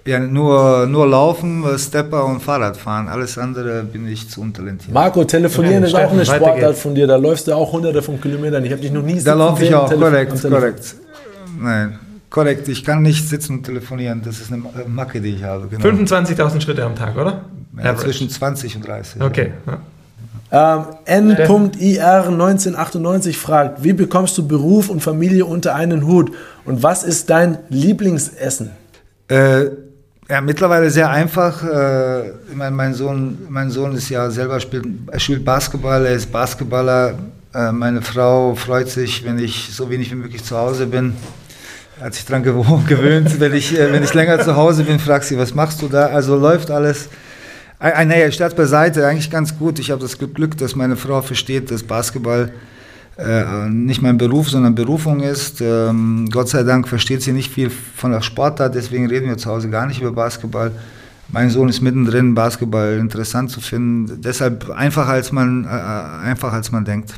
Ja, 0.05 0.17
nur, 0.19 0.87
nur 0.87 1.07
Laufen, 1.07 1.65
Stepper 1.77 2.23
und 2.23 2.41
Fahrradfahren. 2.41 3.09
Alles 3.09 3.37
andere 3.37 3.83
bin 3.83 4.07
ich 4.07 4.29
zu 4.29 4.39
untalentiert. 4.39 4.93
Marco, 4.93 5.25
telefonieren 5.25 5.83
ist 5.83 5.93
auch 5.93 6.09
eine 6.09 6.25
Sportart 6.25 6.77
von 6.77 6.95
dir. 6.95 7.05
Da 7.05 7.17
läufst 7.17 7.49
du 7.49 7.53
auch 7.53 7.69
hunderte 7.73 8.01
von 8.01 8.19
Kilometern. 8.21 8.63
Ich 8.63 8.71
habe 8.71 8.81
dich 8.81 8.93
noch 8.93 9.03
nie 9.03 9.21
Da 9.21 9.33
laufe 9.33 9.61
ich 9.61 9.75
auch, 9.75 9.89
korrekt, 9.89 10.41
korrekt. 10.41 10.95
Nein, 11.59 11.99
korrekt. 12.29 12.65
Ich 12.69 12.85
kann 12.85 13.01
nicht 13.01 13.27
sitzen 13.27 13.57
und 13.57 13.63
telefonieren. 13.65 14.21
Das 14.23 14.39
ist 14.39 14.53
eine 14.53 14.63
Macke, 14.87 15.19
die 15.19 15.35
ich 15.35 15.43
habe. 15.43 15.67
Genau. 15.67 15.85
25.000 15.85 16.61
Schritte 16.61 16.85
am 16.85 16.95
Tag, 16.95 17.17
oder? 17.17 17.41
Ja, 17.81 17.95
zwischen 17.95 18.29
20 18.29 18.75
und 18.75 18.87
30. 18.87 19.21
Okay. 19.21 19.53
Ja. 19.65 19.79
Ähm, 20.53 20.85
N.IR1998 21.35 23.35
fragt, 23.35 23.83
wie 23.83 23.93
bekommst 23.93 24.37
du 24.37 24.47
Beruf 24.47 24.89
und 24.89 25.01
Familie 25.01 25.45
unter 25.45 25.73
einen 25.73 26.05
Hut? 26.05 26.31
Und 26.63 26.83
was 26.83 27.03
ist 27.03 27.31
dein 27.31 27.57
Lieblingsessen? 27.69 28.69
Äh, 29.29 29.65
ja, 30.29 30.41
mittlerweile 30.41 30.91
sehr 30.91 31.09
einfach. 31.09 31.63
Äh, 31.63 32.29
ich 32.29 32.55
meine, 32.55 32.75
mein 32.75 32.93
Sohn, 32.93 33.39
mein 33.49 33.71
Sohn 33.71 33.95
ist 33.95 34.09
ja 34.09 34.29
selber 34.29 34.59
spielt, 34.59 34.85
er 35.11 35.19
spielt 35.19 35.43
Basketball, 35.43 36.05
er 36.05 36.13
ist 36.13 36.31
Basketballer. 36.31 37.15
Äh, 37.53 37.71
meine 37.71 38.03
Frau 38.03 38.53
freut 38.53 38.89
sich, 38.89 39.25
wenn 39.25 39.39
ich 39.39 39.69
so 39.71 39.89
wenig 39.89 40.11
wie 40.11 40.15
möglich 40.15 40.43
zu 40.43 40.55
Hause 40.55 40.85
bin. 40.85 41.15
Hat 41.99 42.13
sich 42.13 42.25
daran 42.25 42.43
gewöhnt, 42.87 43.39
wenn 43.39 43.55
ich, 43.55 43.77
äh, 43.77 43.91
wenn 43.91 44.03
ich 44.03 44.13
länger 44.13 44.39
zu 44.39 44.55
Hause 44.55 44.83
bin, 44.83 44.99
fragt 44.99 45.25
sie, 45.25 45.37
was 45.37 45.55
machst 45.55 45.81
du 45.81 45.87
da? 45.87 46.07
Also 46.07 46.35
läuft 46.35 46.69
alles. 46.69 47.09
Äh, 47.83 48.05
naja, 48.05 48.31
Stadt 48.31 48.55
beiseite, 48.55 49.05
eigentlich 49.05 49.29
ganz 49.29 49.59
gut. 49.59 49.77
Ich 49.77 49.91
habe 49.91 50.01
das 50.01 50.17
Glück, 50.17 50.57
dass 50.57 50.75
meine 50.75 50.95
Frau 50.95 51.21
versteht, 51.21 51.69
dass 51.69 51.83
Basketball 51.83 52.53
äh, 53.17 53.67
nicht 53.69 54.01
mein 54.01 54.17
Beruf, 54.17 54.49
sondern 54.49 54.73
Berufung 54.73 55.19
ist. 55.19 55.59
Ähm, 55.59 56.29
Gott 56.31 56.47
sei 56.47 56.63
Dank 56.63 56.87
versteht 56.87 57.21
sie 57.21 57.33
nicht 57.33 57.51
viel 57.51 57.69
von 57.69 58.11
der 58.11 58.21
Sportart, 58.21 58.73
deswegen 58.73 59.07
reden 59.07 59.27
wir 59.27 59.37
zu 59.37 59.49
Hause 59.49 59.69
gar 59.69 59.85
nicht 59.85 59.99
über 59.99 60.13
Basketball. 60.13 60.71
Mein 61.27 61.49
Sohn 61.49 61.67
ist 61.67 61.81
mittendrin, 61.81 62.33
Basketball 62.33 62.93
interessant 62.93 63.51
zu 63.51 63.59
finden. 63.59 64.21
Deshalb 64.21 64.69
einfacher 64.69 65.11
als 65.11 65.33
man, 65.33 65.65
äh, 65.65 65.67
einfach 65.67 66.53
als 66.53 66.71
man 66.71 66.85
denkt. 66.85 67.13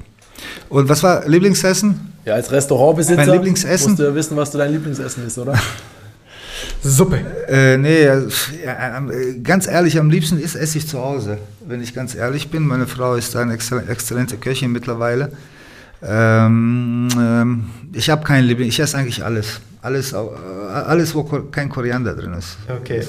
Und 0.70 0.90
was 0.90 1.04
war 1.04 1.28
Lieblingsessen? 1.28 2.14
Ja, 2.26 2.34
als 2.34 2.52
Restaurantbesitzer 2.52 3.18
mein 3.18 3.30
Lieblingsessen? 3.30 3.92
musst 3.92 4.00
du 4.00 4.04
ja 4.04 4.16
wissen, 4.16 4.36
was 4.36 4.50
du 4.50 4.58
dein 4.58 4.72
Lieblingsessen 4.72 5.28
ist, 5.28 5.38
oder? 5.38 5.54
Suppe. 6.90 7.20
Äh, 7.48 7.78
nee, 7.78 8.06
ja, 8.06 8.22
ganz 9.44 9.68
ehrlich, 9.68 9.98
am 10.00 10.10
liebsten 10.12 10.40
ist, 10.40 10.56
esse 10.56 10.78
ich 10.78 10.88
zu 10.88 11.00
Hause, 11.00 11.40
wenn 11.68 11.82
ich 11.82 11.96
ganz 11.96 12.14
ehrlich 12.14 12.50
bin. 12.52 12.68
Meine 12.68 12.86
Frau 12.86 13.16
ist 13.16 13.36
eine 13.36 13.54
exzellente 13.54 14.38
Köchin 14.38 14.72
mittlerweile. 14.72 15.32
Ähm, 16.04 17.08
ähm, 17.18 17.66
ich 17.92 18.10
habe 18.10 18.24
keinen 18.24 18.46
Liebling, 18.46 18.70
ich 18.70 18.80
esse 18.80 18.98
eigentlich 18.98 19.24
alles. 19.24 19.60
Alles, 19.82 20.14
äh, 20.14 20.16
alles 20.16 21.16
wo 21.16 21.24
kein 21.24 21.70
Koriander 21.70 22.14
drin 22.14 22.34
ist. 22.34 22.58
Okay. 22.70 23.02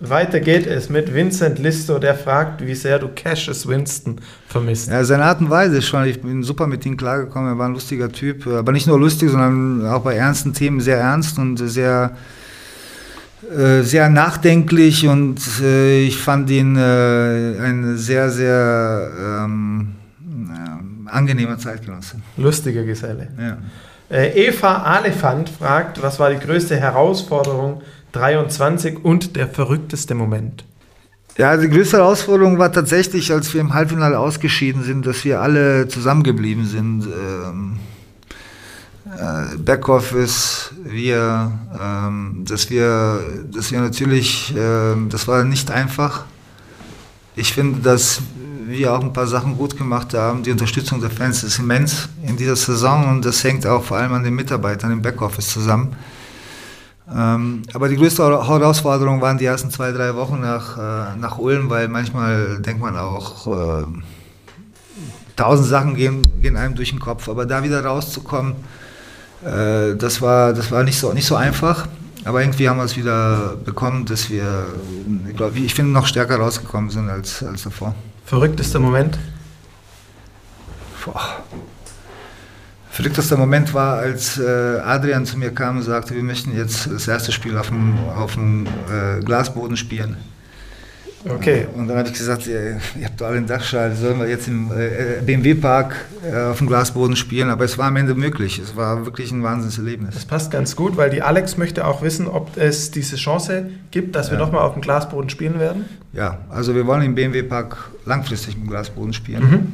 Weiter 0.00 0.40
geht 0.40 0.66
es 0.66 0.88
mit 0.88 1.12
Vincent 1.12 1.58
Listo, 1.58 1.98
der 1.98 2.14
fragt, 2.14 2.66
wie 2.66 2.74
sehr 2.74 2.98
du 2.98 3.08
Cassius 3.14 3.68
Winston 3.68 4.16
vermisst. 4.48 4.90
Ja, 4.90 5.04
seine 5.04 5.24
Art 5.24 5.40
und 5.40 5.50
Weise 5.50 5.76
ist 5.76 5.86
schon, 5.86 6.04
ich 6.04 6.20
bin 6.20 6.42
super 6.42 6.66
mit 6.66 6.84
ihm 6.86 6.96
klargekommen, 6.96 7.52
er 7.52 7.58
war 7.58 7.68
ein 7.68 7.74
lustiger 7.74 8.10
Typ, 8.10 8.46
aber 8.46 8.72
nicht 8.72 8.86
nur 8.86 8.98
lustig, 8.98 9.30
sondern 9.30 9.86
auch 9.86 10.02
bei 10.02 10.14
ernsten 10.14 10.54
Themen 10.54 10.80
sehr 10.80 10.96
ernst 10.96 11.38
und 11.38 11.58
sehr, 11.58 12.12
äh, 12.14 12.39
sehr 13.82 14.08
nachdenklich 14.08 15.08
und 15.08 15.40
äh, 15.60 16.02
ich 16.02 16.18
fand 16.18 16.50
ihn 16.50 16.76
äh, 16.76 17.58
ein 17.60 17.96
sehr, 17.96 18.30
sehr 18.30 19.10
ähm, 19.44 19.96
angenehmer 21.06 21.58
Zeitgenosse. 21.58 22.16
Lustige 22.36 22.84
Geselle. 22.84 23.28
Ja. 23.38 23.58
Äh, 24.10 24.48
Eva 24.48 24.82
Alefant 24.82 25.48
fragt, 25.48 26.02
was 26.02 26.18
war 26.18 26.30
die 26.30 26.38
größte 26.38 26.76
Herausforderung 26.76 27.82
23 28.12 29.04
und 29.04 29.36
der 29.36 29.48
verrückteste 29.48 30.14
Moment? 30.14 30.64
Ja, 31.38 31.56
die 31.56 31.68
größte 31.68 31.98
Herausforderung 31.98 32.58
war 32.58 32.72
tatsächlich, 32.72 33.32
als 33.32 33.54
wir 33.54 33.60
im 33.60 33.72
Halbfinale 33.72 34.18
ausgeschieden 34.18 34.82
sind, 34.82 35.06
dass 35.06 35.24
wir 35.24 35.40
alle 35.40 35.88
zusammengeblieben 35.88 36.66
sind. 36.66 37.04
Ähm, 37.04 37.76
äh, 37.76 37.89
Backoffice, 39.58 40.72
wir, 40.82 41.52
ähm, 41.80 42.44
dass 42.46 42.70
wir, 42.70 43.20
dass 43.52 43.72
wir 43.72 43.80
natürlich, 43.80 44.54
äh, 44.56 44.94
das 45.08 45.26
war 45.26 45.44
nicht 45.44 45.70
einfach. 45.70 46.24
Ich 47.34 47.52
finde, 47.52 47.80
dass 47.80 48.20
wir 48.66 48.92
auch 48.92 49.02
ein 49.02 49.12
paar 49.12 49.26
Sachen 49.26 49.56
gut 49.56 49.76
gemacht 49.76 50.14
haben. 50.14 50.42
Die 50.42 50.50
Unterstützung 50.50 51.00
der 51.00 51.10
Fans 51.10 51.42
ist 51.42 51.58
immens 51.58 52.08
in 52.24 52.36
dieser 52.36 52.56
Saison 52.56 53.08
und 53.08 53.24
das 53.24 53.42
hängt 53.42 53.66
auch 53.66 53.82
vor 53.82 53.96
allem 53.96 54.12
an 54.12 54.22
den 54.22 54.34
Mitarbeitern 54.34 54.92
im 54.92 55.02
Backoffice 55.02 55.48
zusammen. 55.48 55.96
Ähm, 57.12 57.62
aber 57.72 57.88
die 57.88 57.96
größte 57.96 58.22
Herausforderung 58.22 59.20
waren 59.20 59.38
die 59.38 59.46
ersten 59.46 59.70
zwei, 59.70 59.90
drei 59.90 60.14
Wochen 60.14 60.40
nach, 60.40 60.78
äh, 60.78 61.16
nach 61.18 61.38
Ulm, 61.38 61.68
weil 61.68 61.88
manchmal 61.88 62.60
denkt 62.60 62.80
man 62.80 62.96
auch, 62.96 63.46
äh, 63.48 63.84
tausend 65.34 65.68
Sachen 65.68 65.96
gehen, 65.96 66.22
gehen 66.40 66.56
einem 66.56 66.76
durch 66.76 66.90
den 66.90 67.00
Kopf. 67.00 67.28
Aber 67.28 67.46
da 67.46 67.64
wieder 67.64 67.84
rauszukommen, 67.84 68.54
äh, 69.44 69.96
das, 69.96 70.20
war, 70.20 70.52
das 70.52 70.70
war 70.70 70.82
nicht 70.84 70.98
so, 70.98 71.12
nicht 71.12 71.26
so 71.26 71.36
einfach. 71.36 71.86
Aber 72.24 72.42
irgendwie 72.42 72.68
haben 72.68 72.76
wir 72.76 72.84
es 72.84 72.96
wieder 72.96 73.56
bekommen, 73.64 74.04
dass 74.04 74.28
wir, 74.28 74.66
ich, 75.28 75.36
glaub, 75.36 75.56
ich 75.56 75.74
finde, 75.74 75.92
noch 75.92 76.06
stärker 76.06 76.36
rausgekommen 76.36 76.90
sind 76.90 77.08
als, 77.08 77.42
als 77.42 77.62
davor. 77.62 77.94
Verrücktester 78.26 78.78
Moment? 78.78 79.18
Boah. 81.04 81.42
Verrücktester 82.90 83.36
Moment 83.38 83.72
war, 83.72 83.98
als 83.98 84.38
äh, 84.38 84.80
Adrian 84.84 85.24
zu 85.24 85.38
mir 85.38 85.54
kam 85.54 85.78
und 85.78 85.82
sagte, 85.82 86.14
wir 86.14 86.22
möchten 86.22 86.54
jetzt 86.54 86.86
das 86.90 87.08
erste 87.08 87.32
Spiel 87.32 87.56
auf 87.56 87.68
dem, 87.68 87.98
auf 88.14 88.34
dem 88.34 88.66
äh, 88.66 89.20
Glasboden 89.24 89.76
spielen. 89.76 90.16
Okay. 91.28 91.66
Und 91.74 91.88
dann 91.88 91.98
habe 91.98 92.08
ich 92.08 92.14
gesagt, 92.14 92.46
ihr, 92.46 92.80
ihr 92.98 93.04
habt 93.04 93.20
doch 93.20 93.26
alle 93.26 93.36
einen 93.36 93.46
Dachschall, 93.46 93.94
sollen 93.94 94.18
wir 94.18 94.28
jetzt 94.28 94.48
im 94.48 94.70
äh, 94.72 95.20
BMW-Park 95.20 95.94
äh, 96.24 96.50
auf 96.50 96.58
dem 96.58 96.66
Glasboden 96.66 97.14
spielen? 97.14 97.50
Aber 97.50 97.64
es 97.64 97.76
war 97.76 97.86
am 97.86 97.96
Ende 97.96 98.14
möglich. 98.14 98.58
Es 98.58 98.74
war 98.74 99.04
wirklich 99.04 99.30
ein 99.30 99.42
Wahnsinnserlebnis. 99.42 100.14
Das 100.14 100.24
passt 100.24 100.50
ganz 100.50 100.76
gut, 100.76 100.96
weil 100.96 101.10
die 101.10 101.20
Alex 101.22 101.58
möchte 101.58 101.86
auch 101.86 102.00
wissen, 102.02 102.26
ob 102.26 102.56
es 102.56 102.90
diese 102.90 103.16
Chance 103.16 103.70
gibt, 103.90 104.16
dass 104.16 104.30
wir 104.30 104.38
ja. 104.38 104.44
nochmal 104.44 104.62
auf 104.62 104.72
dem 104.72 104.82
Glasboden 104.82 105.28
spielen 105.28 105.58
werden. 105.58 105.84
Ja, 106.12 106.38
also 106.48 106.74
wir 106.74 106.86
wollen 106.86 107.02
im 107.02 107.14
BMW-Park 107.14 107.90
langfristig 108.06 108.56
im 108.56 108.68
Glasboden 108.68 109.12
spielen. 109.12 109.42
Mhm. 109.42 109.72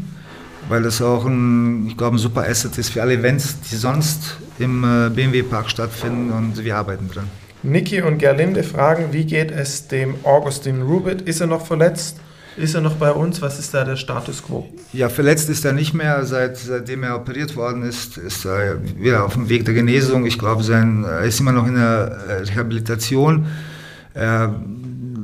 Weil 0.68 0.82
das 0.82 1.00
auch 1.00 1.24
ein, 1.26 1.86
ich 1.86 1.96
glaube, 1.96 2.16
ein 2.16 2.18
super 2.18 2.42
Asset 2.42 2.76
ist 2.76 2.90
für 2.90 3.02
alle 3.02 3.14
Events, 3.14 3.60
die 3.70 3.76
sonst 3.76 4.38
im 4.58 4.82
äh, 4.82 5.10
BMW-Park 5.10 5.70
stattfinden 5.70 6.32
und 6.32 6.64
wir 6.64 6.76
arbeiten 6.76 7.08
dran. 7.08 7.28
Niki 7.66 8.00
und 8.02 8.18
Gerlinde 8.18 8.62
fragen, 8.62 9.06
wie 9.12 9.24
geht 9.24 9.50
es 9.50 9.88
dem 9.88 10.14
Augustin 10.22 10.82
Rubit? 10.82 11.22
Ist 11.22 11.40
er 11.40 11.48
noch 11.48 11.66
verletzt? 11.66 12.18
Ist 12.56 12.74
er 12.74 12.80
noch 12.80 12.94
bei 12.94 13.10
uns? 13.10 13.42
Was 13.42 13.58
ist 13.58 13.74
da 13.74 13.84
der 13.84 13.96
Status 13.96 14.42
quo? 14.42 14.66
Ja, 14.92 15.08
verletzt 15.08 15.50
ist 15.50 15.64
er 15.64 15.72
nicht 15.72 15.92
mehr. 15.92 16.24
Seit, 16.24 16.56
seitdem 16.56 17.02
er 17.02 17.16
operiert 17.16 17.54
worden 17.56 17.82
ist, 17.82 18.16
ist 18.16 18.46
er 18.46 18.78
wieder 18.96 19.24
auf 19.24 19.34
dem 19.34 19.48
Weg 19.48 19.64
der 19.66 19.74
Genesung. 19.74 20.24
Ich 20.24 20.38
glaube, 20.38 20.62
sein, 20.62 21.04
er 21.04 21.22
ist 21.22 21.40
immer 21.40 21.52
noch 21.52 21.66
in 21.66 21.74
der 21.74 22.16
äh, 22.28 22.32
Rehabilitation. 22.44 23.46
Äh, 24.14 24.48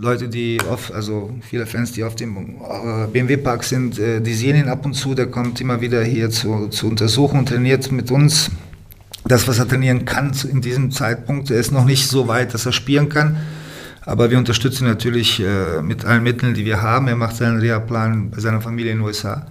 Leute, 0.01 0.29
die 0.29 0.59
oft, 0.69 0.93
also 0.93 1.31
viele 1.49 1.65
Fans, 1.65 1.93
die 1.93 2.05
auf 2.05 2.17
dem 2.17 2.37
äh, 2.37 3.07
BMW-Park 3.07 3.65
sind, 3.65 3.99
äh, 3.99 4.21
die 4.21 4.35
sehen 4.35 4.57
ihn 4.57 4.69
ab 4.69 4.85
und 4.85 4.95
zu. 4.95 5.15
Der 5.15 5.27
kommt 5.27 5.61
immer 5.61 5.81
wieder 5.81 6.03
hier 6.03 6.29
zu, 6.29 6.69
zu 6.69 6.89
untersuchen, 6.89 7.47
trainiert 7.47 7.91
mit 7.93 8.11
uns 8.11 8.51
das, 9.25 9.47
was 9.49 9.59
er 9.59 9.69
trainieren 9.69 10.05
kann 10.05 10.33
in 10.51 10.61
diesem 10.61 10.91
Zeitpunkt. 10.91 11.51
Er 11.51 11.59
ist 11.59 11.71
noch 11.71 11.85
nicht 11.85 12.09
so 12.09 12.29
weit, 12.29 12.55
dass 12.55 12.67
er 12.67 12.73
spielen 12.73 13.09
kann. 13.09 13.37
Aber 14.05 14.31
wir 14.31 14.39
unterstützen 14.39 14.87
natürlich 14.87 15.41
äh, 15.41 15.81
mit 15.81 16.05
allen 16.05 16.25
Mitteln, 16.25 16.55
die 16.55 16.65
wir 16.65 16.83
haben. 16.83 17.07
Er 17.07 17.17
macht 17.17 17.37
seinen 17.37 17.61
Reha-Plan 17.61 18.31
bei 18.31 18.41
seiner 18.41 18.61
Familie 18.61 18.93
in 18.93 18.99
den 18.99 19.07
USA. 19.07 19.47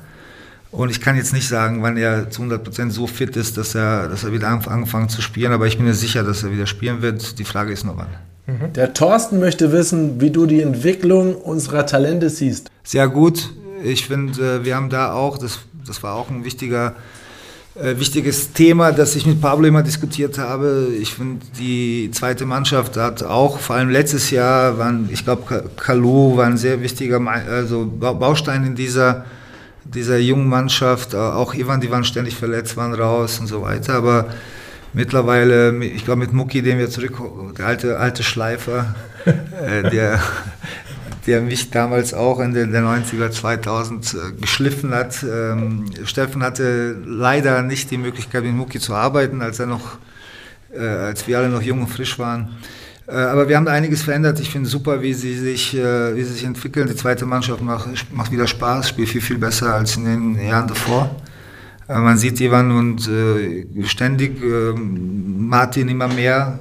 Und 0.71 0.89
ich 0.89 1.01
kann 1.01 1.17
jetzt 1.17 1.33
nicht 1.33 1.47
sagen, 1.47 1.81
wann 1.83 1.97
er 1.97 2.29
zu 2.29 2.43
100% 2.43 2.91
so 2.91 3.07
fit 3.07 3.35
ist, 3.35 3.57
dass 3.57 3.75
er, 3.75 4.07
dass 4.07 4.23
er 4.23 4.31
wieder 4.31 4.47
angefangen 4.47 5.09
zu 5.09 5.21
spielen, 5.21 5.51
aber 5.51 5.67
ich 5.67 5.77
bin 5.77 5.85
mir 5.85 5.93
sicher, 5.93 6.23
dass 6.23 6.43
er 6.43 6.51
wieder 6.51 6.65
spielen 6.65 7.01
wird. 7.01 7.39
Die 7.39 7.43
Frage 7.43 7.73
ist 7.73 7.83
nur 7.83 7.97
wann. 7.97 8.07
Mhm. 8.47 8.73
Der 8.73 8.93
Thorsten 8.93 9.39
möchte 9.39 9.73
wissen, 9.73 10.21
wie 10.21 10.31
du 10.31 10.45
die 10.45 10.61
Entwicklung 10.61 11.35
unserer 11.35 11.85
Talente 11.85 12.29
siehst. 12.29 12.69
Sehr 12.83 13.09
gut. 13.09 13.49
Ich 13.83 14.07
finde, 14.07 14.59
äh, 14.59 14.65
wir 14.65 14.75
haben 14.75 14.89
da 14.89 15.11
auch, 15.11 15.37
das, 15.37 15.59
das 15.85 16.01
war 16.03 16.15
auch 16.15 16.29
ein 16.29 16.45
wichtiger, 16.45 16.95
äh, 17.75 17.97
wichtiges 17.97 18.53
Thema, 18.53 18.91
das 18.91 19.15
ich 19.15 19.25
mit 19.25 19.41
Pablo 19.41 19.67
immer 19.67 19.83
diskutiert 19.83 20.37
habe. 20.37 20.87
Ich 20.99 21.13
finde, 21.13 21.45
die 21.57 22.09
zweite 22.11 22.45
Mannschaft 22.45 22.97
hat 22.97 23.23
auch, 23.23 23.59
vor 23.59 23.75
allem 23.75 23.89
letztes 23.89 24.31
Jahr, 24.31 24.77
waren, 24.77 25.09
ich 25.11 25.23
glaube, 25.23 25.69
Kalu 25.77 26.37
war 26.37 26.47
ein 26.47 26.57
sehr 26.57 26.81
wichtiger 26.81 27.19
also 27.49 27.85
Baustein 27.85 28.65
in 28.65 28.75
dieser 28.75 29.25
dieser 29.83 30.17
jungen 30.17 30.47
Mannschaft, 30.47 31.13
äh, 31.13 31.17
auch 31.17 31.53
Ivan, 31.53 31.81
die 31.81 31.91
waren 31.91 32.03
ständig 32.03 32.35
verletzt, 32.35 32.77
waren 32.77 32.93
raus 32.93 33.39
und 33.39 33.47
so 33.47 33.61
weiter. 33.61 33.95
Aber 33.95 34.27
mittlerweile, 34.93 35.75
ich 35.83 36.05
glaube 36.05 36.19
mit 36.19 36.33
Mucki, 36.33 36.61
den 36.61 36.77
wir 36.77 36.89
zurück, 36.89 37.21
der 37.57 37.67
alte, 37.67 37.97
alte 37.97 38.23
Schleifer, 38.23 38.95
äh, 39.25 39.89
der, 39.89 40.19
der 41.27 41.41
mich 41.41 41.69
damals 41.69 42.13
auch 42.13 42.39
in 42.39 42.53
den 42.53 42.75
90er, 42.75 43.31
2000 43.31 44.13
äh, 44.13 44.17
geschliffen 44.39 44.93
hat. 44.93 45.23
Ähm, 45.23 45.85
Steffen 46.05 46.43
hatte 46.43 46.97
leider 47.05 47.61
nicht 47.61 47.91
die 47.91 47.97
Möglichkeit, 47.97 48.43
mit 48.43 48.53
Mucki 48.53 48.79
zu 48.79 48.93
arbeiten, 48.93 49.41
als 49.41 49.59
er 49.59 49.67
noch, 49.67 49.97
als 50.73 51.27
wir 51.27 51.37
alle 51.37 51.49
noch 51.49 51.61
jung 51.61 51.81
und 51.81 51.87
frisch 51.87 52.17
waren. 52.17 52.49
Äh, 53.11 53.15
aber 53.15 53.49
wir 53.49 53.57
haben 53.57 53.67
einiges 53.67 54.03
verändert. 54.03 54.39
Ich 54.39 54.49
finde 54.49 54.69
super, 54.69 55.01
wie 55.01 55.13
sie 55.13 55.37
sich, 55.37 55.75
äh, 55.75 56.15
wie 56.15 56.23
sie 56.23 56.33
sich 56.33 56.43
entwickeln. 56.45 56.87
Die 56.87 56.95
zweite 56.95 57.25
Mannschaft 57.25 57.61
macht, 57.61 57.89
macht 58.13 58.31
wieder 58.31 58.47
Spaß, 58.47 58.89
spielt 58.89 59.09
viel, 59.09 59.21
viel 59.21 59.37
besser 59.37 59.75
als 59.75 59.97
in 59.97 60.05
den 60.05 60.47
Jahren 60.47 60.67
davor. 60.67 61.15
Äh, 61.91 61.99
man 61.99 62.17
sieht 62.17 62.39
Ivan 62.39 62.71
und 62.71 63.09
ständig 63.87 64.41
Martin 64.41 65.89
immer 65.89 66.07
mehr, 66.07 66.59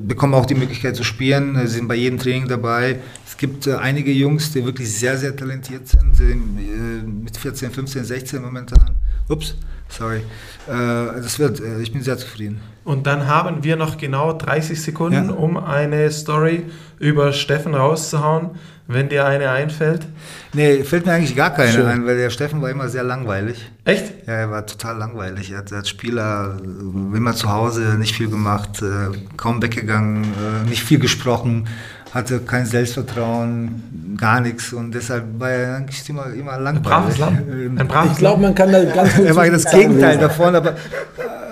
bekommen 0.00 0.34
auch 0.34 0.46
die 0.46 0.54
Möglichkeit 0.54 0.96
zu 0.96 1.04
spielen, 1.04 1.66
sind 1.66 1.88
bei 1.88 1.94
jedem 1.94 2.18
Training 2.18 2.48
dabei. 2.48 2.98
Es 3.26 3.36
gibt 3.36 3.66
einige 3.68 4.12
Jungs, 4.12 4.52
die 4.52 4.64
wirklich 4.64 4.92
sehr, 4.92 5.16
sehr 5.16 5.34
talentiert 5.34 5.88
sind, 5.88 7.24
mit 7.24 7.36
14, 7.36 7.70
15, 7.70 8.04
16 8.04 8.42
momentan. 8.42 8.96
Ups, 9.28 9.56
sorry. 9.88 10.22
Das 10.66 11.38
wird, 11.38 11.60
ich 11.80 11.92
bin 11.92 12.02
sehr 12.02 12.18
zufrieden. 12.18 12.60
Und 12.86 13.06
dann 13.06 13.26
haben 13.26 13.64
wir 13.64 13.76
noch 13.76 13.98
genau 13.98 14.32
30 14.32 14.80
Sekunden, 14.80 15.28
ja. 15.30 15.34
um 15.34 15.56
eine 15.56 16.10
Story 16.10 16.64
über 16.98 17.32
Steffen 17.32 17.74
rauszuhauen, 17.74 18.50
wenn 18.86 19.08
dir 19.08 19.26
eine 19.26 19.50
einfällt. 19.50 20.06
Nee, 20.52 20.84
fällt 20.84 21.04
mir 21.04 21.12
eigentlich 21.12 21.34
gar 21.34 21.50
keine 21.50 21.72
Schön. 21.72 21.86
ein, 21.86 22.06
weil 22.06 22.16
der 22.16 22.30
Steffen 22.30 22.62
war 22.62 22.70
immer 22.70 22.88
sehr 22.88 23.02
langweilig. 23.02 23.70
Echt? 23.84 24.26
Ja, 24.26 24.34
er 24.34 24.50
war 24.50 24.64
total 24.64 24.98
langweilig. 24.98 25.50
Er 25.50 25.58
hat 25.58 25.72
als 25.72 25.88
Spieler 25.88 26.58
immer 26.62 27.34
zu 27.34 27.50
Hause 27.50 27.96
nicht 27.98 28.14
viel 28.14 28.28
gemacht, 28.28 28.82
äh, 28.82 29.16
kaum 29.36 29.60
weggegangen, 29.60 30.24
äh, 30.24 30.68
nicht 30.68 30.84
viel 30.84 31.00
gesprochen 31.00 31.68
hatte 32.16 32.40
kein 32.40 32.64
Selbstvertrauen, 32.64 34.16
gar 34.16 34.40
nichts 34.40 34.72
und 34.72 34.92
deshalb 34.92 35.24
war 35.38 35.50
er 35.50 35.76
eigentlich 35.76 36.08
immer, 36.08 36.32
immer 36.32 36.58
langweilig. 36.58 37.22
Ein 37.22 37.86
braves 37.86 38.12
ich 38.12 38.18
glaube, 38.18 38.40
man 38.40 38.54
kann 38.54 38.72
da 38.72 38.82
ganz 38.94 39.14
gut. 39.14 39.26
er 39.26 39.36
war 39.36 39.50
das 39.50 39.70
Gegenteil 39.70 40.16
davon, 40.16 40.54
aber 40.54 40.76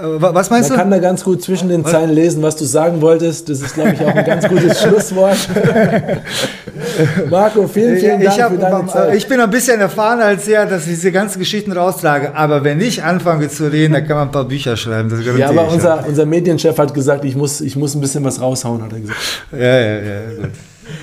was 0.06 0.50
meinst 0.50 0.70
Man 0.70 0.78
du? 0.78 0.84
Man 0.84 0.90
kann 0.90 0.90
da 0.90 0.98
ganz 0.98 1.24
gut 1.24 1.42
zwischen 1.42 1.68
den 1.68 1.84
Zeilen 1.84 2.10
lesen, 2.10 2.42
was 2.42 2.56
du 2.56 2.64
sagen 2.64 3.00
wolltest. 3.00 3.48
Das 3.48 3.60
ist, 3.60 3.74
glaube 3.74 3.92
ich, 3.92 4.00
auch 4.00 4.14
ein 4.14 4.24
ganz 4.24 4.48
gutes 4.48 4.80
Schlusswort. 4.82 5.36
Marco, 7.30 7.66
vielen, 7.66 7.96
vielen 7.98 8.20
Dank 8.22 8.42
hab, 8.42 8.52
für 8.52 8.58
deine 8.58 8.86
Zeit. 8.86 9.14
Ich 9.14 9.26
bin 9.28 9.40
ein 9.40 9.50
bisschen 9.50 9.80
erfahren 9.80 10.20
als 10.20 10.46
er, 10.48 10.66
dass 10.66 10.82
ich 10.82 10.94
diese 10.94 11.12
ganzen 11.12 11.38
Geschichten 11.38 11.72
raustrage. 11.72 12.34
Aber 12.34 12.64
wenn 12.64 12.80
ich 12.80 13.02
anfange 13.02 13.48
zu 13.48 13.70
reden, 13.70 13.94
dann 13.94 14.06
kann 14.06 14.16
man 14.16 14.28
ein 14.28 14.32
paar 14.32 14.44
Bücher 14.44 14.76
schreiben. 14.76 15.10
ja, 15.38 15.48
aber 15.48 15.68
unser, 15.68 16.04
unser 16.06 16.26
Medienchef 16.26 16.76
hat 16.78 16.92
gesagt, 16.94 17.24
ich 17.24 17.36
muss, 17.36 17.60
ich 17.60 17.76
muss 17.76 17.94
ein 17.94 18.00
bisschen 18.00 18.24
was 18.24 18.40
raushauen, 18.40 18.82
hat 18.82 18.92
er 18.92 19.00
gesagt. 19.00 19.18
Ja, 19.52 19.58
ja, 19.58 19.94
ja, 20.00 20.20
gut. 20.40 20.50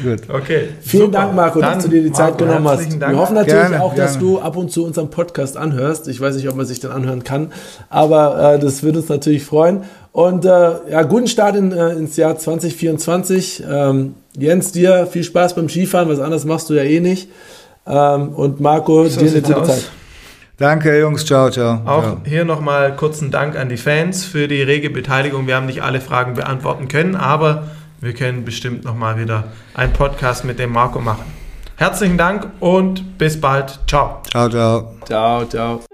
Gut. 0.04 0.22
Okay. 0.30 0.70
Vielen 0.82 1.06
Super. 1.06 1.18
Dank, 1.18 1.36
Marco, 1.36 1.60
Dann, 1.60 1.76
dass 1.76 1.84
du 1.84 1.90
dir 1.90 2.02
die 2.02 2.10
Marco, 2.10 2.24
Zeit 2.24 2.38
genommen 2.38 2.68
hast. 2.68 3.02
Dank. 3.02 3.14
Wir 3.14 3.20
hoffen 3.20 3.36
natürlich 3.36 3.62
gerne, 3.62 3.82
auch, 3.82 3.96
dass 3.96 4.14
gerne. 4.14 4.28
du 4.28 4.40
ab 4.40 4.56
und 4.56 4.72
zu 4.72 4.86
unseren 4.86 5.10
Podcast 5.10 5.58
anhörst. 5.58 6.08
Ich 6.08 6.20
weiß 6.20 6.36
nicht, 6.36 6.50
ob 6.50 6.56
man 6.56 6.66
sich 6.66 6.80
dann 6.80 6.92
anhören 6.92 7.24
kann, 7.24 7.52
aber 7.90 8.56
äh, 8.56 8.60
das 8.60 8.84
würde 8.84 9.00
uns 9.00 9.10
natürlich 9.10 9.44
freuen. 9.44 9.84
Und 10.12 10.46
äh, 10.46 10.50
ja, 10.90 11.04
guten 11.04 11.28
Start 11.28 11.56
in, 11.56 11.72
äh, 11.72 11.92
ins 11.92 12.18
Jahr 12.18 12.38
2024. 12.38 13.64
Ähm, 13.70 14.16
Jens, 14.38 14.72
dir 14.72 15.08
viel 15.08 15.24
Spaß 15.24 15.56
beim 15.56 15.70
Skifahren. 15.70 16.10
Was 16.10 16.20
anderes 16.20 16.46
machst 16.46 16.70
du 16.70 16.74
ja 16.74 16.84
eh 16.84 17.00
nicht. 17.00 17.30
Ähm, 17.88 18.30
und 18.30 18.60
Marco, 18.60 19.08
so 19.08 19.20
dir 19.20 19.30
eine 19.32 19.42
gute 19.42 19.58
aus. 19.58 19.68
Zeit. 19.68 19.92
Danke, 20.58 21.00
Jungs. 21.00 21.26
Ciao, 21.26 21.50
ciao. 21.50 21.82
Auch 21.86 22.04
ciao. 22.04 22.22
hier 22.24 22.46
nochmal 22.46 22.96
kurzen 22.96 23.32
Dank 23.32 23.58
an 23.58 23.68
die 23.68 23.78
Fans 23.78 24.26
für 24.26 24.48
die 24.48 24.62
rege 24.62 24.92
Beteiligung. 24.92 25.48
Wir 25.48 25.56
haben 25.56 25.66
nicht 25.66 25.82
alle 25.82 26.02
Fragen 26.02 26.36
beantworten 26.36 26.88
können, 26.88 27.16
aber 27.16 27.64
wir 28.02 28.14
können 28.14 28.44
bestimmt 28.44 28.84
nochmal 28.84 29.18
wieder 29.18 29.46
einen 29.74 29.94
Podcast 29.94 30.44
mit 30.44 30.60
dem 30.60 30.72
Marco 30.72 31.00
machen. 31.00 31.26
Herzlichen 31.78 32.18
Dank 32.18 32.48
und 32.60 33.18
bis 33.18 33.40
bald. 33.40 33.80
Ciao. 33.88 34.22
Ciao, 34.30 34.50
ciao. 34.50 34.96
Ciao, 35.06 35.46
ciao. 35.46 35.91